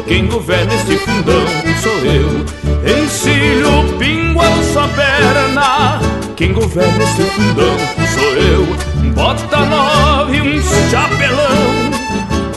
Quem 0.06 0.26
governa 0.26 0.72
este 0.74 0.96
fundão 0.96 1.44
sou 1.82 1.98
eu. 2.06 3.02
Ensino 3.02 3.80
o 3.80 3.98
pingo 3.98 4.40
alça 4.40 4.84
a 4.84 4.88
perna. 4.88 6.00
Quem 6.36 6.54
governa 6.54 7.04
este 7.04 7.22
fundão 7.22 7.76
sou 8.14 8.32
eu 8.36 8.87
Bota 9.14 9.58
nova 9.66 10.34
e 10.34 10.40
um 10.40 10.62
chapelão 10.90 11.90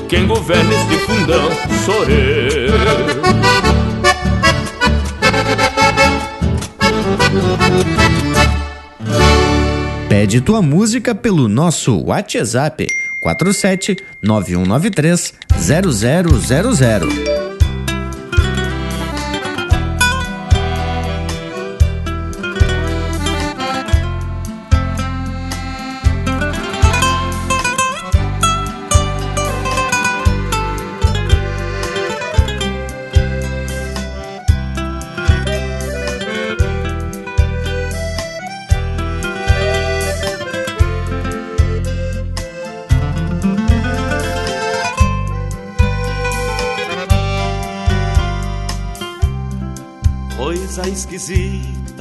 Quem 0.07 0.27
governa 0.27 0.73
este 0.73 0.97
fundão 1.05 1.49
sou 1.85 2.05
Pede 10.09 10.41
tua 10.41 10.61
música 10.61 11.15
pelo 11.15 11.47
nosso 11.47 12.03
WhatsApp 12.05 12.87
47 13.21 13.97
9193 14.21 15.33
0000. 15.57 17.50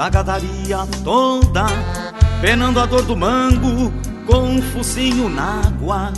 Esquisita, 0.00 0.04
a 0.04 0.08
gadaria 0.08 0.78
toda, 1.04 1.66
penando 2.40 2.80
a 2.80 2.86
dor 2.86 3.02
do 3.02 3.16
mango, 3.16 3.92
com 4.26 4.38
um 4.38 4.62
focinho 4.62 5.28
na 5.28 5.60
água, 5.66 6.12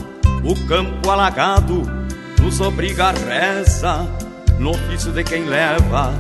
o 0.45 0.55
campo 0.67 1.11
alagado 1.11 1.83
nos 2.41 2.61
obriga 2.61 3.07
a 3.07 3.13
reza, 3.13 4.07
no 4.59 4.71
ofício 4.71 5.13
de 5.13 5.25
quem 5.25 5.45
leva 5.45 6.13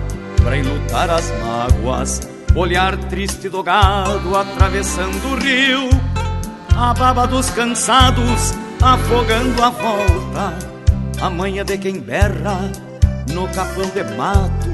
pra 0.43 0.57
enlutar 0.57 1.11
as 1.11 1.31
mágoas, 1.41 2.21
olhar 2.57 2.97
triste 2.97 3.49
do 3.49 3.63
gado 3.63 4.37
atravessando 4.37 5.33
o 5.33 5.37
rio, 5.37 5.89
a 6.77 6.93
baba 6.95 7.27
dos 7.27 7.51
cansados 7.51 8.53
afogando 8.83 9.63
a 9.63 9.71
volta, 9.71 10.59
a 11.21 11.31
manha 11.31 11.65
de 11.65 11.79
quem 11.79 12.01
berra 12.01 12.59
no 13.33 13.47
capão 13.49 13.89
de 13.91 14.03
mato 14.17 14.69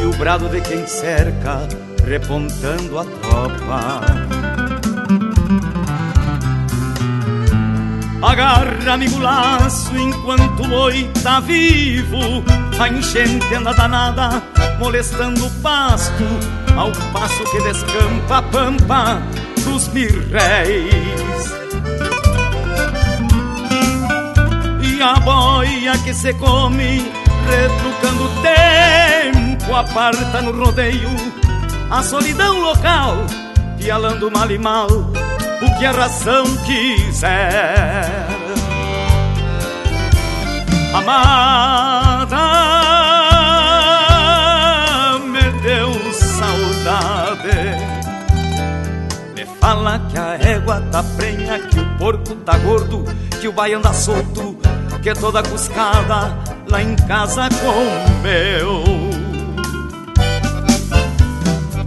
e 0.00 0.04
o 0.04 0.12
brado 0.18 0.48
de 0.48 0.60
quem 0.60 0.86
cerca 0.86 1.68
repontando 2.06 2.98
a 2.98 3.04
tropa. 3.04 4.00
Agarra 8.22 8.94
amigo 8.94 9.18
laço 9.18 9.96
enquanto 9.96 10.62
o 10.62 10.68
boi 10.68 11.10
tá 11.22 11.40
vivo. 11.40 12.44
A 12.78 12.88
enchente 12.88 13.54
anda 13.54 13.72
danada 13.72 14.42
molestando 14.78 15.46
o 15.46 15.50
pasto. 15.60 16.24
Ao 16.76 16.90
passo 17.12 17.44
que 17.44 17.60
descampa 17.62 18.38
a 18.38 18.42
pampa 18.42 19.22
dos 19.62 19.86
mirréis 19.88 21.54
E 24.82 25.00
a 25.00 25.14
boia 25.20 25.96
que 25.98 26.12
se 26.12 26.34
come 26.34 27.04
retrucando 27.46 28.24
o 28.24 28.42
tempo 28.42 29.74
Aparta 29.76 30.42
no 30.42 30.50
rodeio 30.50 31.43
a 31.90 32.02
solidão 32.02 32.60
local 32.60 33.24
Pialando 33.78 34.30
mal 34.30 34.50
e 34.50 34.58
mal 34.58 34.88
o 35.64 35.78
que 35.78 35.86
a 35.86 35.92
razão 35.92 36.44
quiser. 36.64 38.26
Amada, 40.94 42.36
me 45.18 45.42
deu 45.62 45.92
saudade. 46.12 47.58
Me 49.34 49.46
fala 49.60 49.98
que 50.10 50.18
a 50.18 50.34
égua 50.40 50.80
tá 50.92 51.02
prenha, 51.16 51.58
que 51.58 51.80
o 51.80 51.98
porco 51.98 52.34
tá 52.36 52.56
gordo, 52.58 53.04
que 53.40 53.48
o 53.48 53.52
baiano 53.52 53.82
tá 53.82 53.92
solto, 53.92 54.56
que 55.02 55.12
toda 55.14 55.42
cuscada 55.42 56.36
lá 56.68 56.82
em 56.82 56.94
casa 56.96 57.48
comeu. 57.60 59.23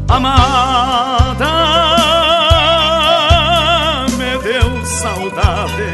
Amada, 0.09 1.97
saudade. 4.87 5.91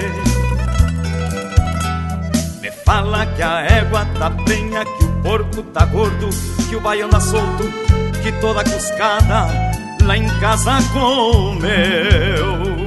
Me 2.62 2.72
fala 2.86 3.26
que 3.26 3.42
a 3.42 3.62
égua 3.62 4.06
tá 4.20 4.30
penha, 4.46 4.86
que 4.86 5.04
o 5.06 5.22
porco 5.22 5.64
tá 5.74 5.86
gordo, 5.86 6.30
que 6.70 6.76
o 6.76 6.82
baiano 6.82 7.12
tá 7.12 7.20
solto, 7.20 7.64
que 8.22 8.32
toda 8.34 8.64
cuscada 8.64 9.48
lá 10.04 10.18
em 10.18 10.28
casa 10.40 10.78
comeu. 10.94 12.84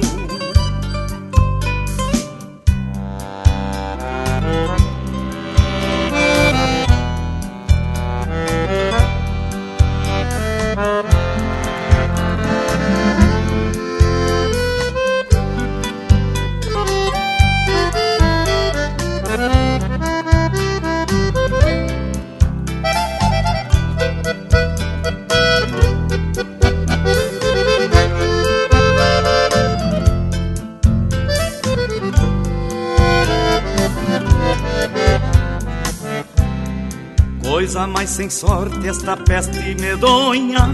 Coisa 37.67 37.85
mais 37.85 38.09
sem 38.11 38.29
sorte 38.29 38.87
esta 38.87 39.17
peste 39.17 39.75
medonha, 39.75 40.73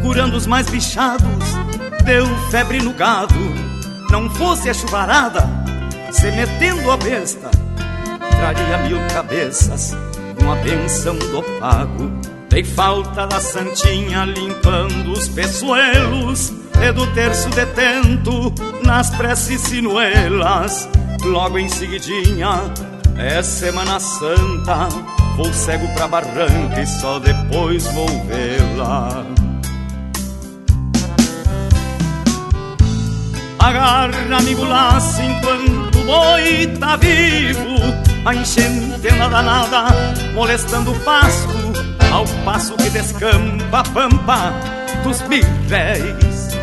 curando 0.00 0.34
os 0.34 0.46
mais 0.46 0.66
bichados, 0.66 1.44
deu 2.06 2.26
febre 2.50 2.80
no 2.80 2.94
gado. 2.94 3.34
Não 4.10 4.30
fosse 4.30 4.70
a 4.70 4.72
chuvarada, 4.72 5.46
se 6.10 6.30
metendo 6.30 6.90
a 6.90 6.96
besta, 6.96 7.50
traria 8.30 8.78
mil 8.88 8.98
cabeças, 9.12 9.94
uma 10.40 10.56
benção 10.56 11.16
do 11.16 11.42
pago. 11.60 12.10
Dei 12.48 12.64
falta 12.64 13.26
da 13.26 13.38
santinha 13.38 14.24
limpando 14.24 15.12
os 15.12 15.28
peçoelos, 15.28 16.50
e 16.82 16.92
do 16.92 17.06
terço 17.08 17.50
detento 17.50 18.54
nas 18.82 19.10
preces 19.10 19.60
sinuelas. 19.60 20.88
Logo 21.22 21.58
em 21.58 21.68
seguidinha, 21.68 22.72
é 23.18 23.42
Semana 23.42 24.00
Santa 24.00 24.88
Vou 25.36 25.52
cego 25.52 25.86
pra 25.94 26.08
barranca 26.08 26.80
e 26.80 26.86
só 26.86 27.18
depois 27.18 27.86
vou 27.88 28.08
vê-la. 28.24 29.26
Agarra 33.58 34.36
amigo 34.38 34.64
laço 34.64 35.20
enquanto 35.20 35.98
o 35.98 36.04
boi 36.04 36.66
tá 36.78 36.94
vivo 36.96 37.80
A 38.24 38.32
enchente 38.32 39.08
anda 39.08 39.28
danada 39.28 39.86
molestando 40.34 40.92
o 40.92 41.00
pasto 41.00 41.72
Ao 42.12 42.24
passo 42.44 42.76
que 42.76 42.90
descampa 42.90 43.80
a 43.80 43.82
pampa 43.82 44.52
dos 45.02 45.20
birréis 45.22 46.56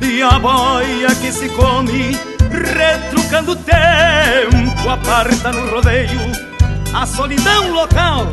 E 0.00 0.22
a 0.22 0.38
boia 0.38 1.12
que 1.16 1.32
se 1.32 1.48
come 1.48 2.16
retrucando 2.50 3.52
o 3.52 3.56
tempo, 3.56 4.69
aparta 4.88 5.52
no 5.52 5.70
rodeio 5.70 6.50
a 6.92 7.06
solidão 7.06 7.72
local, 7.72 8.26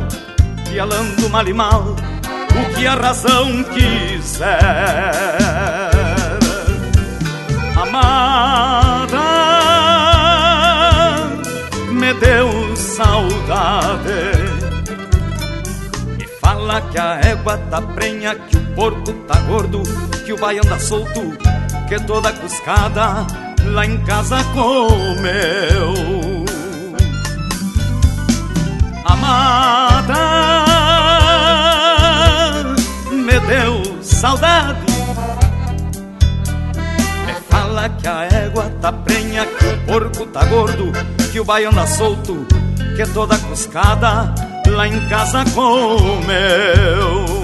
pialando 0.69 1.29
mal 1.29 1.47
e 1.47 1.53
mal 1.53 1.95
o 2.55 2.75
que 2.75 2.87
a 2.87 2.95
razão 2.95 3.63
quiser. 3.65 4.57
Amada, 7.75 9.19
me 11.91 12.13
deu 12.15 12.75
saudade. 12.75 14.07
Me 16.17 16.27
fala 16.41 16.81
que 16.81 16.97
a 16.97 17.19
égua 17.21 17.57
tá 17.69 17.81
prenha, 17.81 18.33
que 18.35 18.57
o 18.57 18.61
porco 18.73 19.13
tá 19.27 19.39
gordo, 19.41 19.83
que 20.25 20.33
o 20.33 20.37
baiano 20.37 20.67
anda 20.67 20.79
solto, 20.79 21.37
que 21.87 21.99
toda 22.05 22.33
cuscada 22.33 23.27
lá 23.65 23.85
em 23.85 23.97
casa 24.03 24.43
comeu. 24.45 26.36
Amada, 29.09 30.23
me 33.09 33.39
deu 33.39 34.03
saudade. 34.03 34.79
Me 37.25 37.33
fala 37.49 37.89
que 37.89 38.07
a 38.07 38.25
égua 38.25 38.69
tá 38.81 38.91
prenha, 38.91 39.45
que 39.45 39.65
o 39.65 39.77
porco 39.85 40.25
tá 40.27 40.43
gordo, 40.45 40.91
que 41.31 41.39
o 41.39 41.45
baiano 41.45 41.77
tá 41.77 41.87
solto, 41.87 42.45
que 42.95 43.05
toda 43.13 43.37
cuscada 43.37 44.33
lá 44.67 44.87
em 44.87 45.07
casa 45.07 45.45
comeu. 45.55 47.36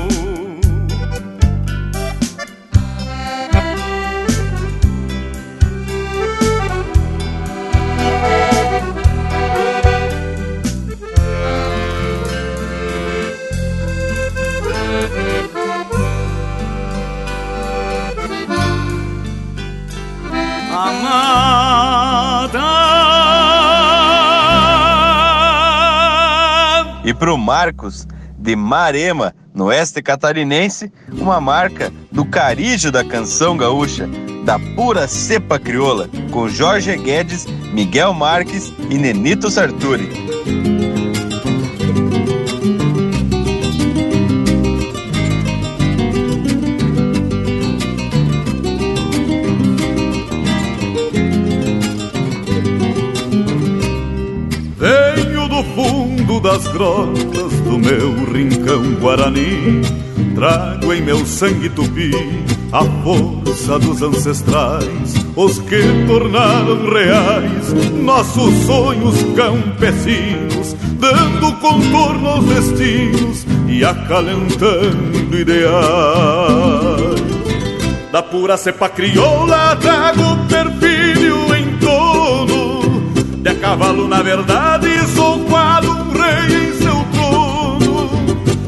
E 27.06 27.14
para 27.14 27.34
o 27.34 27.38
Marcos 27.38 28.08
de 28.38 28.56
Marema, 28.56 29.36
no 29.54 29.66
oeste 29.66 30.02
catarinense, 30.02 30.92
uma 31.12 31.40
marca 31.40 31.92
do 32.12 32.26
carijo 32.26 32.92
da 32.92 33.04
canção 33.04 33.56
gaúcha, 33.56 34.08
da 34.46 34.58
pura 34.76 35.08
cepa 35.08 35.60
crioula, 35.60 36.10
com 36.32 36.50
Jorge 36.50 36.96
Guedes, 36.98 37.46
Miguel 37.74 38.14
Marques 38.14 38.74
e 38.90 38.98
Nenito 38.98 39.50
Sarturi. 39.50 40.10
Das 56.54 56.68
grotas 56.68 57.52
do 57.62 57.80
meu 57.80 58.14
rincão 58.32 58.94
guarani. 59.02 59.82
Trago 60.36 60.94
em 60.94 61.02
meu 61.02 61.26
sangue 61.26 61.68
tupi 61.70 62.12
a 62.72 62.84
força 63.04 63.80
dos 63.80 64.04
ancestrais, 64.04 65.16
os 65.36 65.58
que 65.60 65.82
tornaram 66.08 66.92
reais 66.92 67.74
nossos 68.04 68.54
sonhos 68.66 69.16
campesinos, 69.36 70.76
dando 71.00 71.54
contorno 71.54 72.30
aos 72.30 72.46
destinos 72.46 73.46
e 73.68 73.84
acalentando 73.84 75.36
ideais. 75.36 75.74
Da 78.12 78.22
pura 78.22 78.58
cepa 78.58 78.90
crioula 78.90 79.76
trago 79.78 80.38
perfilho 80.48 81.56
em 81.56 81.78
torno 81.80 82.84
De 83.44 83.50
a 83.50 83.56
cavalo 83.56 84.08
na 84.08 84.22
verdade 84.22 84.88
sou 85.16 85.43
rei 86.24 86.70
em 86.70 86.74
seu 86.74 87.06
trono. 87.14 88.10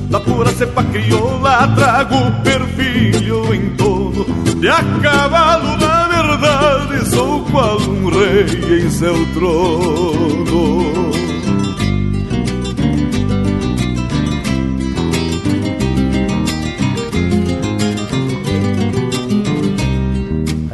Da 0.09 0.19
pura 0.19 0.51
cepa 0.53 0.83
crioula 0.83 1.67
trago 1.75 2.31
perfilho 2.43 3.53
em 3.53 3.69
torno. 3.75 4.25
De 4.59 4.69
a 4.69 4.83
cavalo 5.01 5.77
na 5.77 6.07
verdade 6.07 7.09
sou 7.09 7.41
qual 7.45 7.79
um 7.79 8.09
rei 8.09 8.83
em 8.83 8.89
seu 8.89 9.15
trono. 9.33 11.05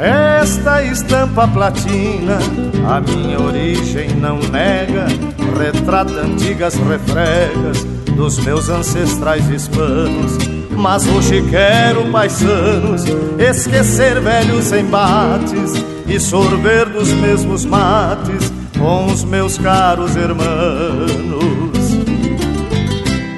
Esta 0.03 0.83
estampa 0.83 1.47
platina, 1.47 2.39
a 2.89 2.99
minha 2.99 3.39
origem 3.39 4.09
não 4.15 4.39
nega, 4.39 5.05
retrata 5.57 6.21
antigas 6.21 6.75
refregas 6.75 7.83
dos 8.15 8.39
meus 8.39 8.69
ancestrais 8.69 9.47
hispanos. 9.49 10.37
Mas 10.71 11.05
hoje 11.05 11.43
quero, 11.49 12.05
paisanos, 12.11 13.03
esquecer 13.37 14.19
velhos 14.19 14.71
embates 14.71 15.73
e 16.07 16.19
sorver 16.19 16.89
dos 16.89 17.09
mesmos 17.09 17.65
mates 17.65 18.51
com 18.77 19.05
os 19.05 19.23
meus 19.23 19.57
caros 19.57 20.15
irmãos. 20.15 21.71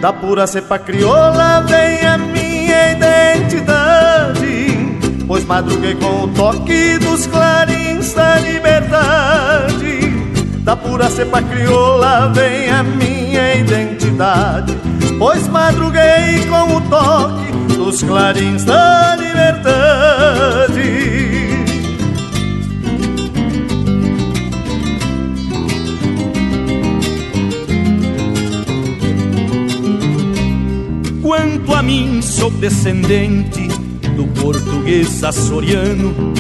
Da 0.02 0.14
pura 0.14 0.46
cepa 0.48 0.80
crioula 0.80 1.62
vem 1.62 2.06
a 2.06 2.18
minha 2.18 2.92
identidade 2.92 4.14
Pois 5.28 5.46
madruguei 5.46 5.96
com 5.96 6.26
o 6.26 6.28
toque 6.28 6.98
dos 7.00 7.26
clarins 7.28 8.14
da 8.14 8.38
liberdade 8.40 9.83
Da 10.74 10.78
pura 10.78 11.08
cepa 11.08 11.40
crioula 11.40 12.32
vem 12.34 12.68
a 12.68 12.82
minha 12.82 13.58
identidade. 13.58 14.74
Pois 15.20 15.48
madruguei 15.48 16.48
com 16.50 16.78
o 16.78 16.82
toque 16.90 17.52
dos 17.76 18.02
clarins 18.02 18.64
da 18.64 19.16
liberdade. 19.16 20.82
Quanto 31.22 31.72
a 31.76 31.84
mim, 31.84 32.20
sou 32.24 32.50
descendente 32.50 33.68
do 34.16 34.26
português 34.42 35.24
açoriano 35.24 36.34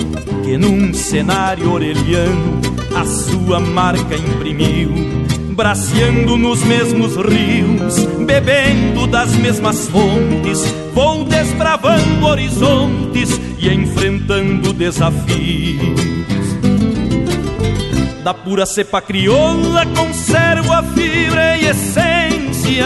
que 0.43 0.57
num 0.57 0.91
cenário 0.91 1.72
orelhano 1.72 2.62
a 2.95 3.06
sua 3.06 3.60
marca 3.60 4.15
imprimiu, 4.15 4.91
braceando 5.52 6.38
nos 6.38 6.64
mesmos 6.64 7.15
rios, 7.15 8.06
bebendo 8.26 9.07
das 9.07 9.34
mesmas 9.36 9.88
fontes, 9.88 10.64
vou 10.94 11.24
desbravando 11.26 12.26
horizontes 12.26 13.30
e 13.60 13.70
enfrentando 13.70 14.74
desafios. 14.74 16.14
Da 18.24 18.34
pura 18.34 18.65
cepa 18.65 19.02
crioula 19.02 19.86
conservo 19.88 20.72
a 20.72 20.82
fibra 20.82 21.57
e 21.57 21.65
essência 21.65 22.86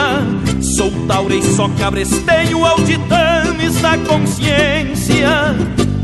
Sou 0.61 0.91
taura 1.07 1.35
e 1.35 1.41
só 1.41 1.69
cabresteio 1.69 2.65
ao 2.65 2.79
ditames 2.81 3.79
da 3.81 3.97
consciência 3.99 5.55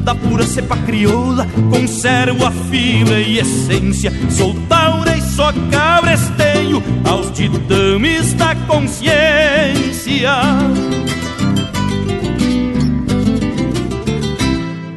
Da 0.04 0.14
pura 0.14 0.46
cepa 0.46 0.76
crioula 0.76 1.48
conservo 1.70 2.46
a 2.46 2.52
fibra 2.52 3.22
e 3.22 3.40
essência 3.40 4.12
Sou 4.30 4.54
taura 4.68 5.16
e 5.16 5.22
só 5.22 5.54
cabresteio 5.72 6.84
aos 7.06 7.32
ditames 7.32 8.34
da 8.34 8.54
consciência 8.68 10.32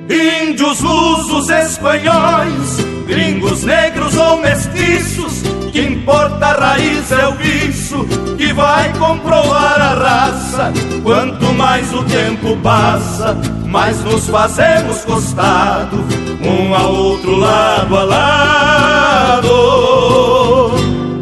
Índios, 0.09 0.81
lusos, 0.81 1.51
espanhóis, 1.51 2.79
gringos, 3.07 3.63
negros 3.63 4.17
ou 4.17 4.41
mestiços 4.41 5.43
que 5.77 5.83
importa 5.83 6.47
a 6.47 6.53
raiz 6.53 7.13
é 7.13 7.29
o 7.29 7.33
viço 7.33 8.07
que 8.39 8.51
vai 8.55 8.91
comprovar 8.95 9.79
a 9.79 9.95
raça. 9.95 10.73
Quanto 11.03 11.53
mais 11.53 11.93
o 11.93 12.03
tempo 12.05 12.57
passa, 12.63 13.37
mais 13.77 14.03
nos 14.05 14.27
fazemos 14.27 15.05
costado, 15.05 15.99
um 16.43 16.75
ao 16.75 16.95
outro 16.95 17.37
lado 17.37 17.95
a 17.95 18.05
lado, 18.05 19.51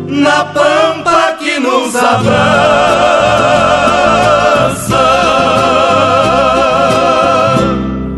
na 0.06 0.44
pampa 0.44 1.32
que 1.40 1.58
nos 1.58 1.96
abraça. 1.96 2.44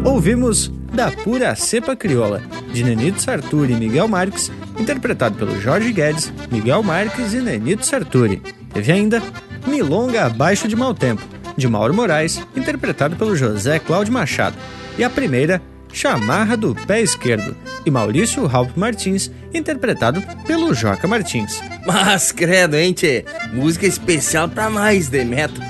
Ouvimos 0.05 0.71
da 0.93 1.11
pura 1.11 1.55
cepa 1.55 1.97
crioula, 1.97 2.43
de 2.75 2.85
Nenito 2.85 3.23
Sarturi 3.23 3.73
e 3.73 3.77
Miguel 3.77 4.07
Marques, 4.07 4.53
interpretado 4.79 5.37
pelo 5.37 5.59
Jorge 5.59 5.95
Guedes, 5.95 6.31
Miguel 6.51 6.83
Marques 6.83 7.33
e 7.33 7.41
Nenito 7.41 7.87
Sarturi. 7.87 8.43
Teve 8.75 8.93
ainda 8.93 9.23
Milonga 9.67 10.27
Abaixo 10.27 10.69
de 10.69 10.77
Mau 10.77 10.93
Tempo, 10.93 11.23
de 11.57 11.67
Mauro 11.67 11.95
Moraes, 11.95 12.41
interpretado 12.55 13.17
pelo 13.17 13.37
José 13.37 13.79
Cláudio 13.79 14.13
Machado. 14.13 14.57
E 14.99 15.05
a 15.05 15.11
primeira, 15.11 15.61
Chamarra 15.93 16.57
do 16.57 16.75
Pé 16.75 17.01
Esquerdo, 17.01 17.57
e 17.85 17.91
Maurício 17.91 18.47
Ralph 18.47 18.77
Martins, 18.77 19.31
interpretado 19.55 20.23
pelo 20.47 20.75
Joca 20.75 21.09
Martins. 21.09 21.63
Mas 21.87 22.31
credo, 22.33 22.77
hein, 22.77 22.93
tchê? 22.93 23.25
Música 23.53 23.87
especial 23.87 24.49
pra 24.49 24.69
mais, 24.69 25.09
Demeto. 25.09 25.61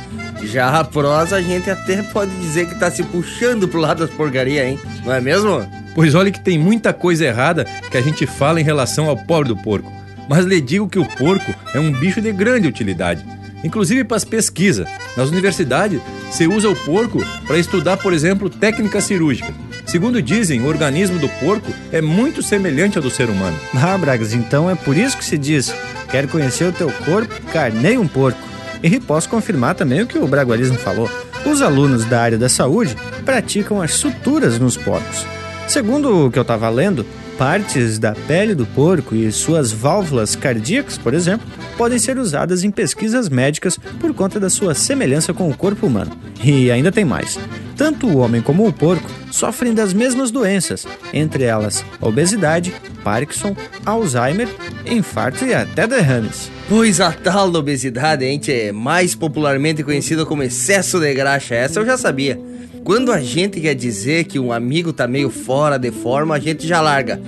Já 0.43 0.81
a 0.81 0.85
prosa 0.85 1.37
a 1.37 1.43
gente 1.43 1.71
até 1.71 2.03
pode 2.03 2.31
dizer 2.37 2.69
que 2.69 2.79
tá 2.79 2.91
se 2.91 3.03
puxando 3.05 3.69
pro 3.69 3.81
lado 3.81 4.07
das 4.07 4.15
porcarias, 4.15 4.67
hein? 4.67 4.81
Não 5.05 5.13
é 5.13 5.21
mesmo? 5.21 5.67
Pois 5.95 6.15
olha 6.15 6.31
que 6.31 6.41
tem 6.41 6.59
muita 6.59 6.93
coisa 6.93 7.25
errada 7.25 7.65
que 7.91 7.97
a 7.97 8.03
gente 8.03 8.27
fala 8.27 8.61
em 8.61 8.65
relação 8.65 9.09
ao 9.09 9.17
pobre 9.17 9.49
do 9.49 9.57
porco. 9.57 9.93
Mas 10.29 10.45
lhe 10.45 10.61
digo 10.61 10.89
que 10.89 10.99
o 10.99 11.07
porco 11.07 11.55
é 11.73 11.79
um 11.79 11.93
bicho 11.93 12.21
de 12.21 12.33
grande 12.33 12.67
utilidade. 12.69 13.25
Inclusive 13.67 14.05
para 14.05 14.17
as 14.17 14.25
pesquisas. 14.25 14.87
Nas 15.17 15.29
universidades, 15.29 16.01
se 16.31 16.47
usa 16.47 16.69
o 16.69 16.77
porco 16.77 17.21
para 17.49 17.59
estudar, 17.59 17.97
por 17.97 18.13
exemplo, 18.13 18.49
técnica 18.49 19.01
cirúrgica. 19.01 19.53
Segundo 19.85 20.23
dizem, 20.23 20.63
o 20.63 20.69
organismo 20.69 21.19
do 21.19 21.29
porco 21.41 21.73
é 21.91 22.01
muito 22.01 22.45
semelhante 22.45 22.97
ao 22.97 23.03
do 23.03 23.11
ser 23.11 23.29
humano. 23.29 23.59
Ah, 23.75 23.99
Bragas, 23.99 24.33
então 24.33 24.71
é 24.71 24.77
por 24.77 24.97
isso 24.97 25.19
que 25.19 25.25
se 25.25 25.37
diz: 25.37 25.75
quer 26.09 26.29
conhecer 26.29 26.69
o 26.69 26.73
teu 26.73 26.93
corpo, 27.05 27.35
carnei 27.53 27.99
um 27.99 28.07
porco. 28.07 28.39
E 28.85 29.01
posso 29.01 29.29
confirmar 29.29 29.75
também 29.75 30.03
o 30.03 30.07
que 30.07 30.19
o 30.19 30.29
Bragualismo 30.29 30.79
falou. 30.79 31.11
Os 31.45 31.61
alunos 31.61 32.05
da 32.05 32.23
área 32.23 32.39
da 32.39 32.49
saúde 32.49 32.97
praticam 33.25 33.83
as 33.83 33.95
suturas 33.95 34.61
nos 34.61 34.77
porcos. 34.77 35.27
Segundo 35.67 36.27
o 36.27 36.31
que 36.31 36.39
eu 36.39 36.43
estava 36.43 36.69
lendo, 36.69 37.05
partes 37.39 37.99
da 37.99 38.15
pele 38.15 38.55
do 38.55 38.67
porco 38.67 39.15
e 39.15 39.31
suas 39.31 39.71
válvulas 39.73 40.35
cardíacas, 40.35 40.97
por 40.97 41.15
exemplo, 41.15 41.47
podem 41.77 41.99
ser 41.99 42.19
usadas 42.19 42.65
em 42.65 42.71
pesquisas 42.71 43.29
médicas 43.29 43.79
por 44.01 44.13
conta 44.15 44.41
da 44.41 44.49
sua 44.49 44.75
semelhança 44.75 45.35
com 45.35 45.49
o 45.49 45.57
corpo 45.57 45.87
humano. 45.87 46.17
E 46.43 46.71
ainda 46.71 46.91
tem 46.91 47.05
mais. 47.05 47.39
Tanto 47.77 48.07
o 48.07 48.17
homem 48.17 48.41
como 48.41 48.67
o 48.67 48.73
porco 48.73 49.09
sofrem 49.31 49.75
das 49.75 49.93
mesmas 49.93 50.31
doenças, 50.31 50.87
entre 51.13 51.45
elas 51.45 51.85
obesidade, 52.01 52.73
Parkinson, 53.05 53.55
Alzheimer, 53.85 54.49
infarto 54.87 55.45
e 55.45 55.53
até 55.53 55.87
derrames. 55.87 56.51
Pois 56.69 57.01
a 57.01 57.13
tal 57.13 57.51
da 57.51 57.59
obesidade, 57.59 58.25
hein, 58.25 58.41
é 58.49 58.73
mais 58.73 59.15
popularmente 59.15 59.85
conhecida 59.85 60.25
como 60.25 60.43
excesso 60.43 60.99
de 60.99 61.13
graxa, 61.15 61.55
essa 61.55 61.81
eu 61.81 61.87
já 61.87 61.99
sabia. 61.99 62.41
Quando 62.87 63.11
a 63.11 63.21
gente 63.21 63.61
quer 63.61 63.75
dizer 63.75 64.27
que 64.27 64.39
um 64.39 64.53
amigo 64.53 64.93
tá 64.93 65.09
meio 65.09 65.29
fora 65.29 65.77
de 65.77 65.91
forma, 65.91 66.37
a 66.37 66.39
gente 66.39 66.65
já 66.69 66.81
larga. 66.81 67.21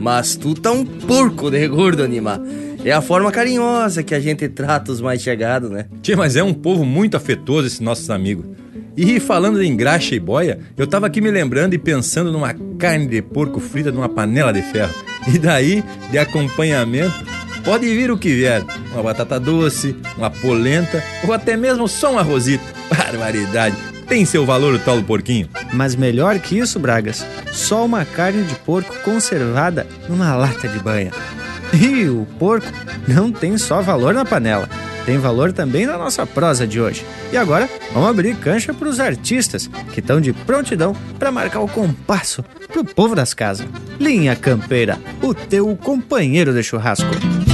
Mas 0.00 0.34
tu 0.34 0.54
tá 0.54 0.72
um 0.72 0.84
porco 0.84 1.52
de 1.52 1.68
gordo, 1.68 2.02
Anima. 2.02 2.44
É 2.84 2.90
a 2.90 3.00
forma 3.00 3.30
carinhosa 3.30 4.02
que 4.02 4.12
a 4.12 4.18
gente 4.18 4.48
trata 4.48 4.90
os 4.90 5.00
mais 5.00 5.22
chegados, 5.22 5.70
né? 5.70 5.86
Tia, 6.02 6.16
mas 6.16 6.34
é 6.34 6.42
um 6.42 6.52
povo 6.52 6.84
muito 6.84 7.16
afetuoso 7.16 7.68
esses 7.68 7.78
nossos 7.78 8.10
amigos. 8.10 8.44
E 8.96 9.20
falando 9.20 9.62
em 9.62 9.76
graxa 9.76 10.16
e 10.16 10.18
boia, 10.18 10.58
eu 10.76 10.84
tava 10.84 11.06
aqui 11.06 11.20
me 11.20 11.30
lembrando 11.30 11.74
e 11.74 11.78
pensando 11.78 12.32
numa 12.32 12.52
carne 12.76 13.06
de 13.06 13.22
porco 13.22 13.60
frita 13.60 13.92
numa 13.92 14.08
panela 14.08 14.52
de 14.52 14.62
ferro. 14.62 14.92
E 15.32 15.38
daí, 15.38 15.84
de 16.10 16.18
acompanhamento, 16.18 17.14
Pode 17.64 17.86
vir 17.86 18.10
o 18.10 18.18
que 18.18 18.28
vier, 18.28 18.62
uma 18.92 19.02
batata 19.02 19.40
doce, 19.40 19.96
uma 20.18 20.28
polenta 20.28 21.02
ou 21.26 21.32
até 21.32 21.56
mesmo 21.56 21.88
só 21.88 22.12
um 22.12 22.18
arrozito. 22.18 22.62
Barbaridade, 22.94 23.74
tem 24.06 24.24
seu 24.24 24.44
valor 24.44 24.74
o 24.74 24.78
tal 24.78 24.96
do 24.96 25.04
porquinho. 25.04 25.48
Mas 25.72 25.94
melhor 25.94 26.38
que 26.38 26.58
isso, 26.58 26.78
Bragas, 26.78 27.24
só 27.52 27.84
uma 27.84 28.04
carne 28.04 28.44
de 28.44 28.54
porco 28.56 28.94
conservada 29.00 29.86
numa 30.08 30.34
lata 30.34 30.68
de 30.68 30.78
banha. 30.78 31.12
E 31.72 32.08
o 32.08 32.26
porco 32.38 32.66
não 33.08 33.32
tem 33.32 33.58
só 33.58 33.80
valor 33.80 34.14
na 34.14 34.24
panela, 34.24 34.68
tem 35.04 35.18
valor 35.18 35.52
também 35.52 35.86
na 35.86 35.98
nossa 35.98 36.24
prosa 36.24 36.66
de 36.66 36.80
hoje. 36.80 37.04
E 37.32 37.36
agora, 37.36 37.68
vamos 37.92 38.08
abrir 38.10 38.36
cancha 38.36 38.72
para 38.72 38.88
os 38.88 39.00
artistas 39.00 39.68
que 39.92 40.00
estão 40.00 40.20
de 40.20 40.32
prontidão 40.32 40.94
para 41.18 41.32
marcar 41.32 41.60
o 41.60 41.68
compasso 41.68 42.44
pro 42.68 42.84
povo 42.84 43.14
das 43.14 43.34
casas. 43.34 43.66
Linha 43.98 44.36
Campeira, 44.36 44.98
o 45.20 45.34
teu 45.34 45.76
companheiro 45.76 46.52
de 46.52 46.62
churrasco. 46.62 47.53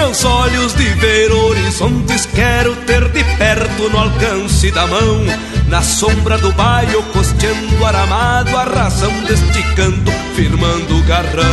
Meus 0.00 0.24
olhos 0.24 0.74
de 0.74 0.84
ver 0.94 1.30
horizontes, 1.30 2.26
quero 2.34 2.74
ter 2.86 3.06
de 3.10 3.22
perto 3.36 3.90
no 3.90 3.98
alcance 3.98 4.70
da 4.70 4.86
mão. 4.86 5.20
Na 5.68 5.82
sombra 5.82 6.38
do 6.38 6.50
baio, 6.52 7.02
costeando 7.12 7.84
aramado, 7.84 8.56
a 8.56 8.64
razão 8.64 9.12
deste 9.24 9.62
canto, 9.74 10.10
firmando 10.34 10.96
o 10.96 11.02
garrão. 11.02 11.44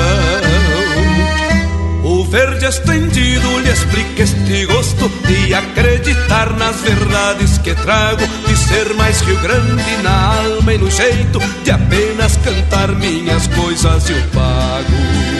O 2.05 2.23
verde 2.23 2.65
estendido 2.65 3.59
lhe 3.59 3.69
explica 3.69 4.23
este 4.23 4.65
gosto 4.65 5.11
de 5.27 5.53
acreditar 5.53 6.55
nas 6.57 6.79
verdades 6.79 7.57
que 7.57 7.75
trago, 7.75 8.25
de 8.47 8.55
ser 8.55 8.93
mais 8.93 9.19
Rio 9.21 9.37
Grande 9.41 9.97
na 10.03 10.35
alma 10.35 10.73
e 10.73 10.77
no 10.77 10.89
jeito 10.89 11.39
de 11.65 11.71
apenas 11.71 12.37
cantar 12.37 12.93
minhas 12.93 13.45
coisas 13.47 14.09
eu 14.09 14.21
pago. 14.33 15.36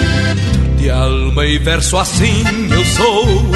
De 0.78 0.90
alma 0.92 1.46
e 1.46 1.58
verso 1.58 1.98
assim 1.98 2.44
eu 2.72 2.86
sou, 2.86 3.52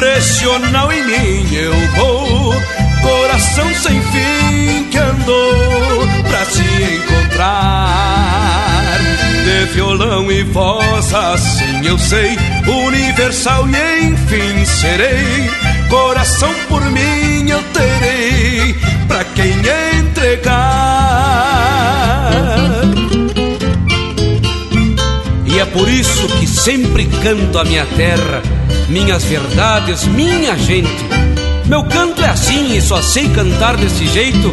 regional 0.00 0.92
em 0.92 1.04
mim 1.04 1.54
eu 1.54 1.74
vou, 1.96 2.54
coração 3.02 3.74
sem 3.74 4.00
fim 4.00 4.84
que 4.90 4.96
andou 4.98 6.06
pra 6.28 6.44
se 6.44 6.62
encontrar. 6.94 7.92
De 9.44 9.66
violão 9.74 10.30
e 10.30 10.44
voz 10.44 11.12
assim 11.12 11.84
eu 11.84 11.98
sei, 11.98 12.38
universal 12.66 13.66
e 13.68 14.04
enfim 14.06 14.64
serei, 14.64 15.50
coração 15.90 16.54
por 16.68 16.80
mim 16.92 17.50
eu 17.50 17.62
terei, 17.72 18.74
pra 19.08 19.24
quem 19.24 19.52
entregar. 19.98 21.02
É 25.62 25.66
por 25.66 25.88
isso 25.88 26.26
que 26.40 26.46
sempre 26.46 27.06
canto 27.22 27.56
a 27.56 27.64
minha 27.64 27.86
terra, 27.86 28.42
minhas 28.88 29.22
verdades, 29.22 30.04
minha 30.06 30.58
gente. 30.58 31.04
Meu 31.66 31.84
canto 31.84 32.20
é 32.20 32.28
assim 32.28 32.76
e 32.76 32.82
só 32.82 33.00
sei 33.00 33.28
cantar 33.28 33.76
desse 33.76 34.08
jeito. 34.08 34.52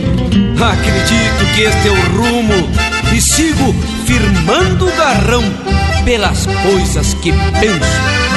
Acredito 0.61 1.56
que 1.56 1.61
este 1.61 1.88
é 1.88 1.91
o 1.91 2.15
rumo 2.15 2.69
e 3.11 3.19
sigo 3.19 3.73
firmando 4.06 4.88
o 4.88 4.95
garrão 4.95 5.44
pelas 6.06 6.45
coisas 6.45 7.15
que 7.15 7.31
penso. 7.60 8.29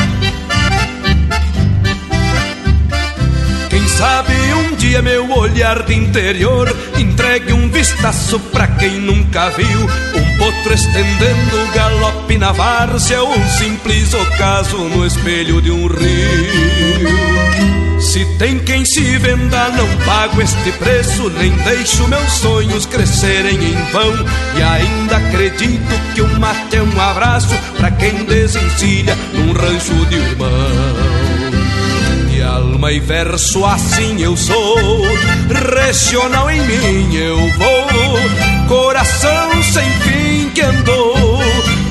Quem 3.82 3.88
sabe 3.88 4.32
um 4.54 4.76
dia 4.76 5.02
meu 5.02 5.28
olhar 5.36 5.82
de 5.82 5.92
interior 5.92 6.72
entregue 6.96 7.52
um 7.52 7.68
vistaço 7.68 8.38
pra 8.38 8.68
quem 8.68 9.00
nunca 9.00 9.50
viu 9.50 9.66
um 9.66 10.38
potro 10.38 10.72
estendendo 10.72 11.72
galope 11.74 12.38
na 12.38 12.52
várzea 12.52 13.24
um 13.24 13.48
simples 13.48 14.14
ocaso 14.14 14.76
no 14.76 15.04
espelho 15.04 15.60
de 15.60 15.72
um 15.72 15.88
rio. 15.88 17.10
Se 18.00 18.24
tem 18.38 18.60
quem 18.60 18.84
se 18.84 19.18
venda, 19.18 19.70
não 19.70 19.88
pago 20.06 20.40
este 20.40 20.70
preço, 20.78 21.28
nem 21.30 21.50
deixo 21.50 22.06
meus 22.06 22.32
sonhos 22.34 22.86
crescerem 22.86 23.56
em 23.56 23.82
vão. 23.90 24.14
E 24.56 24.62
ainda 24.62 25.16
acredito 25.16 26.14
que 26.14 26.22
o 26.22 26.38
mate 26.38 26.76
é 26.76 26.82
um 26.82 27.00
abraço 27.00 27.52
pra 27.78 27.90
quem 27.90 28.24
desencilha 28.26 29.18
num 29.34 29.52
rancho 29.52 30.06
de 30.06 30.14
irmão 30.14 31.11
alma 32.82 32.90
e 32.90 32.98
verso 32.98 33.64
assim 33.64 34.20
eu 34.20 34.36
sou, 34.36 34.76
regional 35.76 36.50
em 36.50 36.60
mim 36.62 37.14
eu 37.14 37.38
vou, 37.52 38.18
coração 38.66 39.62
sem 39.62 39.88
fim 40.00 40.50
que 40.50 40.62
andou 40.62 41.38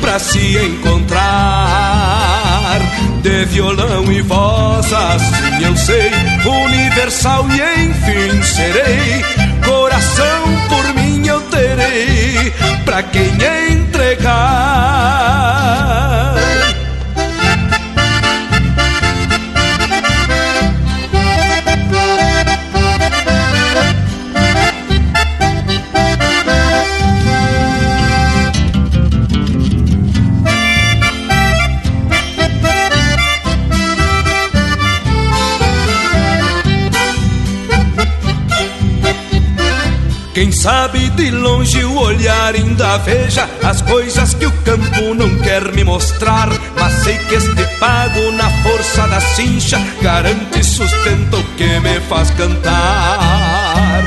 pra 0.01 0.19
se 0.19 0.57
encontrar. 0.57 1.21
De 3.21 3.45
violão 3.45 4.11
e 4.11 4.21
voz 4.21 4.91
assim 4.91 5.63
eu 5.63 5.77
sei, 5.77 6.11
universal 6.45 7.45
e 7.49 7.61
enfim 7.85 8.43
serei, 8.43 9.23
coração 9.63 10.43
por 10.67 10.93
mim 10.95 11.25
eu 11.25 11.39
terei, 11.41 12.51
pra 12.83 13.01
quem 13.03 13.31
entregar. 13.71 14.90
Sabe 40.61 41.09
de 41.09 41.31
longe 41.31 41.83
o 41.83 41.97
olhar 41.97 42.53
ainda 42.53 42.95
veja 42.99 43.49
as 43.63 43.81
coisas 43.81 44.35
que 44.35 44.45
o 44.45 44.51
campo 44.63 45.15
não 45.15 45.39
quer 45.39 45.71
me 45.71 45.83
mostrar. 45.83 46.49
Mas 46.79 46.93
sei 47.03 47.17
que 47.17 47.33
este 47.33 47.65
pago 47.79 48.31
na 48.33 48.47
força 48.61 49.07
da 49.07 49.19
cincha 49.19 49.81
garante 50.03 50.59
e 50.59 50.63
sustenta 50.63 51.37
o 51.37 51.43
que 51.55 51.79
me 51.79 51.99
faz 52.01 52.29
cantar. 52.31 54.03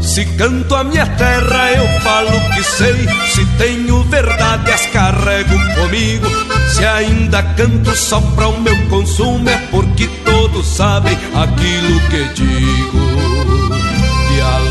Se 0.00 0.24
canto 0.36 0.76
a 0.76 0.84
minha 0.84 1.06
terra, 1.06 1.72
eu 1.72 2.00
falo 2.02 2.40
que 2.54 2.62
sei. 2.62 3.08
Se 3.34 3.44
tenho 3.58 4.04
verdade, 4.04 4.70
as 4.70 4.86
carrego 4.86 5.58
comigo. 5.74 6.28
Se 6.68 6.84
ainda 6.84 7.42
canto 7.42 7.96
só 7.96 8.20
para 8.20 8.46
o 8.46 8.60
meu 8.60 8.76
consumo, 8.86 9.48
é 9.48 9.56
porque 9.72 10.06
todos 10.24 10.66
sabem 10.68 11.18
aquilo 11.34 12.00
que 12.10 12.24
digo. 12.34 13.89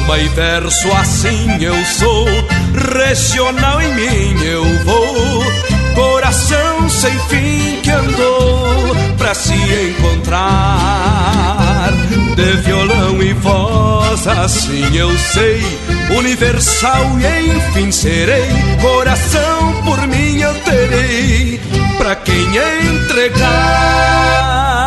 Alma 0.09 0.23
e 0.23 0.27
verso 0.29 0.91
assim 0.93 1.63
eu 1.63 1.85
sou, 1.85 2.25
regional 2.95 3.79
em 3.79 3.93
mim 3.93 4.43
eu 4.43 4.65
vou, 4.83 5.43
coração 5.93 6.89
sem 6.89 7.13
fim 7.27 7.79
que 7.83 7.91
andou 7.91 8.95
pra 9.19 9.35
se 9.35 9.53
encontrar. 9.53 10.79
De 12.35 12.57
violão 12.63 13.21
e 13.21 13.33
voz 13.33 14.25
assim 14.25 14.95
eu 14.95 15.15
sei, 15.15 15.61
universal 16.17 17.05
e 17.19 17.51
enfim 17.51 17.91
serei, 17.91 18.49
coração 18.81 19.73
por 19.85 20.07
mim 20.07 20.39
eu 20.39 20.55
terei, 20.63 21.61
pra 21.99 22.15
quem 22.15 22.47
entregar. 22.95 24.78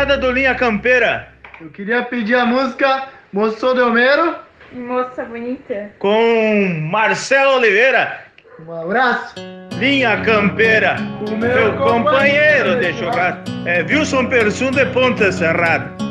Buena 0.00 0.16
do 0.16 0.32
Linha 0.32 0.54
Campeira. 0.54 1.28
Eu 1.60 1.68
queria 1.68 2.02
pedir 2.02 2.34
a 2.34 2.46
música 2.46 3.08
Moço 3.30 3.74
de 3.74 3.82
Homero 3.82 4.34
Moça 4.72 5.24
bonita. 5.26 5.90
com 5.98 6.88
Marcelo 6.90 7.58
Oliveira. 7.58 8.18
Um 8.66 8.72
abraço. 8.72 9.34
Linha 9.78 10.22
Campeira, 10.22 10.96
o 11.30 11.36
meu 11.36 11.76
companheiro 11.76 12.80
de 12.80 12.94
jogar. 12.94 13.44
É 13.66 13.82
Wilson 13.82 14.24
Persum 14.24 14.70
de 14.70 14.86
Ponta 14.86 15.30
Serrada. 15.30 16.09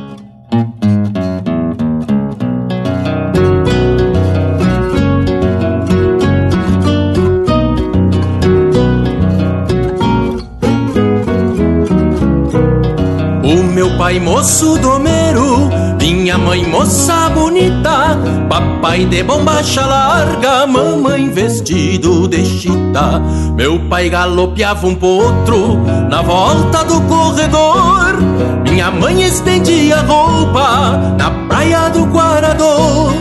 Pai 13.99 14.17
moço 14.17 14.77
domeiro, 14.77 15.69
minha 15.99 16.37
mãe 16.37 16.65
moça 16.65 17.29
bonita, 17.31 18.17
papai 18.47 19.03
de 19.03 19.21
bombacha 19.21 19.85
larga, 19.85 20.65
mamãe 20.65 21.29
vestido 21.29 22.25
de 22.25 22.45
chita. 22.45 23.21
Meu 23.57 23.77
pai 23.89 24.09
galopeava 24.09 24.87
um 24.87 24.95
potro 24.95 25.79
na 26.09 26.21
volta 26.21 26.85
do 26.85 27.01
corredor, 27.01 28.15
minha 28.63 28.89
mãe 28.89 29.21
estendia 29.21 29.97
roupa 29.97 30.97
na 31.17 31.31
praia 31.49 31.89
do 31.89 32.05
Guarador. 32.05 33.11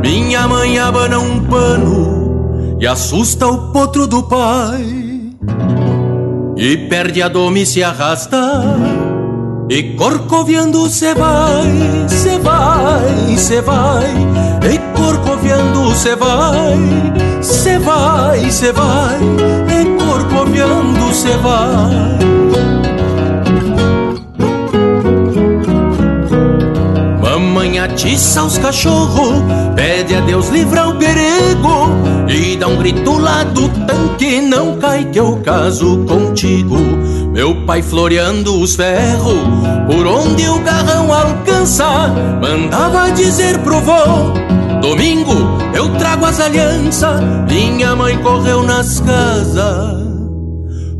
Minha 0.00 0.48
mãe 0.48 0.78
abana 0.78 1.18
um 1.18 1.40
pano 1.40 2.76
e 2.80 2.86
assusta 2.86 3.46
o 3.46 3.70
potro 3.70 4.06
do 4.06 4.22
pai. 4.22 4.82
E 6.56 6.76
perde 6.88 7.20
a 7.20 7.28
doma 7.28 7.58
e 7.58 7.66
se 7.66 7.84
arrasta 7.84 9.01
E 9.74 9.84
corcoviando 9.94 10.86
cê 10.90 11.14
vai, 11.14 12.06
cê 12.06 12.38
vai, 12.40 13.36
cê 13.38 13.62
vai. 13.62 14.04
E 14.70 14.78
corcoviando 14.94 15.94
cê 15.94 16.14
vai, 16.14 16.76
cê 17.40 17.78
vai, 17.78 18.50
cê 18.50 18.70
vai. 18.70 19.18
E 19.70 19.98
corcoviando 19.98 21.14
cê 21.14 21.38
vai. 21.38 22.18
Mamãe 27.22 27.78
atiça 27.78 28.44
os 28.44 28.58
cachorros, 28.58 29.42
pede 29.74 30.14
a 30.14 30.20
Deus 30.20 30.50
livrar 30.50 30.90
o 30.90 30.96
perigo 30.96 31.88
e 32.28 32.56
dá 32.58 32.68
um 32.68 32.76
grito 32.76 33.16
lá 33.16 33.42
do 33.42 33.70
tanque, 33.86 34.42
não 34.42 34.76
cai 34.76 35.06
que 35.06 35.18
eu 35.18 35.40
caso 35.42 36.04
contigo. 36.04 36.76
Meu 37.32 37.64
pai 37.64 37.82
floreando 37.82 38.60
os 38.60 38.76
ferros, 38.76 39.38
por 39.86 40.06
onde 40.06 40.46
o 40.48 40.58
garrão 40.60 41.12
alcança, 41.12 42.08
mandava 42.40 43.10
dizer 43.10 43.58
pro 43.60 43.80
vô: 43.80 44.32
Domingo 44.82 45.32
eu 45.74 45.88
trago 45.96 46.26
as 46.26 46.38
alianças. 46.38 47.20
Minha 47.48 47.96
mãe 47.96 48.18
correu 48.18 48.62
nas 48.62 49.00
casas, 49.00 49.96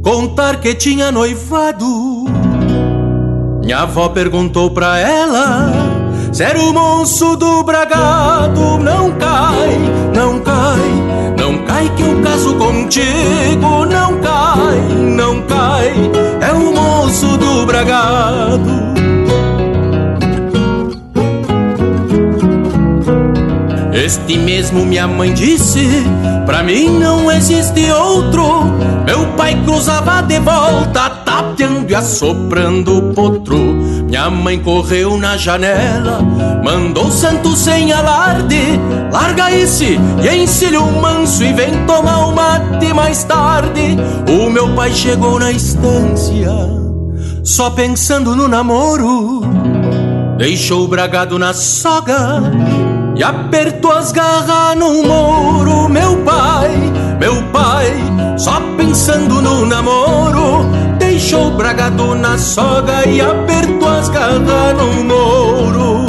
contar 0.02 0.60
que 0.60 0.74
tinha 0.74 1.12
noivado. 1.12 2.24
Minha 3.60 3.80
avó 3.80 4.08
perguntou 4.08 4.70
pra 4.70 4.98
ela 4.98 5.70
se 6.32 6.42
era 6.42 6.58
o 6.58 6.72
monstro 6.72 7.36
do 7.36 7.62
bragado, 7.62 8.78
não 8.78 9.10
cai, 9.12 9.78
não 10.14 10.40
cai, 10.40 11.01
cai 11.72 11.88
que 11.96 12.02
eu 12.02 12.20
caso 12.20 12.54
contigo, 12.56 13.86
não 13.86 14.18
cai, 14.20 14.78
não 15.16 15.42
cai, 15.42 15.94
é 16.40 16.52
o 16.52 16.74
monstro 16.74 17.38
do 17.38 17.64
bragado. 17.64 18.92
Este 23.94 24.36
mesmo 24.36 24.84
minha 24.84 25.06
mãe 25.06 25.32
disse, 25.32 25.86
pra 26.44 26.62
mim 26.62 26.88
não 26.98 27.30
existe 27.30 27.90
outro. 27.90 28.64
Meu 29.06 29.26
pai 29.36 29.58
cruzava 29.64 30.22
de 30.22 30.38
volta, 30.40 31.08
tapeando 31.24 31.90
e 31.90 31.94
assoprando 31.94 32.98
o 32.98 33.14
potro. 33.14 34.01
Minha 34.12 34.28
mãe 34.28 34.58
correu 34.58 35.16
na 35.16 35.38
janela, 35.38 36.20
mandou 36.62 37.10
santo 37.10 37.56
sem 37.56 37.94
alarde. 37.94 38.78
Larga 39.10 39.50
esse 39.50 39.98
e 40.22 40.36
encilha 40.36 40.82
o 40.82 41.00
manso 41.00 41.42
e 41.42 41.50
vem 41.54 41.86
tomar 41.86 42.26
o 42.26 42.34
mate 42.34 42.92
mais 42.92 43.24
tarde. 43.24 43.96
O 44.28 44.50
meu 44.50 44.74
pai 44.74 44.92
chegou 44.92 45.38
na 45.38 45.50
estância, 45.50 46.52
só 47.42 47.70
pensando 47.70 48.36
no 48.36 48.46
namoro. 48.48 49.40
Deixou 50.36 50.84
o 50.84 50.88
bragado 50.88 51.38
na 51.38 51.54
soga 51.54 52.42
e 53.16 53.24
apertou 53.24 53.92
as 53.92 54.12
garras 54.12 54.76
no 54.76 54.92
muro. 55.04 55.88
Meu 55.88 56.18
pai, 56.18 56.70
meu 57.18 57.42
pai, 57.44 57.90
só 58.36 58.60
pensando 58.76 59.40
no 59.40 59.64
namoro, 59.64 60.66
deixou 60.98 61.46
o 61.46 61.56
bragado 61.56 62.14
na 62.14 62.36
soga 62.36 63.08
e 63.08 63.18
apertou 63.22 63.71
as 64.02 64.08
garras 64.08 64.76
no 64.76 65.04
muro. 65.04 66.06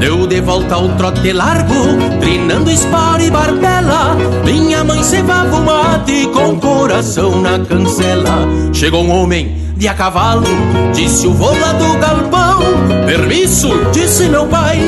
Deu 0.00 0.26
de 0.26 0.40
volta 0.40 0.74
ao 0.76 0.88
trote 0.96 1.32
largo, 1.34 1.74
trinando 2.18 2.70
espora 2.70 3.22
e 3.22 3.30
barbela. 3.30 4.16
Minha 4.44 4.82
mãe 4.84 5.02
cevava 5.02 5.56
o 5.56 5.64
mate 5.64 6.28
com 6.28 6.58
coração 6.94 7.40
na 7.40 7.58
cancela. 7.58 8.46
Chegou 8.72 9.02
um 9.02 9.10
homem 9.10 9.56
de 9.76 9.88
a 9.88 9.94
cavalo, 9.94 10.46
disse 10.92 11.26
o 11.26 11.32
vô 11.32 11.50
lá 11.50 11.72
do 11.72 11.98
galpão. 11.98 12.60
Permisso, 13.04 13.68
disse 13.92 14.28
meu 14.28 14.46
pai, 14.46 14.78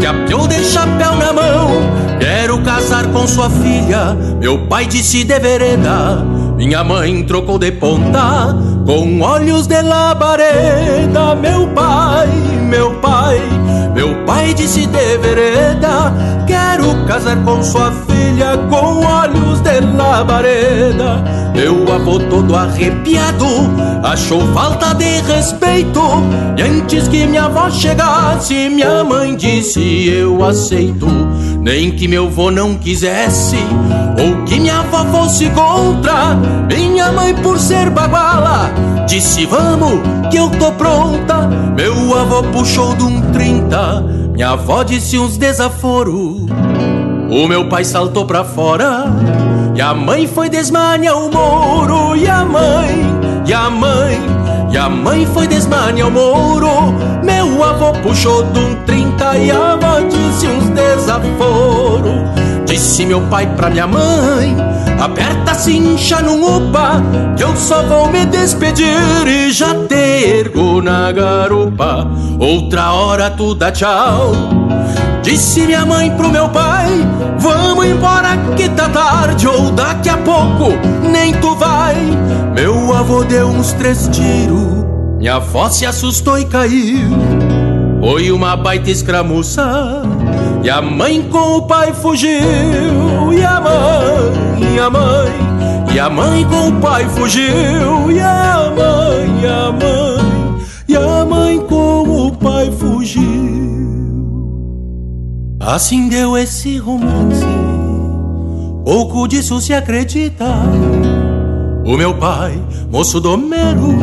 que 0.00 0.06
apiou 0.06 0.48
de 0.48 0.64
chapéu 0.64 1.14
na 1.14 1.32
mão. 1.32 1.70
Quero 2.18 2.60
casar 2.62 3.06
com 3.12 3.28
sua 3.28 3.48
filha, 3.48 4.12
meu 4.40 4.66
pai 4.66 4.86
disse 4.86 5.22
de 5.22 5.38
vereda. 5.38 6.24
Minha 6.56 6.82
mãe 6.82 7.22
trocou 7.22 7.60
de 7.60 7.70
ponta, 7.70 8.56
com 8.84 9.20
olhos 9.20 9.68
de 9.68 9.80
labareda. 9.80 11.36
Meu 11.36 11.68
pai, 11.68 12.28
meu 12.68 12.90
pai, 12.94 13.40
meu 13.94 14.24
pai 14.24 14.52
disse 14.52 14.86
de 14.86 15.18
vereda. 15.18 16.12
Quero 16.44 17.06
casar 17.06 17.36
com 17.44 17.62
sua 17.62 17.92
filha, 17.92 18.58
com 18.68 19.06
olhos 19.06 19.60
de 19.60 19.80
labareda. 19.80 21.41
Meu 21.54 21.92
avô 21.92 22.18
todo 22.18 22.56
arrepiado, 22.56 23.46
achou 24.02 24.40
falta 24.54 24.94
de 24.94 25.20
respeito. 25.20 26.00
E 26.56 26.62
antes 26.62 27.08
que 27.08 27.26
minha 27.26 27.44
avó 27.44 27.70
chegasse, 27.70 28.68
minha 28.70 29.04
mãe 29.04 29.36
disse: 29.36 30.08
Eu 30.08 30.44
aceito. 30.44 31.06
Nem 31.62 31.92
que 31.92 32.08
meu 32.08 32.28
vô 32.28 32.50
não 32.50 32.74
quisesse, 32.74 33.56
ou 34.18 34.44
que 34.44 34.58
minha 34.58 34.80
avó 34.80 35.04
fosse 35.12 35.48
contra. 35.50 36.34
Minha 36.66 37.12
mãe, 37.12 37.32
por 37.36 37.56
ser 37.56 37.88
baguala, 37.88 38.68
disse: 39.06 39.46
Vamos, 39.46 40.00
que 40.28 40.38
eu 40.38 40.50
tô 40.50 40.72
pronta. 40.72 41.48
Meu 41.76 42.18
avô 42.18 42.42
puxou 42.52 42.96
de 42.96 43.04
um 43.04 43.20
trinta, 43.30 44.00
minha 44.32 44.50
avó 44.50 44.82
disse 44.82 45.16
uns 45.16 45.36
desaforos. 45.36 46.46
O 47.30 47.46
meu 47.46 47.68
pai 47.68 47.84
saltou 47.84 48.26
pra 48.26 48.42
fora, 48.42 49.06
e 49.74 49.80
a 49.80 49.94
mãe 49.94 50.26
foi 50.26 50.48
desmanhar 50.48 51.16
o 51.16 51.30
moro. 51.30 52.16
E 52.16 52.28
a 52.28 52.44
mãe, 52.44 53.04
e 53.46 53.52
a 53.52 53.70
mãe, 53.70 54.20
e 54.70 54.76
a 54.76 54.88
mãe 54.88 55.26
foi 55.26 55.46
desmanhar 55.46 56.08
o 56.08 56.10
moro. 56.10 56.92
Meu 57.22 57.62
avô 57.62 57.92
puxou 58.02 58.42
de 58.44 58.58
um 58.58 58.74
trinta, 58.84 59.36
e 59.36 59.50
a 59.50 59.72
avó 59.72 60.00
disse 60.00 60.46
uns 60.46 60.68
desaforos. 60.70 62.42
Disse 62.66 63.04
meu 63.04 63.20
pai 63.22 63.46
pra 63.54 63.68
minha 63.68 63.86
mãe 63.86 64.56
Aperta 64.98 65.50
a 65.50 65.54
cincha 65.54 66.22
no 66.22 66.56
upa 66.56 67.02
Que 67.36 67.44
eu 67.44 67.54
só 67.54 67.82
vou 67.82 68.08
me 68.08 68.24
despedir 68.24 69.26
E 69.26 69.52
já 69.52 69.74
te 69.86 69.94
ergo 69.94 70.80
na 70.80 71.12
garupa 71.12 72.08
Outra 72.40 72.92
hora 72.92 73.30
tu 73.30 73.54
dá 73.54 73.70
tchau 73.70 74.32
Disse 75.22 75.66
minha 75.66 75.86
mãe 75.86 76.10
pro 76.16 76.28
meu 76.28 76.48
pai 76.48 76.88
Vamos 77.38 77.86
embora 77.86 78.36
que 78.56 78.68
tá 78.70 78.88
tarde 78.88 79.46
Ou 79.46 79.70
daqui 79.70 80.08
a 80.08 80.16
pouco 80.18 80.72
nem 81.10 81.32
tu 81.34 81.54
vai. 81.56 81.96
Meu 82.54 82.94
avô 82.94 83.24
deu 83.24 83.46
uns 83.46 83.72
três 83.72 84.08
tiros 84.08 84.84
Minha 85.18 85.36
avó 85.36 85.68
se 85.68 85.86
assustou 85.86 86.38
e 86.38 86.44
caiu. 86.44 87.08
Foi 88.00 88.32
uma 88.32 88.56
baita 88.56 88.90
escramuça 88.90 90.02
e 90.64 90.70
a 90.70 90.80
mãe 90.80 91.20
com 91.22 91.56
o 91.56 91.62
pai 91.62 91.92
fugiu. 91.92 93.32
E 93.32 93.44
a 93.44 93.60
mãe, 93.60 94.74
e 94.74 94.78
a 94.78 94.88
mãe 94.88 95.32
E 95.92 95.98
a 95.98 96.08
mãe 96.08 96.44
com 96.44 96.68
o 96.68 96.72
pai 96.80 97.04
fugiu. 97.08 98.12
E 98.12 98.20
a 98.20 98.72
mãe, 98.76 99.40
e 99.42 99.46
a 99.46 99.72
mãe 99.72 100.64
E 100.88 100.96
a 100.96 101.24
mãe 101.24 101.58
com 101.66 102.26
o 102.26 102.32
pai 102.32 102.70
fugiu 102.70 103.31
Assim 105.64 106.08
deu 106.08 106.36
esse 106.36 106.78
romance. 106.78 107.44
Pouco 108.84 109.26
disso 109.28 109.60
se 109.60 109.72
acredita. 109.72 110.46
O 111.84 111.96
meu 111.96 112.14
pai, 112.14 112.60
moço 112.90 113.20
domero 113.20 113.96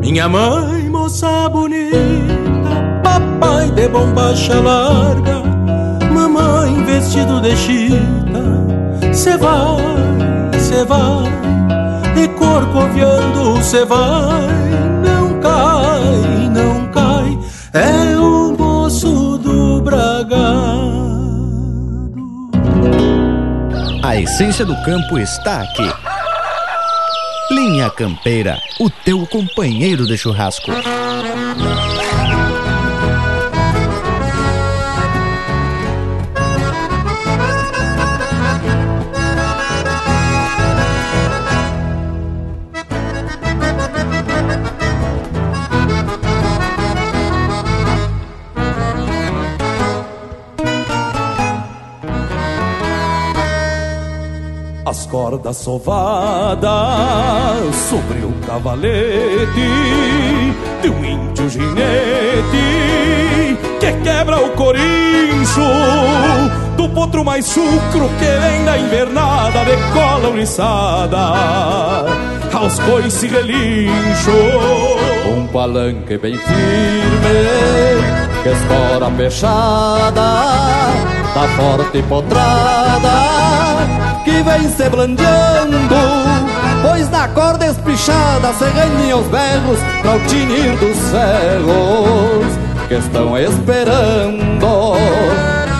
Minha 0.00 0.28
mãe, 0.28 0.88
moça 0.88 1.48
bonita. 1.48 1.96
Papai 3.02 3.70
de 3.70 3.88
bombacha 3.88 4.60
larga 4.60 5.46
mamãe 6.16 6.82
vestido 6.84 7.40
de 7.40 7.54
chita. 7.56 9.12
Cê 9.12 9.36
vai, 9.36 10.58
cê 10.58 10.84
vai 10.84 11.26
e 12.16 12.28
corcoviando 12.28 13.62
se 13.62 13.84
vai, 13.84 14.46
não 15.04 15.40
cai, 15.40 16.48
não 16.48 16.86
cai, 16.90 17.38
é 17.74 18.16
o 18.18 18.56
moço 18.56 19.36
do 19.38 19.82
bragado. 19.82 20.55
A 24.16 24.20
essência 24.20 24.64
do 24.64 24.74
campo 24.80 25.18
está 25.18 25.60
aqui. 25.60 25.86
Linha 27.50 27.90
Campeira, 27.90 28.58
o 28.80 28.88
teu 28.88 29.26
companheiro 29.26 30.06
de 30.06 30.16
churrasco. 30.16 30.72
As 54.86 55.04
cordas 55.06 55.56
sovadas 55.56 56.70
sobre 57.90 58.20
o 58.20 58.32
cavalete 58.46 59.68
de 60.80 60.88
um 60.88 61.04
índio 61.04 61.50
ginete 61.50 61.76
que 63.80 63.92
quebra 64.04 64.46
o 64.46 64.50
corincho 64.50 65.60
do 66.76 66.88
potro 66.90 67.24
mais 67.24 67.48
chucro 67.48 68.08
que 68.16 68.24
vem 68.26 68.64
da 68.64 68.78
invernada 68.78 69.64
de 69.64 69.76
cola 69.92 70.28
ouriçada 70.28 71.34
aos 72.54 72.78
coice 72.78 73.26
relincho. 73.26 74.30
Um 75.36 75.48
palanque 75.48 76.16
bem 76.16 76.38
firme 76.38 76.56
que 78.44 78.50
escora 78.50 79.10
fechada 79.16 80.12
da 81.34 81.48
forte 81.56 82.00
potrada 82.04 83.45
vem 84.42 84.70
se 84.70 84.88
blandeando 84.88 85.96
Pois 86.82 87.10
na 87.10 87.28
corda 87.28 87.66
espichada 87.66 88.52
se 88.54 88.64
rendem 88.64 89.14
os 89.14 89.26
berros 89.26 89.78
Pra 90.02 90.16
o 90.16 90.20
tinir 90.20 90.76
dos 90.76 90.98
ferros 91.10 92.66
que 92.88 92.94
estão 92.94 93.36
esperando. 93.36 94.96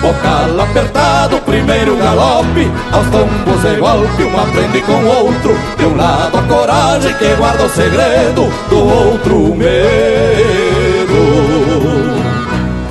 Bocal 0.01 0.61
apertado, 0.61 1.37
primeiro 1.41 1.97
galope 1.97 2.69
Aos 2.91 3.07
tombos 3.07 3.61
de 3.61 3.75
golpe, 3.77 4.23
um 4.23 4.39
aprende 4.39 4.81
com 4.81 4.91
o 4.91 5.07
outro 5.07 5.57
De 5.77 5.85
um 5.85 5.95
lado 5.95 6.37
a 6.37 6.43
coragem 6.43 7.13
que 7.15 7.33
guarda 7.35 7.65
o 7.65 7.69
segredo 7.69 8.51
Do 8.69 8.77
outro 8.77 9.51
o 9.51 9.55
medo. 9.55 9.67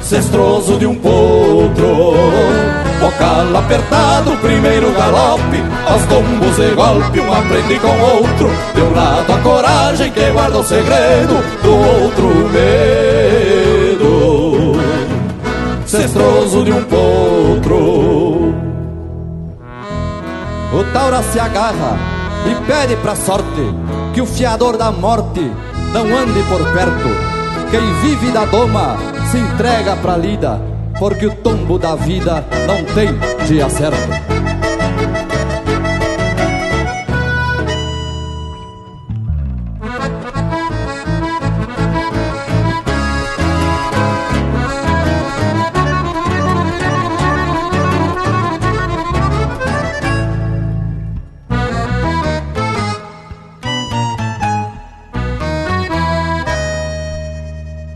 Cestroso 0.02 0.78
de 0.78 0.86
um 0.86 0.94
potro 0.94 2.85
Bocal 3.00 3.56
apertado, 3.56 4.36
primeiro 4.38 4.92
galope 4.92 5.62
Aos 5.86 6.04
tombos 6.06 6.58
e 6.58 6.74
golpe, 6.74 7.20
um 7.20 7.32
aprende 7.32 7.78
com 7.78 7.88
outro 7.88 8.50
De 8.74 8.80
um 8.82 8.94
lado 8.94 9.32
a 9.32 9.38
coragem 9.38 10.10
que 10.10 10.30
guarda 10.30 10.58
o 10.58 10.64
segredo 10.64 11.34
Do 11.62 11.74
outro 11.74 12.26
o 12.26 12.48
medo. 12.48 13.16
Cestroso 15.86 16.64
de 16.64 16.72
um 16.72 16.82
potro. 16.82 18.54
O 20.72 20.84
taura 20.92 21.22
se 21.22 21.38
agarra 21.38 21.96
e 22.44 22.54
pede 22.66 22.96
pra 22.96 23.14
sorte 23.14 23.74
Que 24.12 24.20
o 24.20 24.26
fiador 24.26 24.76
da 24.76 24.90
morte 24.90 25.48
não 25.92 26.04
ande 26.16 26.42
por 26.48 26.58
perto. 26.72 27.08
Quem 27.70 27.94
vive 28.02 28.32
da 28.32 28.44
doma 28.44 28.96
se 29.30 29.38
entrega 29.38 29.96
pra 29.96 30.16
lida 30.16 30.75
porque 30.98 31.26
o 31.26 31.34
tombo 31.36 31.78
da 31.78 31.94
vida 31.94 32.44
não 32.66 32.84
tem 32.94 33.08
dia 33.46 33.68
certo. 33.68 33.96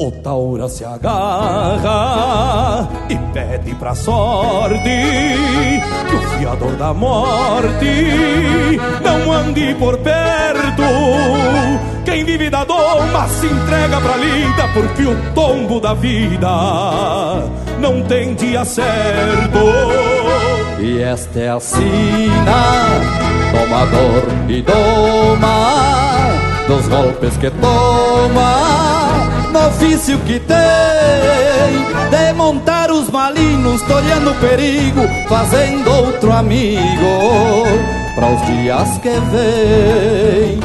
O 0.02 0.10
Taura 0.22 0.66
se 0.68 0.82
agarra 0.82 1.99
pra 3.80 3.94
sorte 3.94 4.84
que 4.84 6.14
o 6.14 6.38
fiador 6.38 6.72
da 6.76 6.92
morte 6.92 8.78
não 9.02 9.32
ande 9.32 9.74
por 9.76 9.96
perto. 9.98 10.82
Quem 12.04 12.22
vive 12.24 12.50
da 12.50 12.62
doma 12.62 13.26
se 13.28 13.46
entrega 13.46 13.98
pra 14.00 14.16
lida, 14.16 14.68
porque 14.74 15.02
o 15.02 15.16
tombo 15.34 15.80
da 15.80 15.94
vida 15.94 16.48
não 17.78 18.02
tem 18.02 18.34
dia 18.34 18.66
certo. 18.66 19.58
E 20.78 21.00
esta 21.00 21.40
é 21.40 21.48
a 21.48 21.58
sina, 21.58 22.86
domador 23.50 24.24
e 24.46 24.60
doma, 24.60 25.72
dos 26.68 26.86
golpes 26.86 27.36
que 27.38 27.50
toma 27.50 28.90
no 29.52 29.66
ofício 29.68 30.18
que 30.20 30.38
tem 30.38 30.60
de 32.10 32.32
montar 32.34 32.79
os 32.90 33.10
malinos, 33.10 33.82
tolhando 33.82 34.30
o 34.30 34.34
perigo, 34.36 35.02
fazendo 35.28 35.90
outro 35.90 36.32
amigo 36.32 37.64
para 38.14 38.26
os 38.28 38.46
dias 38.46 38.98
que 38.98 39.08
vem. 39.08 40.60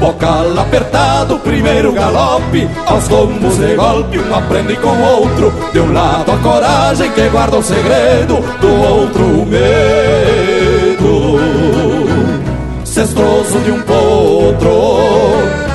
Bocal 0.00 0.58
apertado, 0.58 1.38
primeiro 1.40 1.92
galope, 1.92 2.68
aos 2.86 3.08
lombos 3.08 3.58
de 3.58 3.74
golpe, 3.74 4.18
um 4.18 4.34
aprende 4.34 4.76
com 4.76 4.98
outro. 4.98 5.52
De 5.72 5.80
um 5.80 5.92
lado 5.92 6.32
a 6.32 6.36
coragem 6.38 7.10
que 7.12 7.28
guarda 7.28 7.58
o 7.58 7.62
segredo, 7.62 8.36
do 8.60 8.82
outro 8.82 9.24
o 9.24 9.46
medo. 9.46 10.80
Cestroso 12.84 13.58
de 13.60 13.70
um 13.72 13.82
potro 13.82 14.70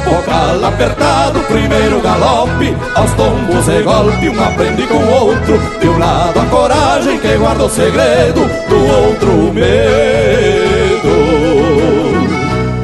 Bocal 0.06 0.64
apertado, 0.66 1.40
primeiro 1.86 2.02
galope 2.02 2.76
Aos 2.96 3.14
tombos 3.14 3.68
e 3.68 3.82
golpe, 3.84 4.30
um 4.30 4.44
aprende 4.44 4.88
com 4.88 4.96
o 4.96 5.26
outro 5.26 5.60
De 5.80 5.88
um 5.88 5.98
lado 5.98 6.40
a 6.40 6.46
coragem 6.46 7.20
que 7.20 7.38
guarda 7.38 7.66
o 7.66 7.70
segredo 7.70 8.42
Do 8.68 8.76
outro 8.76 9.32
o 9.50 9.54
medo. 9.54 9.76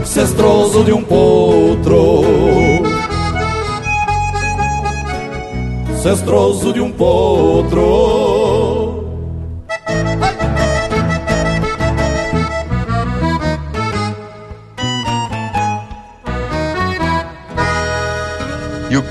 Cestroso 0.06 0.84
de 0.84 0.92
um 0.92 1.04
potro. 1.04 2.24
Cestroso 6.02 6.74
de 6.74 6.82
um 6.82 6.92
potro 6.92 8.41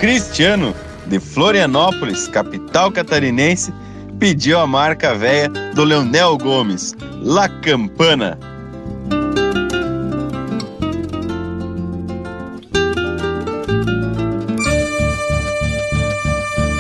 Cristiano, 0.01 0.73
de 1.05 1.21
Florianópolis, 1.21 2.27
capital 2.27 2.91
catarinense, 2.91 3.71
pediu 4.19 4.59
a 4.59 4.67
marca 4.67 5.13
véia 5.13 5.51
do 5.75 5.85
Leonel 5.85 6.39
Gomes, 6.39 6.97
La 7.23 7.51
Campana. 7.61 8.39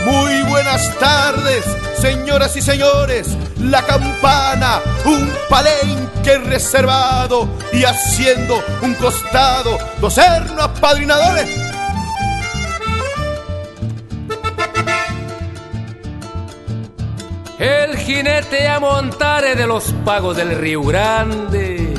Muy 0.06 0.42
buenas 0.48 0.98
tardes, 0.98 1.66
señoras 2.00 2.56
y 2.56 2.62
señores. 2.62 3.36
La 3.58 3.82
campana, 3.82 4.80
un 5.04 5.30
palenque 5.50 6.38
reservado 6.38 7.46
y 7.70 7.84
haciendo 7.84 8.64
un 8.80 8.94
costado, 8.94 9.76
dos 10.00 10.16
hernos 10.16 10.64
apadrinadores 10.64 11.59
jinete 18.10 18.66
a 18.66 18.80
montare 18.80 19.54
de 19.54 19.66
los 19.66 19.84
pagos 20.04 20.36
del 20.36 20.58
Río 20.58 20.82
Grande. 20.82 21.94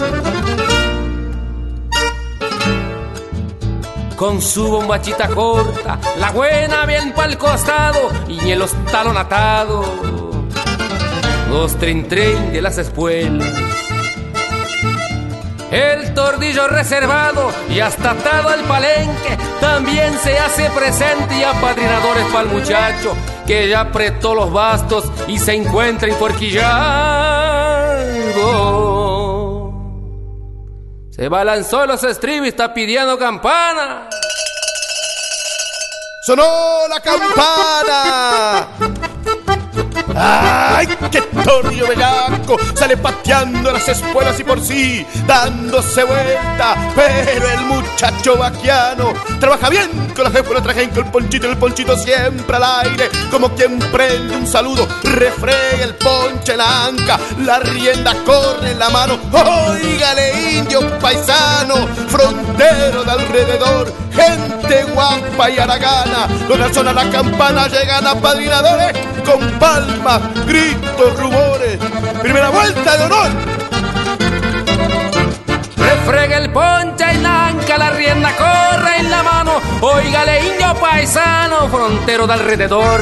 Con 4.18 4.42
su 4.42 4.68
bombachita 4.68 5.30
corta, 5.30 6.00
la 6.20 6.32
buena 6.32 6.86
bien 6.86 7.14
pa'l 7.14 7.38
costado 7.38 8.10
y 8.28 8.52
el 8.52 8.62
talón 8.92 9.18
atado. 9.18 9.84
Los 11.50 11.78
trin 11.78 12.08
trin 12.08 12.52
de 12.52 12.62
las 12.62 12.78
espuelas. 12.78 13.48
El 15.72 16.14
tordillo 16.14 16.68
reservado 16.68 17.50
y 17.70 17.80
hasta 17.80 18.12
atado 18.12 18.50
al 18.50 18.62
palenque 18.66 19.38
también 19.62 20.14
se 20.20 20.38
hace 20.38 20.70
presente 20.72 21.40
y 21.40 21.44
apadrinadores 21.44 22.26
para 22.26 22.42
el 22.42 22.50
muchacho 22.50 23.16
que 23.48 23.70
ya 23.70 23.82
apretó 23.82 24.36
los 24.36 24.52
bastos 24.52 25.06
y 25.32 25.40
se 25.40 25.54
encuentra 25.54 26.10
enforquillado. 26.10 26.72
Se 31.10 31.30
balanzó 31.30 31.86
los 31.86 32.04
estribos 32.04 32.48
y 32.48 32.50
está 32.50 32.74
pidiendo 32.74 33.18
campana. 33.18 34.10
¡Sonó 36.26 36.44
la 36.90 37.00
campana! 37.00 38.68
¡Ay, 40.76 40.88
qué 41.10 41.22
torrio 41.44 41.88
bellaco! 41.88 42.58
Sale 42.76 42.98
pateando 42.98 43.72
las 43.72 43.88
espuelas 43.88 44.40
y 44.40 44.44
por 44.44 44.62
sí, 44.62 45.06
dándose 45.26 46.04
vuelta. 46.04 46.76
Pero 46.96 47.50
el 47.50 47.62
muchacho 47.62 48.38
vaquiano 48.38 49.14
trabaja 49.40 49.70
bien 49.70 49.90
con 50.16 50.26
la 50.26 50.32
jefa, 50.32 50.54
la 50.54 50.62
traje 50.62 50.90
con 50.90 51.06
el 51.06 51.12
ponchito, 51.12 51.48
el 51.48 51.58
ponchito 51.58 51.98
siempre 51.98 52.56
al 52.56 52.64
aire. 52.64 53.10
Como 53.30 53.50
quien 53.56 53.80
prende 53.80 54.36
un 54.36 54.48
saludo, 54.48 54.88
refrega 55.04 55.84
el 55.84 55.96
ponche 55.96 56.56
la 56.56 56.86
anca, 56.86 57.20
la 57.40 57.60
rienda 57.60 58.14
corre 58.26 58.72
en 58.72 58.80
la 58.80 58.90
mano. 58.90 59.18
Óigale, 59.32 60.58
indio 60.58 61.00
paisano, 61.00 61.88
frontero 62.08 63.04
de 63.04 63.12
alrededor, 63.12 63.94
gente 64.12 64.84
guapa 64.94 65.50
y 65.50 65.60
aragana. 65.60 66.28
Donde 66.48 66.74
suena 66.74 66.94
la 66.94 67.10
campana 67.10 67.68
llegan 67.68 68.06
apadrinadores 68.06 68.94
con 69.26 69.40
palmas, 69.60 70.22
gritos, 70.46 70.91
rubores. 70.98 71.80
Primera 72.22 72.50
vuelta 72.50 72.98
de 72.98 73.04
honor. 73.04 73.30
Refrega 75.78 76.38
el 76.38 76.52
ponche 76.52 77.06
y 77.14 77.18
la 77.18 77.48
anca, 77.48 77.78
la 77.78 77.90
rienda 77.92 78.32
corre 78.36 79.00
en 79.00 79.10
la 79.10 79.24
mano. 79.24 79.54
Óigale, 79.82 80.46
indio 80.46 80.74
paisano, 80.80 81.68
frontero 81.70 82.28
de 82.28 82.34
alrededor. 82.34 83.02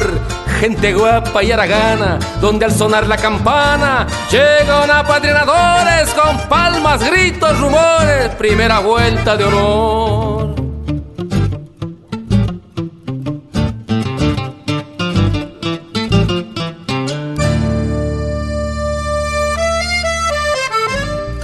Gente 0.60 0.92
guapa 0.92 1.42
y 1.42 1.52
aragana, 1.52 2.18
donde 2.40 2.66
al 2.66 2.72
sonar 2.72 3.06
la 3.06 3.16
campana 3.16 4.06
llegan 4.30 4.90
apadrinadores 4.90 6.10
con 6.10 6.38
palmas, 6.48 7.02
gritos, 7.02 7.58
rumores. 7.58 8.34
Primera 8.36 8.80
vuelta 8.80 9.36
de 9.36 9.44
honor. 9.44 10.59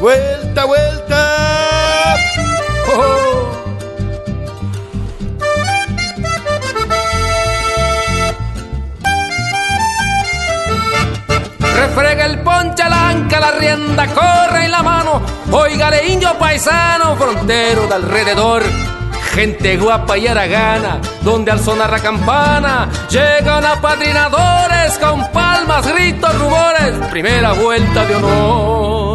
Vuelta, 0.07 0.65
vuelta. 0.67 2.17
Oh. 2.95 3.51
Refrega 11.59 12.25
el 12.27 12.39
ponche 12.39 12.89
la 12.89 13.09
anca, 13.09 13.41
la 13.41 13.51
rienda 13.51 14.07
corre 14.15 14.67
en 14.67 14.71
la 14.71 14.83
mano. 14.85 15.23
Óigale, 15.51 16.07
indio 16.07 16.39
paisano, 16.39 17.17
frontero 17.17 17.89
de 17.89 17.95
alrededor. 17.95 18.63
Gente 19.35 19.77
guapa 19.77 20.17
y 20.17 20.29
aragana, 20.29 21.01
donde 21.23 21.51
al 21.51 21.59
sonar 21.59 21.91
la 21.91 21.99
campana 21.99 22.89
llegan 23.11 23.67
apadrinadores 23.67 24.99
con 25.01 25.33
palmas, 25.33 25.85
gritos, 25.85 26.33
rumores. 26.39 26.93
Primera 27.11 27.55
vuelta 27.55 28.05
de 28.05 28.15
honor. 28.15 29.06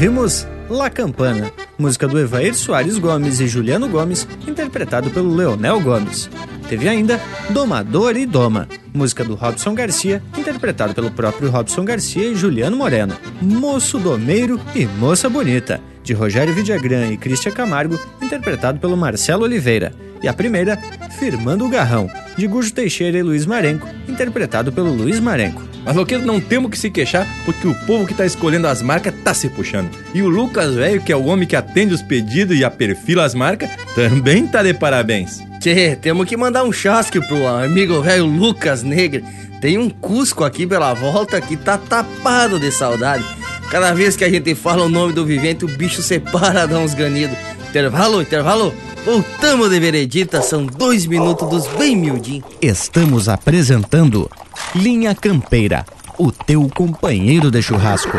Ouvimos 0.00 0.48
La 0.70 0.88
Campana, 0.88 1.52
música 1.78 2.08
do 2.08 2.18
Evair 2.18 2.54
Soares 2.54 2.96
Gomes 2.96 3.38
e 3.38 3.46
Juliano 3.46 3.86
Gomes, 3.86 4.26
interpretado 4.48 5.10
pelo 5.10 5.36
Leonel 5.36 5.78
Gomes. 5.78 6.30
Teve 6.70 6.88
ainda 6.88 7.20
Domador 7.50 8.16
e 8.16 8.24
Doma, 8.24 8.66
música 8.94 9.22
do 9.22 9.34
Robson 9.34 9.74
Garcia, 9.74 10.22
interpretado 10.38 10.94
pelo 10.94 11.10
próprio 11.10 11.50
Robson 11.50 11.84
Garcia 11.84 12.30
e 12.30 12.34
Juliano 12.34 12.78
Moreno. 12.78 13.14
Moço 13.42 13.98
Domeiro 13.98 14.58
e 14.74 14.86
Moça 14.86 15.28
Bonita, 15.28 15.82
de 16.02 16.14
Rogério 16.14 16.54
Vidagrã 16.54 17.08
e 17.08 17.18
Cristian 17.18 17.52
Camargo, 17.52 18.00
interpretado 18.22 18.80
pelo 18.80 18.96
Marcelo 18.96 19.44
Oliveira. 19.44 19.92
E 20.22 20.28
a 20.28 20.32
primeira, 20.32 20.78
Firmando 21.18 21.66
o 21.66 21.68
Garrão, 21.68 22.10
de 22.38 22.46
Gujo 22.46 22.72
Teixeira 22.72 23.18
e 23.18 23.22
Luiz 23.22 23.44
Marenco, 23.44 23.86
interpretado 24.08 24.72
pelo 24.72 24.94
Luiz 24.94 25.20
Marenco. 25.20 25.69
Mas, 25.84 25.96
Loqueiro, 25.96 26.24
não 26.24 26.40
temos 26.40 26.70
que 26.70 26.78
se 26.78 26.90
queixar, 26.90 27.26
porque 27.44 27.66
o 27.66 27.74
povo 27.86 28.06
que 28.06 28.14
tá 28.14 28.26
escolhendo 28.26 28.66
as 28.66 28.82
marcas 28.82 29.14
tá 29.24 29.32
se 29.32 29.48
puxando. 29.48 29.90
E 30.14 30.22
o 30.22 30.28
Lucas, 30.28 30.74
velho, 30.74 31.00
que 31.00 31.12
é 31.12 31.16
o 31.16 31.24
homem 31.24 31.48
que 31.48 31.56
atende 31.56 31.94
os 31.94 32.02
pedidos 32.02 32.56
e 32.56 32.64
aperfila 32.64 33.24
as 33.24 33.34
marcas, 33.34 33.70
também 33.94 34.46
tá 34.46 34.62
de 34.62 34.74
parabéns. 34.74 35.40
Tchê, 35.60 35.96
temos 35.96 36.26
que 36.26 36.36
mandar 36.36 36.64
um 36.64 36.72
chasque 36.72 37.20
pro 37.20 37.46
amigo 37.46 38.00
velho 38.00 38.24
Lucas 38.24 38.82
Negre. 38.82 39.24
Tem 39.60 39.76
um 39.76 39.90
Cusco 39.90 40.42
aqui 40.42 40.66
pela 40.66 40.94
volta 40.94 41.40
que 41.40 41.56
tá 41.56 41.76
tapado 41.76 42.58
de 42.58 42.72
saudade. 42.72 43.24
Cada 43.70 43.92
vez 43.92 44.16
que 44.16 44.24
a 44.24 44.28
gente 44.30 44.54
fala 44.54 44.84
o 44.84 44.88
nome 44.88 45.12
do 45.12 45.24
vivente, 45.24 45.64
o 45.64 45.68
bicho 45.68 46.02
separa, 46.02 46.66
dá 46.66 46.78
uns 46.78 46.94
ganidos. 46.94 47.36
Intervalo, 47.70 48.20
intervalo. 48.20 48.74
Voltamos 49.04 49.70
de 49.70 49.78
veredita, 49.78 50.42
são 50.42 50.66
dois 50.66 51.06
minutos 51.06 51.48
dos 51.48 51.68
bem 51.78 51.94
miudinhos. 51.94 52.44
Estamos 52.60 53.28
apresentando 53.28 54.28
Linha 54.74 55.14
Campeira, 55.14 55.86
o 56.18 56.32
teu 56.32 56.68
companheiro 56.68 57.48
de 57.48 57.62
churrasco. 57.62 58.18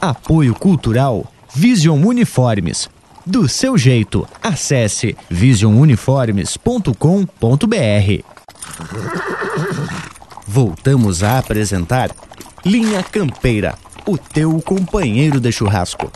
Apoio 0.00 0.54
Cultural 0.54 1.26
Vision 1.52 2.00
Uniformes. 2.00 2.88
Do 3.26 3.48
seu 3.48 3.76
jeito, 3.76 4.24
acesse 4.40 5.16
visionuniformes.com.br. 5.28 8.24
Voltamos 10.46 11.24
a 11.24 11.38
apresentar 11.38 12.12
Linha 12.64 13.02
Campeira, 13.02 13.74
o 14.06 14.16
teu 14.16 14.62
companheiro 14.62 15.40
de 15.40 15.50
churrasco. 15.50 16.08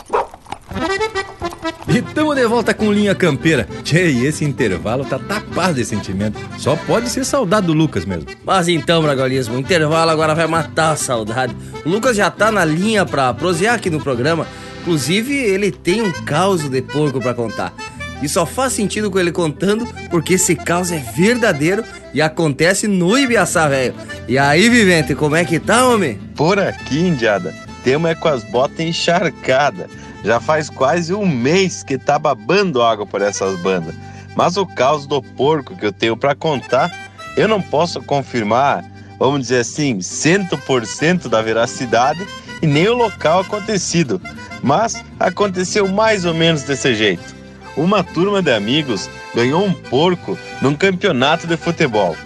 E 1.89 2.03
tamo 2.03 2.35
de 2.35 2.47
volta 2.47 2.75
com 2.75 2.93
linha 2.93 3.15
campeira. 3.15 3.67
Tchê, 3.83 4.11
e 4.11 4.27
esse 4.27 4.45
intervalo 4.45 5.05
tá 5.05 5.19
tapado 5.19 5.75
de 5.75 5.85
sentimento. 5.85 6.39
Só 6.59 6.77
pode 6.77 7.09
ser 7.09 7.25
saudade 7.25 7.67
do 7.67 7.73
Lucas 7.73 8.05
mesmo. 8.05 8.27
Mas 8.45 8.69
então, 8.69 9.03
Bragolismo, 9.03 9.57
o 9.57 9.59
intervalo 9.59 10.11
agora 10.11 10.35
vai 10.35 10.47
matar 10.47 10.91
a 10.91 10.97
saudade. 10.97 11.57
O 11.87 11.89
Lucas 11.89 12.17
já 12.17 12.31
tá 12.31 12.53
na 12.53 12.65
linha 12.65 13.07
pra 13.07 13.33
prosear 13.33 13.75
aqui 13.75 13.89
no 13.89 14.01
programa. 14.01 14.47
Inclusive, 14.83 15.35
ele 15.35 15.71
tem 15.71 16.03
um 16.03 16.13
caos 16.13 16.69
de 16.69 16.83
porco 16.83 17.21
pra 17.21 17.33
contar. 17.33 17.75
E 18.23 18.29
só 18.29 18.45
faz 18.45 18.73
sentido 18.73 19.11
com 19.11 19.19
ele 19.19 19.33
contando 19.33 19.87
porque 20.11 20.35
esse 20.35 20.55
caos 20.57 20.91
é 20.91 20.99
verdadeiro 20.99 21.85
e 22.13 22.21
acontece 22.21 22.87
no 22.87 23.17
Ibiaçá, 23.17 23.69
velho. 23.69 23.95
E 24.27 24.37
aí, 24.37 24.69
Vivente, 24.69 25.15
como 25.15 25.37
é 25.37 25.45
que 25.45 25.59
tá, 25.59 25.87
homem? 25.87 26.19
Por 26.35 26.59
aqui, 26.59 26.99
indiada, 26.99 27.55
temos 27.85 28.11
é 28.11 28.15
com 28.15 28.29
as 28.29 28.45
botas 28.45 28.81
encharcadas. 28.81 29.89
Já 30.25 30.41
faz 30.41 30.69
quase 30.69 31.15
um 31.15 31.27
mês 31.27 31.83
que 31.83 31.97
tá 31.97 32.19
babando 32.19 32.83
água 32.83 33.07
por 33.07 33.23
essas 33.23 33.59
bandas. 33.61 33.95
Mas 34.35 34.57
o 34.57 34.67
caos 34.67 35.07
do 35.07 35.23
porco 35.23 35.77
que 35.77 35.87
eu 35.87 35.93
tenho 35.93 36.17
para 36.17 36.35
contar, 36.35 36.91
eu 37.37 37.49
não 37.49 37.61
posso 37.61 38.03
confirmar, 38.03 38.85
vamos 39.19 39.43
dizer 39.43 39.61
assim, 39.61 39.99
100% 39.99 41.29
da 41.29 41.43
veracidade 41.43 42.27
e 42.63 42.67
nem 42.67 42.89
o 42.89 42.95
local 42.95 43.41
acontecido. 43.41 44.21
Mas 44.63 45.03
aconteceu 45.19 45.89
mais 45.89 46.25
ou 46.25 46.35
menos 46.35 46.63
desse 46.63 46.95
jeito. 46.95 47.37
Uma 47.77 48.03
turma 48.03 48.43
de 48.43 48.53
amigos 48.53 49.09
ganhou 49.35 49.65
um 49.65 49.73
porco 49.73 50.37
num 50.61 50.75
campeonato 50.75 51.47
de 51.47 51.57
futebol. 51.57 52.17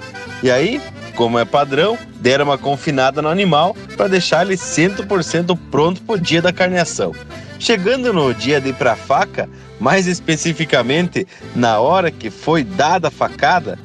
E 0.42 0.50
aí, 0.50 0.80
como 1.14 1.38
é 1.38 1.44
padrão, 1.44 1.98
deram 2.16 2.46
uma 2.46 2.56
confinada 2.56 3.20
no 3.20 3.28
animal 3.28 3.76
para 3.96 4.08
deixar 4.08 4.46
ele 4.46 4.56
100% 4.56 5.58
pronto 5.70 6.00
para 6.02 6.14
o 6.14 6.18
dia 6.18 6.40
da 6.40 6.52
carneação. 6.52 7.14
Chegando 7.62 8.12
no 8.12 8.34
dia 8.34 8.60
de 8.60 8.70
ir 8.70 8.74
para 8.74 8.94
a 8.94 8.96
faca, 8.96 9.48
mais 9.78 10.08
especificamente 10.08 11.24
na 11.54 11.78
hora 11.78 12.10
que 12.10 12.28
foi 12.28 12.64
dada 12.64 13.06
a 13.06 13.10
facada, 13.10 13.78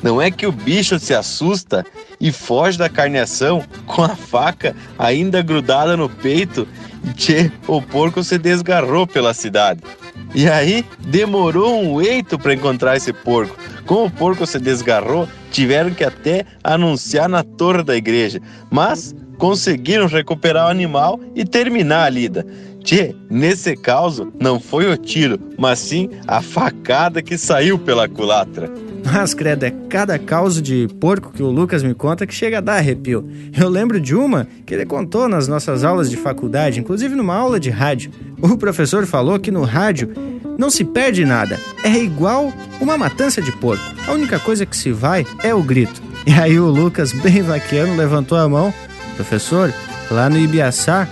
não 0.00 0.22
é 0.22 0.30
que 0.30 0.46
o 0.46 0.52
bicho 0.52 1.00
se 1.00 1.12
assusta 1.12 1.84
e 2.20 2.30
foge 2.30 2.78
da 2.78 2.88
carneação 2.88 3.64
com 3.86 4.04
a 4.04 4.14
faca 4.14 4.76
ainda 4.96 5.42
grudada 5.42 5.96
no 5.96 6.08
peito 6.08 6.64
e 7.02 7.12
tchê, 7.12 7.50
o 7.66 7.82
porco 7.82 8.22
se 8.22 8.38
desgarrou 8.38 9.04
pela 9.04 9.34
cidade. 9.34 9.80
E 10.32 10.48
aí 10.48 10.86
demorou 11.00 11.82
um 11.82 12.00
eito 12.00 12.38
para 12.38 12.54
encontrar 12.54 12.96
esse 12.96 13.12
porco. 13.12 13.58
Como 13.84 14.04
o 14.04 14.10
porco 14.12 14.46
se 14.46 14.60
desgarrou, 14.60 15.28
tiveram 15.50 15.90
que 15.90 16.04
até 16.04 16.46
anunciar 16.62 17.28
na 17.28 17.42
torre 17.42 17.82
da 17.82 17.96
igreja, 17.96 18.40
mas 18.70 19.12
conseguiram 19.38 20.06
recuperar 20.06 20.66
o 20.66 20.70
animal 20.70 21.18
e 21.34 21.44
terminar 21.44 22.04
a 22.04 22.08
lida. 22.08 22.46
Tchê, 22.84 23.16
nesse 23.30 23.74
caso, 23.74 24.30
não 24.38 24.60
foi 24.60 24.92
o 24.92 24.96
tiro, 24.96 25.40
mas 25.58 25.78
sim 25.78 26.10
a 26.28 26.42
facada 26.42 27.22
que 27.22 27.38
saiu 27.38 27.78
pela 27.78 28.06
culatra. 28.06 28.70
Mas, 29.02 29.32
credo, 29.32 29.64
é 29.64 29.70
cada 29.88 30.18
causa 30.18 30.60
de 30.60 30.86
porco 31.00 31.32
que 31.32 31.42
o 31.42 31.50
Lucas 31.50 31.82
me 31.82 31.94
conta 31.94 32.26
que 32.26 32.34
chega 32.34 32.58
a 32.58 32.60
dar 32.60 32.76
arrepio. 32.76 33.26
Eu 33.58 33.70
lembro 33.70 33.98
de 33.98 34.14
uma 34.14 34.46
que 34.66 34.74
ele 34.74 34.84
contou 34.84 35.26
nas 35.28 35.48
nossas 35.48 35.82
aulas 35.82 36.10
de 36.10 36.18
faculdade, 36.18 36.78
inclusive 36.78 37.14
numa 37.14 37.34
aula 37.34 37.58
de 37.58 37.70
rádio. 37.70 38.10
O 38.40 38.56
professor 38.58 39.06
falou 39.06 39.38
que 39.38 39.50
no 39.50 39.62
rádio 39.62 40.12
não 40.58 40.68
se 40.68 40.84
perde 40.84 41.24
nada, 41.24 41.58
é 41.82 41.96
igual 41.96 42.52
uma 42.82 42.98
matança 42.98 43.40
de 43.40 43.50
porco. 43.52 43.82
A 44.06 44.12
única 44.12 44.38
coisa 44.38 44.66
que 44.66 44.76
se 44.76 44.92
vai 44.92 45.26
é 45.42 45.54
o 45.54 45.62
grito. 45.62 46.02
E 46.26 46.32
aí 46.32 46.58
o 46.60 46.66
Lucas, 46.66 47.12
bem 47.12 47.40
vaqueano, 47.40 47.96
levantou 47.96 48.36
a 48.36 48.48
mão. 48.48 48.72
Professor, 49.16 49.72
lá 50.10 50.28
no 50.28 50.38
Ibiaçá, 50.38 51.08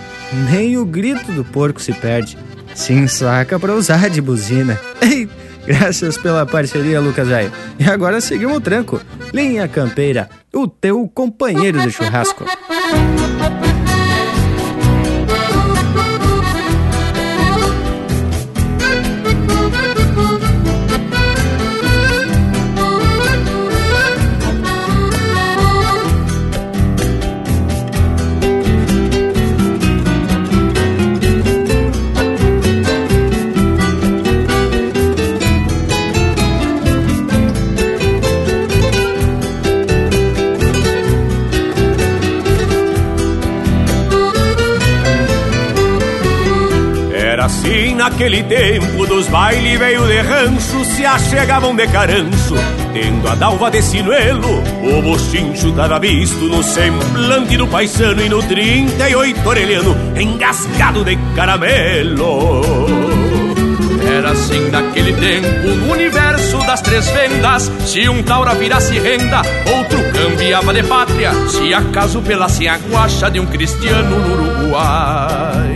nem 0.49 0.77
o 0.77 0.85
grito 0.85 1.31
do 1.31 1.43
porco 1.43 1.81
se 1.81 1.93
perde. 1.93 2.37
Se 2.73 2.93
ensaca 2.93 3.59
para 3.59 3.73
usar 3.73 4.09
de 4.09 4.21
buzina. 4.21 4.79
Ei, 5.01 5.29
graças 5.65 6.17
pela 6.17 6.45
parceria, 6.45 6.99
Lucas 6.99 7.27
Velho. 7.27 7.51
E 7.77 7.83
agora 7.83 8.19
seguimos 8.19 8.57
o 8.57 8.61
tranco. 8.61 8.99
Linha 9.33 9.67
Campeira, 9.67 10.29
o 10.53 10.67
teu 10.67 11.07
companheiro 11.07 11.79
de 11.81 11.91
churrasco. 11.91 12.45
Naquele 47.93 48.43
tempo 48.43 49.05
dos 49.05 49.27
baile 49.27 49.77
veio 49.77 50.05
de 50.07 50.21
rancho 50.21 50.85
se 50.85 51.05
achegavam 51.05 51.75
de 51.75 51.87
carancho 51.87 52.55
tendo 52.93 53.27
a 53.27 53.35
dalva 53.35 53.69
de 53.69 53.81
sinuelo 53.81 54.63
o 54.83 55.01
bochincho 55.01 55.71
tava 55.73 55.99
visto 55.99 56.45
no 56.45 56.63
semblante 56.63 57.57
do 57.57 57.67
paisano 57.67 58.21
e 58.21 58.29
no 58.29 58.41
38 58.41 59.47
orelhano 59.47 59.95
engasgado 60.15 61.03
de 61.03 61.17
caramelo 61.35 62.63
era 64.05 64.31
assim 64.31 64.69
naquele 64.69 65.11
tempo, 65.13 65.67
no 65.67 65.91
universo 65.91 66.57
das 66.65 66.81
três 66.81 67.07
vendas. 67.09 67.71
Se 67.85 68.07
um 68.07 68.21
taura 68.21 68.53
virasse 68.53 68.99
renda, 68.99 69.41
outro 69.75 69.99
cambiava 70.11 70.73
de 70.73 70.83
pátria. 70.83 71.31
Se 71.49 71.73
acaso 71.73 72.21
pelasse 72.21 72.67
a 72.67 72.77
guacha 72.77 73.31
de 73.31 73.39
um 73.39 73.45
cristiano 73.45 74.19
no 74.19 74.33
Uruguai. 74.33 75.72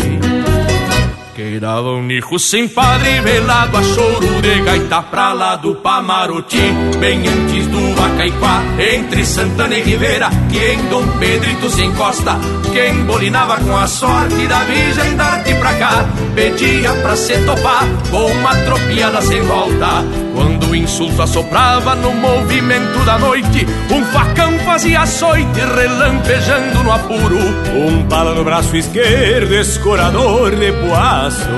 Queirava 1.58 1.90
um 1.90 2.04
nicho 2.04 2.38
sem 2.38 2.68
padre, 2.68 3.20
velado 3.22 3.78
a 3.78 3.82
choro 3.82 4.42
de 4.44 4.62
gaita 4.62 5.02
pra 5.02 5.34
lá 5.34 5.56
do 5.56 5.74
Pamaroti, 5.74 6.62
bem 7.00 7.28
antes 7.28 7.66
do 7.66 8.00
Acaiquá, 8.00 8.62
entre 8.94 9.26
Santana 9.26 9.76
e 9.76 9.82
Rivera, 9.82 10.30
que 10.52 10.60
em 10.60 10.88
Dom 10.88 11.04
Pedrito 11.18 11.68
se 11.72 11.82
encosta, 11.82 12.38
que 12.72 12.90
embolinava 12.90 13.58
com 13.58 13.76
a 13.76 13.88
sorte 13.88 14.46
da 14.46 14.60
Virgem 14.66 15.16
darte 15.16 15.56
pra 15.56 15.74
cá, 15.74 16.06
pedia 16.36 16.94
pra 16.94 17.16
se 17.16 17.34
topar 17.44 17.88
com 18.12 18.26
uma 18.34 18.56
tropiada 18.58 19.20
sem 19.24 19.42
volta. 19.42 20.06
Quando 20.36 20.68
o 20.68 20.76
insulto 20.76 21.24
assoprava 21.24 21.96
no 21.96 22.14
movimento 22.14 23.04
da 23.04 23.18
noite, 23.18 23.66
um 23.90 24.06
facão 24.06 24.57
fazia 24.78 25.02
açoite 25.02 25.60
relampejando 25.60 26.84
no 26.84 26.92
apuro, 26.92 27.40
um 27.74 28.08
pala 28.08 28.36
no 28.36 28.44
braço 28.44 28.78
esquerdo, 28.78 29.56
escorador 29.56 30.56
de 30.56 30.72
poaço. 30.72 31.50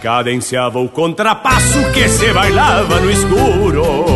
Cadenciava 0.00 0.78
o 0.78 0.88
contrapasso 0.88 1.82
que 1.92 2.08
se 2.08 2.32
bailava 2.32 3.00
no 3.00 3.10
escuro. 3.10 4.07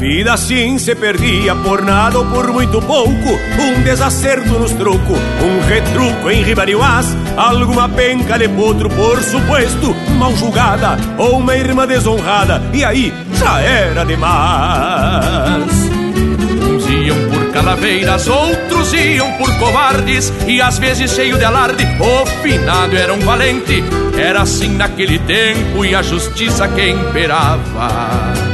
Vida 0.00 0.32
assim 0.32 0.78
se 0.78 0.94
perdia 0.94 1.54
por 1.54 1.82
nada 1.82 2.18
ou 2.18 2.24
por 2.24 2.50
muito 2.50 2.80
pouco. 2.80 3.38
Um 3.60 3.82
desacerto 3.82 4.58
nos 4.58 4.72
troco, 4.72 5.12
um 5.12 5.60
retruco 5.68 6.30
em 6.30 6.42
ribariuás. 6.42 7.14
Alguma 7.36 7.86
penca 7.86 8.38
de 8.38 8.48
potro, 8.48 8.88
por 8.88 9.22
suposto, 9.22 9.94
mal 10.18 10.34
julgada 10.34 10.96
Ou 11.18 11.38
uma 11.38 11.54
irmã 11.54 11.86
desonrada, 11.86 12.62
e 12.72 12.82
aí 12.82 13.12
já 13.34 13.60
era 13.60 14.04
demais. 14.04 15.90
Uns 16.66 16.88
iam 16.88 17.28
por 17.28 17.52
calaveiras, 17.52 18.26
outros 18.26 18.94
iam 18.94 19.30
por 19.32 19.54
covardes. 19.58 20.32
E 20.46 20.62
às 20.62 20.78
vezes 20.78 21.10
cheio 21.10 21.36
de 21.36 21.44
alarde, 21.44 21.86
o 22.00 22.26
finado 22.42 22.96
era 22.96 23.12
um 23.12 23.20
valente. 23.20 23.84
Era 24.18 24.42
assim 24.42 24.76
naquele 24.76 25.18
tempo 25.18 25.84
e 25.84 25.94
a 25.94 26.00
justiça 26.00 26.66
que 26.68 26.88
imperava 26.88 28.49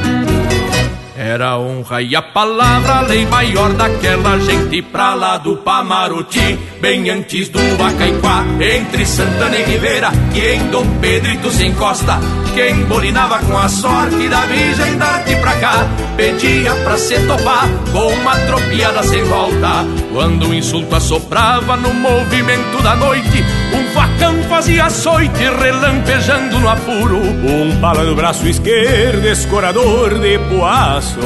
era 1.36 1.50
a 1.50 1.58
honra 1.58 2.00
e 2.00 2.16
a 2.16 2.22
palavra, 2.22 3.02
lei 3.02 3.26
maior 3.26 3.70
daquela 3.74 4.38
gente 4.38 4.80
pra 4.80 5.12
lá 5.12 5.36
do 5.36 5.58
Pamaruti, 5.58 6.58
bem 6.80 7.10
antes 7.10 7.50
do 7.50 7.60
Acaiquá, 7.60 8.42
entre 8.58 9.04
Santana 9.04 9.54
e 9.56 9.64
Ribeira, 9.64 10.10
que 10.32 10.40
em 10.40 10.70
Dom 10.70 10.86
Pedrito 10.98 11.50
se 11.50 11.66
encosta, 11.66 12.18
quem 12.54 12.86
bolinava 12.86 13.38
com 13.40 13.58
a 13.58 13.68
sorte 13.68 14.26
da 14.30 14.40
Virgem 14.46 14.96
darte 14.96 15.36
pra 15.36 15.56
cá, 15.56 15.86
pedia 16.16 16.74
pra 16.76 16.96
se 16.96 17.18
topar 17.26 17.68
com 17.92 18.14
uma 18.14 18.34
tropiada 18.46 19.02
sem 19.02 19.22
volta. 19.24 19.84
Quando 20.14 20.48
o 20.48 20.54
insulto 20.54 20.96
assoprava 20.96 21.76
no 21.76 21.92
movimento 21.92 22.82
da 22.82 22.96
noite, 22.96 23.44
um 23.74 23.84
facão 23.92 24.42
fazia 24.44 24.84
açoite 24.84 25.44
relampejando 25.60 26.58
no 26.58 26.68
apuro, 26.68 27.18
um 27.18 27.80
pala 27.80 28.04
no 28.04 28.14
braço 28.14 28.46
esquerdo, 28.46 29.26
escorador 29.26 30.18
de 30.18 30.38
poaço 30.50 31.20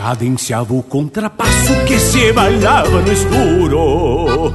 cadenciava 0.00 0.72
o 0.72 0.82
contrapasso 0.82 1.74
que 1.86 1.98
se 1.98 2.32
bailava 2.32 3.02
no 3.02 3.12
escuro. 3.12 4.52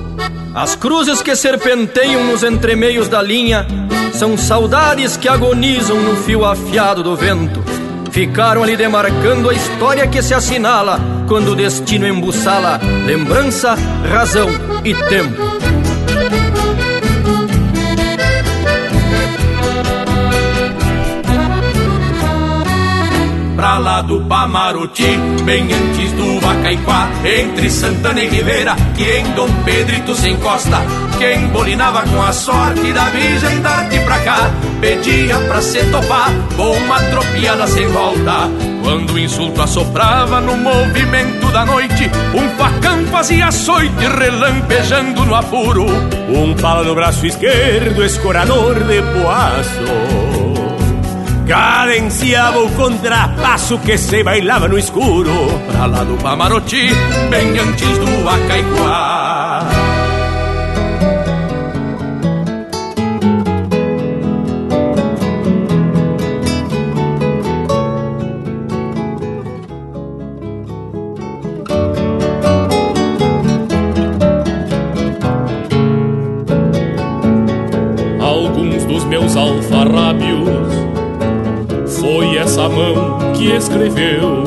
As 0.55 0.75
cruzes 0.75 1.21
que 1.21 1.35
serpenteiam 1.35 2.23
nos 2.25 2.43
entremeios 2.43 3.07
da 3.07 3.21
linha 3.21 3.67
são 4.11 4.37
saudades 4.37 5.15
que 5.15 5.29
agonizam 5.29 6.01
no 6.01 6.15
fio 6.15 6.43
afiado 6.43 7.03
do 7.03 7.15
vento. 7.15 7.63
Ficaram 8.11 8.63
ali 8.63 8.75
demarcando 8.75 9.49
a 9.49 9.53
história 9.53 10.07
que 10.07 10.21
se 10.21 10.33
assinala 10.33 10.99
quando 11.27 11.49
o 11.49 11.55
destino 11.55 12.07
embuçala 12.07 12.79
lembrança, 13.05 13.75
razão 14.09 14.49
e 14.83 14.95
tempo. 14.95 15.64
Pra 23.65 23.79
lá 23.79 24.01
do 24.03 24.21
Pamaruti, 24.21 25.17
bem 25.43 25.63
antes 25.63 26.11
do 26.11 26.39
Vacaiquá, 26.39 27.09
entre 27.25 27.67
Santana 27.67 28.21
e 28.21 28.27
Ribeira, 28.27 28.75
que 28.95 29.03
em 29.03 29.23
Dom 29.31 29.49
Pedrito 29.63 30.13
se 30.13 30.29
encosta. 30.29 30.83
Quem 31.17 31.47
bolinava 31.47 32.03
com 32.03 32.21
a 32.21 32.31
sorte 32.31 32.93
da 32.93 33.05
Virgem 33.05 33.61
darte 33.63 33.99
pra 34.01 34.19
cá, 34.19 34.51
pedia 34.79 35.39
pra 35.39 35.63
se 35.63 35.83
topar 35.85 36.31
com 36.55 36.73
uma 36.73 36.99
tropiada 37.05 37.65
sem 37.65 37.87
volta. 37.87 38.51
Quando 38.83 39.13
o 39.13 39.19
insulto 39.19 39.59
assoprava 39.59 40.39
no 40.39 40.55
movimento 40.57 41.51
da 41.51 41.65
noite, 41.65 42.07
um 42.35 42.47
facão 42.57 43.03
fazia 43.07 43.47
açoite 43.47 43.95
relampejando 43.97 45.25
no 45.25 45.33
apuro. 45.33 45.87
Um 46.29 46.53
pala 46.53 46.83
no 46.83 46.93
braço 46.93 47.25
esquerdo, 47.25 48.05
escorador 48.05 48.75
de 48.83 49.01
poaço 49.01 50.24
Cadenciava 51.47 52.59
o 52.59 52.71
contrapasso 52.71 53.77
que 53.77 53.95
se 53.99 54.23
bailava 54.23 54.67
no 54.67 54.79
escuro 54.79 55.31
Pra 55.67 55.85
lá 55.85 56.03
do 56.03 56.17
Pamaroti, 56.17 56.89
bem 57.29 57.59
antes 57.59 57.97
do 57.99 58.27
Acaicuá 58.27 59.69
Alguns 78.19 78.83
dos 78.85 79.03
meus 79.05 79.35
alfarrábios 79.35 80.64
Acaiquá. 82.21 82.45
a 82.57 82.69
mão 82.69 83.33
que 83.33 83.51
escreveu. 83.51 84.43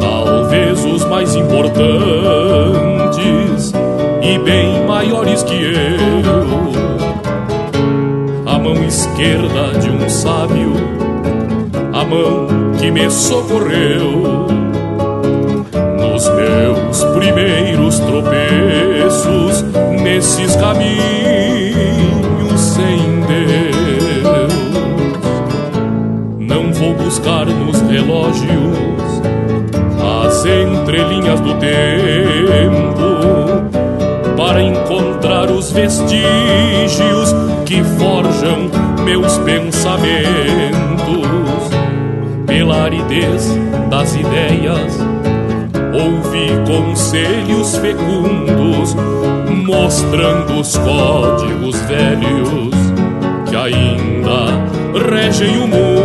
Talvez 0.00 0.84
os 0.84 1.04
mais 1.04 1.36
importantes 1.36 1.72
e 4.22 4.38
bem 4.38 4.84
maiores 4.86 5.42
que 5.44 5.54
eu. 5.54 5.98
A 8.46 8.58
mão 8.58 8.74
esquerda 8.84 9.78
de 9.78 9.90
um 9.90 10.08
sábio, 10.08 10.72
a 11.92 12.04
mão 12.04 12.48
que 12.78 12.90
me 12.90 13.08
socorreu 13.10 14.48
nos 16.00 16.28
meus 16.30 17.04
primeiros 17.14 18.00
tropeços 18.00 19.62
nesses 20.02 20.56
caminhos 20.56 22.17
nos 27.28 27.80
relógios 27.82 29.20
as 30.26 30.46
entrelinhas 30.46 31.40
do 31.40 31.54
tempo 31.56 33.18
para 34.34 34.62
encontrar 34.62 35.50
os 35.50 35.70
vestígios 35.70 37.34
que 37.66 37.84
forjam 37.98 38.70
meus 39.04 39.36
pensamentos 39.38 40.08
pela 42.46 42.84
aridez 42.84 43.54
das 43.90 44.14
ideias. 44.14 44.98
Ouvi 45.92 46.48
conselhos 46.66 47.76
fecundos, 47.76 48.96
mostrando 49.66 50.60
os 50.60 50.78
códigos 50.78 51.78
velhos 51.82 52.74
que 53.50 53.56
ainda 53.56 54.64
regem 55.10 55.58
o 55.58 55.68
mundo. 55.68 55.97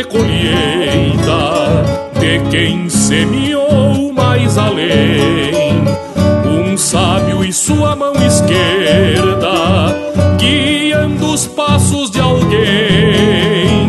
De 0.00 0.04
colheita 0.04 1.84
de 2.18 2.40
quem 2.50 2.88
semeou 2.88 4.10
mais 4.12 4.56
além. 4.56 5.84
Um 6.46 6.76
sábio 6.76 7.44
e 7.44 7.52
sua 7.52 7.94
mão 7.94 8.14
esquerda 8.14 9.50
guiando 10.38 11.34
os 11.34 11.46
passos 11.46 12.10
de 12.10 12.18
alguém. 12.18 13.88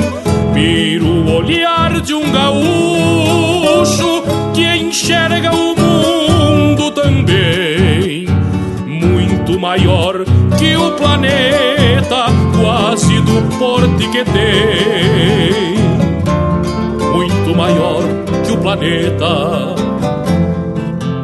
Miro 0.53 1.05
o 1.05 1.37
olhar 1.37 2.01
de 2.01 2.13
um 2.13 2.29
gaúcho 2.29 4.23
que 4.53 4.65
enxerga 4.65 5.51
o 5.55 5.75
mundo 5.79 6.91
também. 6.91 8.27
Muito 8.85 9.57
maior 9.57 10.25
que 10.59 10.75
o 10.75 10.91
planeta, 10.91 12.25
quase 12.61 13.21
do 13.21 13.57
porte 13.57 14.09
que 14.09 14.25
tem. 14.25 15.00
Planeta, 18.71 19.75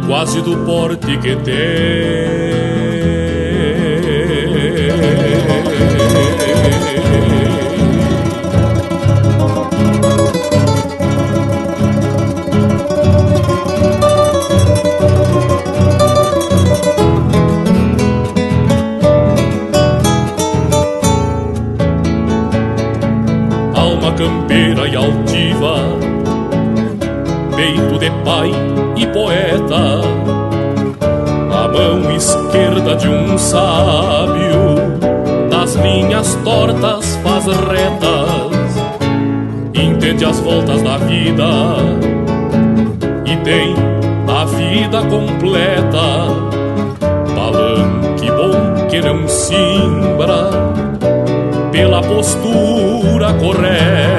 quase 0.06 0.42
do 0.42 0.58
porte 0.66 1.18
que 1.18 1.36
tem. 1.38 2.87
Pai 28.28 28.52
e 28.98 29.08
poeta, 29.08 30.02
a 31.50 31.68
mão 31.70 32.14
esquerda 32.14 32.94
de 32.98 33.08
um 33.08 33.38
sábio, 33.38 35.00
das 35.50 35.76
linhas 35.76 36.36
tortas 36.44 37.18
faz 37.24 37.46
retas, 37.46 38.76
entende 39.74 40.26
as 40.26 40.42
voltas 40.42 40.82
da 40.82 40.98
vida 40.98 41.46
e 43.26 43.38
tem 43.46 43.74
a 44.28 44.44
vida 44.44 45.04
completa. 45.04 46.58
Palanque 47.34 48.30
bom 48.30 48.88
que 48.90 49.00
não 49.00 49.26
simbra 49.26 50.50
pela 51.72 52.02
postura 52.02 53.34
correta. 53.36 54.17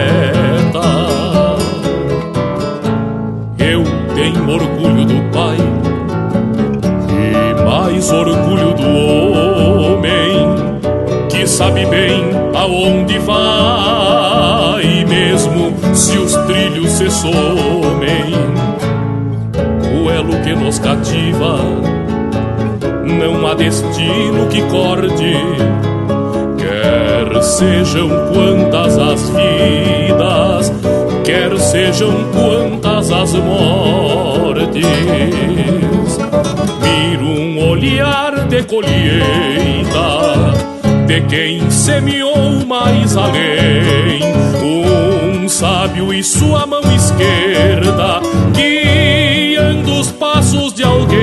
Mais 7.98 8.12
orgulho 8.12 8.74
do 8.74 8.86
homem 9.92 10.54
que 11.28 11.44
sabe 11.48 11.84
bem 11.86 12.30
aonde 12.54 13.18
vai, 13.18 15.04
mesmo 15.04 15.74
se 15.96 16.16
os 16.16 16.36
trilhos 16.46 16.92
se 16.92 17.10
somem. 17.10 18.38
O 20.00 20.10
elo 20.10 20.40
que 20.44 20.54
nos 20.54 20.78
cativa 20.78 21.58
não 23.02 23.44
há 23.48 23.54
destino 23.54 24.46
que 24.48 24.62
corde 24.62 25.36
Quer 26.56 27.42
sejam 27.42 28.08
quantas 28.32 28.96
as 28.96 29.28
vidas, 29.30 30.72
quer 31.24 31.58
sejam 31.58 32.12
quantas 32.32 33.10
as 33.10 33.32
mortes. 33.34 34.86
Olhar 37.68 38.46
de 38.48 38.62
colheita 38.62 38.88
de 41.06 41.20
quem 41.28 41.70
semeou 41.70 42.64
mais 42.66 43.14
além. 43.14 44.22
Um 44.62 45.46
sábio 45.46 46.10
e 46.14 46.24
sua 46.24 46.66
mão 46.66 46.80
esquerda 46.96 48.22
guiando 48.54 50.00
os 50.00 50.10
passos 50.10 50.72
de 50.72 50.82
alguém. 50.82 51.18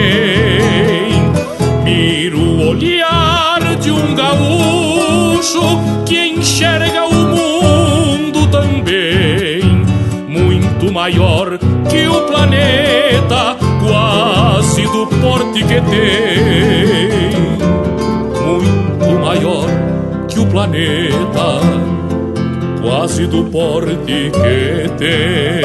Miro 1.83 2.39
o 2.39 2.69
olhar 2.69 3.75
de 3.81 3.89
um 3.89 4.13
gaúcho 4.13 5.61
que 6.05 6.24
maior 11.05 11.59
que 11.87 12.07
o 12.07 12.21
planeta, 12.25 13.55
quase 13.85 14.81
do 14.85 15.05
porte 15.21 15.63
que 15.63 15.79
tem, 15.91 17.29
muito 18.41 19.19
maior 19.21 19.67
que 20.27 20.39
o 20.39 20.47
planeta, 20.47 21.61
quase 22.81 23.27
do 23.27 23.43
porte 23.43 24.31
que 24.33 24.89
tem. 24.97 25.61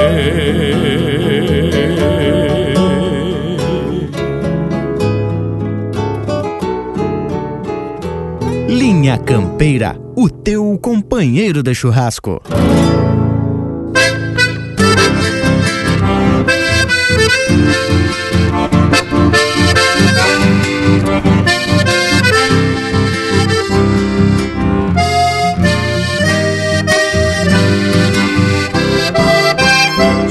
Linha 8.69 9.17
Campeira, 9.17 9.97
o 10.15 10.29
teu 10.29 10.79
companheiro 10.83 11.63
de 11.63 11.75
churrasco. 11.75 12.43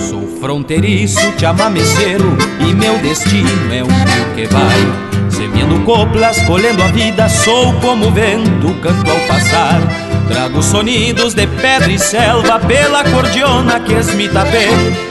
Sou 0.10 0.28
fronteiriço, 0.40 1.20
chamameceiro 1.38 2.38
e 2.60 2.74
meu 2.74 2.98
destino 3.00 3.74
é 3.74 3.84
um 3.84 3.88
rio 3.88 4.36
que 4.36 4.46
vai 4.54 5.10
Semeando 5.40 5.80
coplas, 5.86 6.38
colhendo 6.44 6.84
a 6.84 6.88
vida, 6.88 7.30
sou 7.30 7.74
como 7.80 8.08
o 8.08 8.12
vento, 8.12 8.74
canto 8.82 9.10
ao 9.10 9.20
passar. 9.22 10.09
Trago 10.30 10.64
sonidos 10.64 11.34
de 11.34 11.46
pedra 11.48 11.92
e 11.92 12.00
selva 12.00 12.60
pela 12.60 13.04
cordiona 13.04 13.80
que 13.82 13.94
es 13.94 14.14
mi 14.14 14.30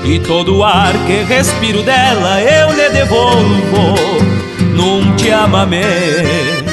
E 0.04 0.18
todo 0.20 0.58
o 0.58 0.64
ar 0.64 0.94
que 1.06 1.24
respiro 1.24 1.82
dela 1.82 2.40
eu 2.40 2.72
lhe 2.72 2.88
devolvo. 2.88 3.94
Num 4.74 5.14
te 5.16 5.30
amamé 5.30 6.64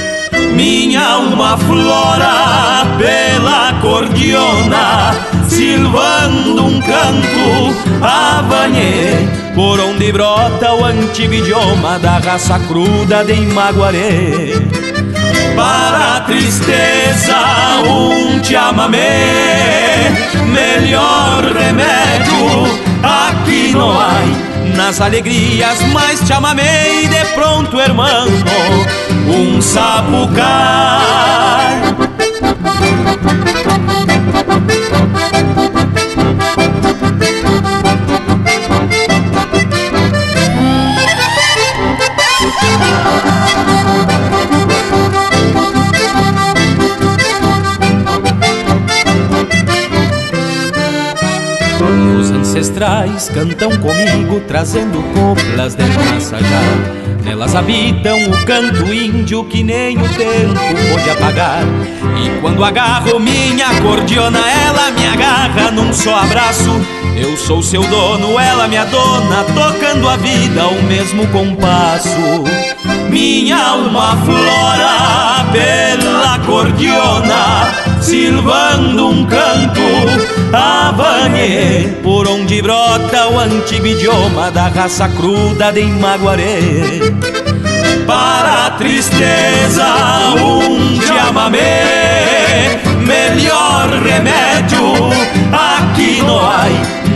minha 0.55 1.05
alma 1.05 1.57
flora 1.57 2.85
pela 2.97 3.73
cordiona, 3.81 5.13
silvando 5.49 6.65
um 6.65 6.79
canto 6.79 7.75
avanhê, 8.01 9.27
por 9.53 9.79
onde 9.81 10.11
brota 10.13 10.73
o 10.73 10.85
antigo 10.85 11.33
idioma 11.33 11.99
da 11.99 12.19
raça 12.19 12.57
cruda 12.59 13.23
de 13.25 13.33
Imaguaré. 13.33 14.84
Para 15.55 16.17
a 16.17 16.21
tristeza, 16.21 17.37
um 17.87 18.43
chamamé, 18.43 20.11
melhor 20.51 21.43
remédio 21.53 22.65
aqui 23.01 23.71
não 23.71 23.97
há. 23.99 24.19
Nas 24.75 24.99
alegrias 24.99 25.81
mais 25.93 26.19
chamamé 26.27 27.03
e 27.03 27.07
de 27.07 27.25
pronto, 27.33 27.79
hermano, 27.79 28.31
um 29.27 29.61
sapo 29.61 30.27
ancestrais 52.55 53.27
cantam 53.27 53.69
comigo, 53.79 54.39
trazendo 54.47 55.03
coplas 55.13 55.75
de 55.75 55.83
massajar. 55.83 56.95
Nelas 57.21 57.53
habitam 57.53 58.17
o 58.29 58.45
canto 58.45 58.93
índio 58.93 59.43
que 59.43 59.61
nem 59.61 59.97
o 59.97 60.07
tempo 60.07 60.93
pode 60.93 61.09
apagar. 61.09 61.63
E 62.17 62.39
quando 62.39 62.63
agarro 62.63 63.19
minha 63.19 63.67
acordeona, 63.67 64.39
ela 64.39 64.91
me 64.91 65.05
agarra 65.05 65.69
num 65.71 65.91
só 65.91 66.15
abraço. 66.15 66.71
Eu 67.17 67.35
sou 67.35 67.61
seu 67.61 67.83
dono, 67.83 68.39
ela 68.39 68.69
minha 68.69 68.85
dona, 68.85 69.43
tocando 69.53 70.07
a 70.07 70.15
vida 70.15 70.61
ao 70.61 70.75
mesmo 70.83 71.27
compasso. 71.27 72.09
Minha 73.09 73.57
alma 73.57 74.15
flora 74.23 75.45
pela 75.51 76.35
acordeona, 76.35 77.99
silvando 77.99 79.09
um 79.09 79.25
canto 79.25 80.34
Avanhe, 80.53 81.97
por 82.03 82.27
onde 82.27 82.61
brota 82.61 83.27
o 83.27 83.39
antigo 83.39 83.87
idioma 83.87 84.51
da 84.51 84.67
raça 84.67 85.07
cruda 85.09 85.71
de 85.71 85.81
Imaguaré. 85.81 86.99
Para 88.05 88.67
a 88.67 88.71
tristeza, 88.71 89.85
um 90.41 91.01
chamamé, 91.01 92.79
melhor 93.05 93.89
remédio 94.03 95.09
aqui 95.51 96.21
no 96.21 96.39
há. 96.39 96.65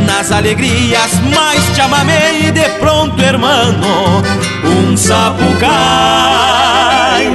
Nas 0.06 0.32
alegrias, 0.32 1.12
mais 1.34 1.62
chamamé 1.76 2.48
e 2.48 2.52
de 2.52 2.68
pronto, 2.80 3.22
hermano, 3.22 4.24
um 4.66 4.98
sapo 4.98 5.44
cai. 5.60 7.30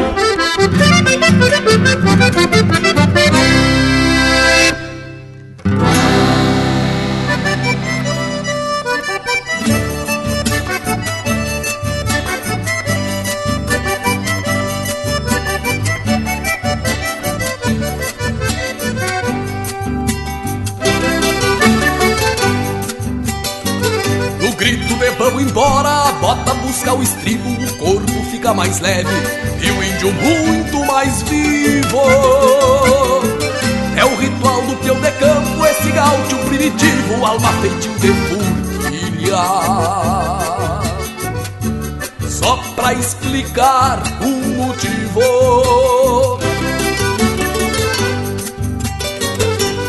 Bota 26.95 26.97
buscar 26.97 26.97
o 26.97 27.03
estribo, 27.03 27.49
o 27.49 27.77
corpo 27.79 28.25
fica 28.31 28.55
mais 28.55 28.81
leve 28.81 29.11
e 29.61 29.71
o 29.71 29.83
índio 29.83 30.13
muito 30.13 30.87
mais 30.87 31.23
vivo. 31.23 32.01
É 33.97 34.05
o 34.05 34.17
ritual 34.17 34.63
do 34.63 34.77
peão 34.77 35.01
de 35.01 35.11
campo, 35.13 35.67
esse 35.67 35.91
gaúcho 35.91 36.37
primitivo, 36.47 37.25
alma 37.25 37.53
feitio 37.55 37.93
de 37.99 38.09
forquilha. 38.29 39.37
Só 42.29 42.57
pra 42.75 42.93
explicar 42.93 44.03
o 44.21 44.29
motivo. 44.57 45.21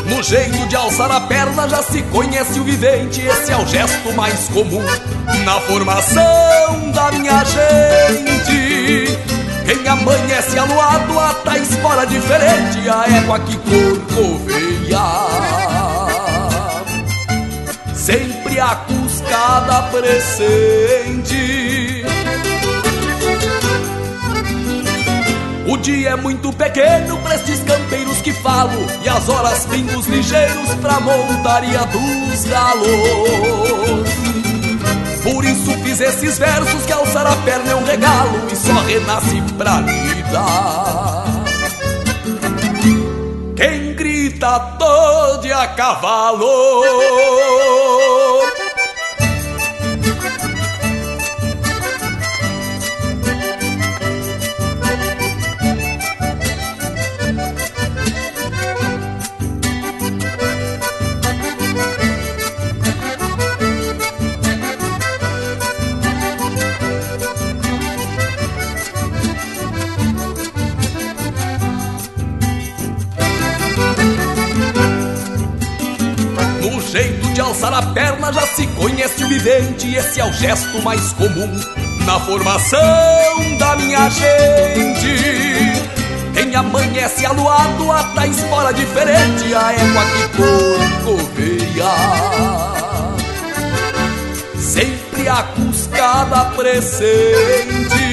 No 0.05 0.23
jeito 0.23 0.67
de 0.67 0.75
alçar 0.75 1.11
a 1.11 1.21
perna 1.21 1.67
já 1.67 1.83
se 1.83 2.01
conhece 2.03 2.59
o 2.59 2.63
vivente, 2.63 3.21
esse 3.21 3.51
é 3.51 3.57
o 3.57 3.65
gesto 3.67 4.13
mais 4.13 4.47
comum 4.49 4.83
na 5.43 5.59
formação 5.61 6.91
da 6.93 7.11
minha 7.11 7.43
gente. 7.43 9.17
Quem 9.65 9.87
amanhece 9.87 10.57
aluado 10.57 11.19
ata 11.19 11.57
espora 11.57 12.05
diferente, 12.05 12.87
a 12.89 13.05
égua 13.17 13.39
que 13.39 13.57
corcoveia. 13.57 14.99
Sempre 17.93 18.59
a 18.59 18.75
cuscada 18.75 19.83
presente. 19.91 21.55
O 25.67 25.77
dia 25.77 26.11
é 26.11 26.15
muito 26.15 26.53
pequeno 26.53 27.17
pra 27.17 27.35
estes 27.35 27.59
campeiros 27.63 28.21
que 28.21 28.31
falo 28.31 28.85
E 29.03 29.09
as 29.09 29.27
horas 29.27 29.65
pingos 29.65 30.05
ligeiros 30.05 30.75
pra 30.75 30.99
montaria 30.99 31.79
dos 31.85 32.45
galos 32.45 34.24
fiz 35.95 36.01
esses 36.01 36.37
versos 36.37 36.85
que 36.85 36.91
alçar 36.91 37.25
a 37.25 37.35
perna 37.37 37.71
é 37.71 37.75
um 37.75 37.83
regalo 37.83 38.47
E 38.51 38.55
só 38.55 38.73
renasce 38.81 39.41
pra 39.57 39.81
vida. 39.81 40.45
Quem 43.55 43.93
grita 43.93 44.59
todo 44.77 45.53
a 45.53 45.67
cavalo 45.67 46.83
de 77.35 77.41
alçar 77.41 77.73
a 77.73 77.81
perna 77.81 78.31
já 78.31 78.47
se 78.47 78.65
conhece 78.67 79.21
o 79.21 79.27
vivente, 79.27 79.93
esse 79.93 80.21
é 80.21 80.25
o 80.25 80.31
gesto 80.31 80.81
mais 80.81 81.11
comum 81.11 81.51
na 82.05 82.17
formação 82.21 82.79
da 83.59 83.75
minha 83.75 84.09
gente. 84.09 85.83
Quem 86.33 86.55
amanhece 86.55 87.25
aluado 87.25 87.91
ata 87.91 88.25
espora 88.25 88.73
diferente, 88.73 89.53
a 89.53 89.73
égua 89.73 90.05
que 90.05 90.29
corcoveia. 90.37 91.91
Sempre 94.57 95.27
a 95.27 95.43
cuscada 95.43 96.45
presente. 96.55 98.05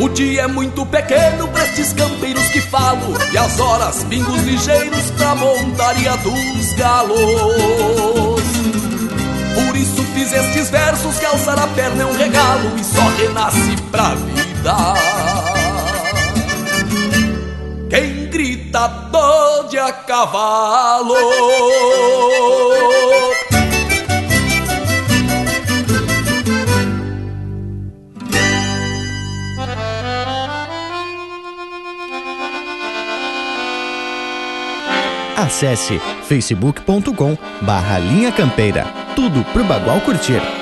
O 0.00 0.08
dia 0.08 0.42
é 0.42 0.46
muito 0.48 0.84
pequeno 0.86 1.46
pra 1.78 1.82
estes 1.82 1.92
campeiros 1.92 2.46
que 2.48 2.60
falo 2.60 3.14
E 3.32 3.38
as 3.38 3.58
horas 3.60 4.04
pingos 4.04 4.42
ligeiros 4.42 5.10
pra 5.12 5.34
montaria 5.34 6.16
dos 6.18 6.72
galos. 6.74 7.18
Por 9.54 9.76
isso 9.76 10.02
fiz 10.14 10.32
estes 10.32 10.70
versos 10.70 11.18
que 11.18 11.26
alçar 11.26 11.58
a 11.58 11.66
perna 11.68 12.02
é 12.02 12.06
um 12.06 12.16
regalo 12.16 12.72
E 12.78 12.84
só 12.84 13.08
renasce 13.16 13.76
pra 13.90 14.14
vida. 14.14 14.76
Quem 17.90 18.26
grita 18.26 18.88
dode 19.10 19.78
a 19.78 19.92
cavalo 19.92 21.14
Acesse 35.38 36.00
facebook.com 36.24 37.38
barra 37.62 38.00
Linha 38.00 38.32
Campeira. 38.32 38.84
Tudo 39.14 39.44
pro 39.52 39.62
Bagual 39.62 40.00
curtir. 40.00 40.57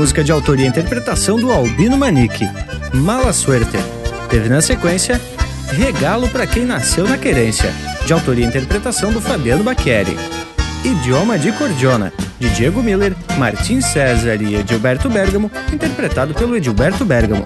Música 0.00 0.24
de 0.24 0.32
autoria 0.32 0.64
e 0.64 0.68
interpretação 0.68 1.38
do 1.38 1.52
Albino 1.52 1.94
Manique, 1.94 2.48
Mala 2.90 3.34
Suerte. 3.34 3.76
Teve 4.30 4.48
na 4.48 4.62
sequência 4.62 5.20
Regalo 5.76 6.26
para 6.30 6.46
quem 6.46 6.64
nasceu 6.64 7.06
na 7.06 7.18
querência, 7.18 7.70
de 8.06 8.12
autoria 8.14 8.46
e 8.46 8.48
interpretação 8.48 9.12
do 9.12 9.20
Fabiano 9.20 9.62
Bacchieri. 9.62 10.16
Idioma 10.82 11.38
de 11.38 11.52
Cordiona, 11.52 12.10
de 12.38 12.48
Diego 12.48 12.82
Miller, 12.82 13.14
Martim 13.36 13.82
César 13.82 14.40
e 14.40 14.54
Edilberto 14.54 15.10
Bergamo, 15.10 15.50
interpretado 15.70 16.32
pelo 16.32 16.56
Edilberto 16.56 17.04
Bergamo. 17.04 17.44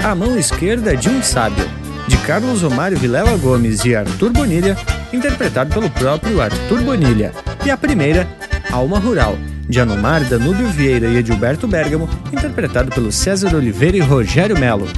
A 0.00 0.14
mão 0.14 0.38
esquerda 0.38 0.96
de 0.96 1.08
um 1.08 1.20
sábio, 1.20 1.68
de 2.06 2.16
Carlos 2.18 2.62
Omário 2.62 2.96
Vilela 2.96 3.36
Gomes 3.36 3.84
e 3.84 3.96
Arthur 3.96 4.30
Bonilha, 4.30 4.78
interpretado 5.12 5.74
pelo 5.74 5.90
próprio 5.90 6.40
Arthur 6.40 6.80
Bonilha. 6.80 7.32
E 7.66 7.72
a 7.72 7.76
primeira, 7.76 8.24
Alma 8.70 9.00
Rural, 9.00 9.36
de 9.68 9.80
Anomar, 9.80 10.24
Danúbio 10.24 10.68
Vieira 10.68 11.06
e 11.08 11.16
Edilberto 11.18 11.68
Bergamo, 11.68 12.08
interpretado 12.32 12.90
pelo 12.90 13.12
César 13.12 13.54
Oliveira 13.54 13.96
e 13.96 14.00
Rogério 14.00 14.58
Melo. 14.58 14.88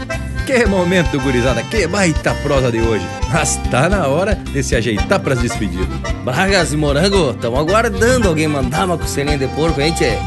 Que 0.46 0.66
momento, 0.66 1.20
gurizada, 1.20 1.62
que 1.62 1.86
baita 1.86 2.34
prosa 2.42 2.72
de 2.72 2.80
hoje. 2.80 3.06
Mas 3.32 3.56
tá 3.70 3.88
na 3.88 4.06
hora 4.06 4.34
de 4.34 4.62
se 4.62 4.74
ajeitar 4.74 5.20
pras 5.20 5.38
despedidas. 5.38 5.86
Bragas 6.24 6.72
e 6.72 6.76
Morango, 6.76 7.34
tamo 7.34 7.58
aguardando 7.58 8.28
alguém 8.28 8.48
mandar 8.48 8.86
uma 8.86 8.98
costelinha 8.98 9.38
de 9.38 9.46
porco, 9.48 9.80
hein, 9.80 9.92
tchê? 9.92 10.18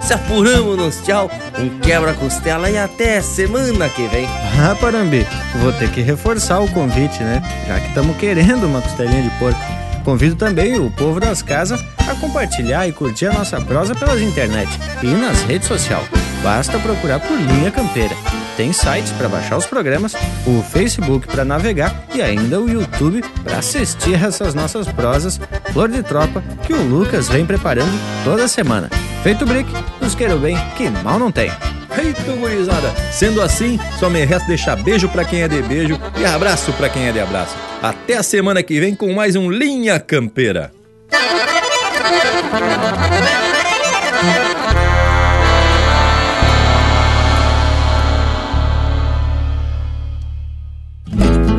Se 0.00 0.12
apuramos 0.12 0.76
nos 0.76 1.00
tchau, 1.00 1.30
um 1.58 1.78
quebra-costela 1.78 2.68
e 2.68 2.76
até 2.76 3.22
semana 3.22 3.88
que 3.88 4.06
vem. 4.08 4.26
Ah, 4.60 4.76
Parambi, 4.78 5.26
vou 5.62 5.72
ter 5.72 5.90
que 5.90 6.02
reforçar 6.02 6.60
o 6.60 6.70
convite, 6.70 7.22
né? 7.22 7.42
Já 7.66 7.80
que 7.80 7.88
estamos 7.88 8.16
querendo 8.18 8.66
uma 8.66 8.82
costelinha 8.82 9.22
de 9.22 9.30
porco. 9.38 9.60
Convido 10.04 10.36
também 10.36 10.78
o 10.78 10.90
povo 10.90 11.18
das 11.18 11.40
casas 11.40 11.82
a 12.08 12.14
compartilhar 12.16 12.86
e 12.86 12.92
curtir 12.92 13.26
a 13.26 13.32
nossa 13.32 13.60
prosa 13.60 13.94
pelas 13.94 14.20
internet 14.20 14.68
e 15.02 15.06
nas 15.06 15.42
redes 15.42 15.68
sociais. 15.68 16.06
Basta 16.42 16.78
procurar 16.78 17.20
por 17.20 17.38
Linha 17.38 17.70
Campeira. 17.70 18.14
Tem 18.56 18.72
sites 18.72 19.10
para 19.12 19.28
baixar 19.28 19.56
os 19.56 19.66
programas, 19.66 20.14
o 20.46 20.62
Facebook 20.62 21.26
para 21.26 21.44
navegar 21.44 22.06
e 22.14 22.22
ainda 22.22 22.60
o 22.60 22.70
YouTube 22.70 23.22
para 23.42 23.58
assistir 23.58 24.22
essas 24.22 24.54
nossas 24.54 24.86
prosas 24.86 25.40
Flor 25.72 25.88
de 25.88 26.02
Tropa 26.02 26.42
que 26.64 26.72
o 26.72 26.82
Lucas 26.82 27.28
vem 27.28 27.44
preparando 27.44 27.98
toda 28.22 28.46
semana. 28.46 28.88
Feito 29.22 29.44
brick, 29.44 29.68
nos 30.00 30.14
queiro 30.14 30.38
bem, 30.38 30.56
que 30.76 30.88
mal 31.02 31.18
não 31.18 31.32
tem. 31.32 31.50
Feito, 31.94 32.38
gurizada. 32.38 32.92
Sendo 33.12 33.40
assim, 33.40 33.78
só 33.98 34.10
me 34.10 34.24
resta 34.24 34.46
deixar 34.48 34.76
beijo 34.76 35.08
para 35.08 35.24
quem 35.24 35.42
é 35.42 35.48
de 35.48 35.62
beijo 35.62 35.98
e 36.20 36.24
abraço 36.24 36.72
para 36.74 36.88
quem 36.88 37.08
é 37.08 37.12
de 37.12 37.20
abraço. 37.20 37.56
Até 37.82 38.16
a 38.16 38.22
semana 38.22 38.62
que 38.62 38.78
vem 38.80 38.94
com 38.94 39.12
mais 39.12 39.36
um 39.36 39.50
Linha 39.50 39.98
Campeira. 39.98 40.72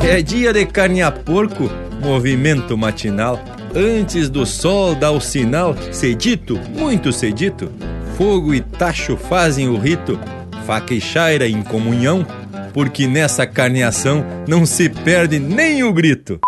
É 0.08 0.22
dia 0.22 0.54
de 0.54 0.66
carne 0.66 1.02
a 1.02 1.12
porco, 1.12 1.70
movimento 2.02 2.78
matinal. 2.78 3.38
Antes 3.76 4.30
do 4.30 4.46
sol 4.46 4.96
dar 4.96 5.12
o 5.12 5.20
sinal, 5.20 5.76
cedito, 5.92 6.58
muito 6.70 7.12
cedito, 7.12 7.70
fogo 8.18 8.54
e 8.54 8.62
tacho 8.62 9.18
fazem 9.18 9.68
o 9.68 9.78
rito, 9.78 10.18
faca 10.66 10.94
e 10.94 11.02
chaira 11.02 11.46
em 11.46 11.62
comunhão, 11.62 12.26
porque 12.74 13.08
nessa 13.08 13.46
carneação 13.46 14.26
não 14.48 14.66
se 14.66 14.88
perde 14.88 15.40
nem 15.40 15.84
o 15.84 15.92
grito. 15.92 16.40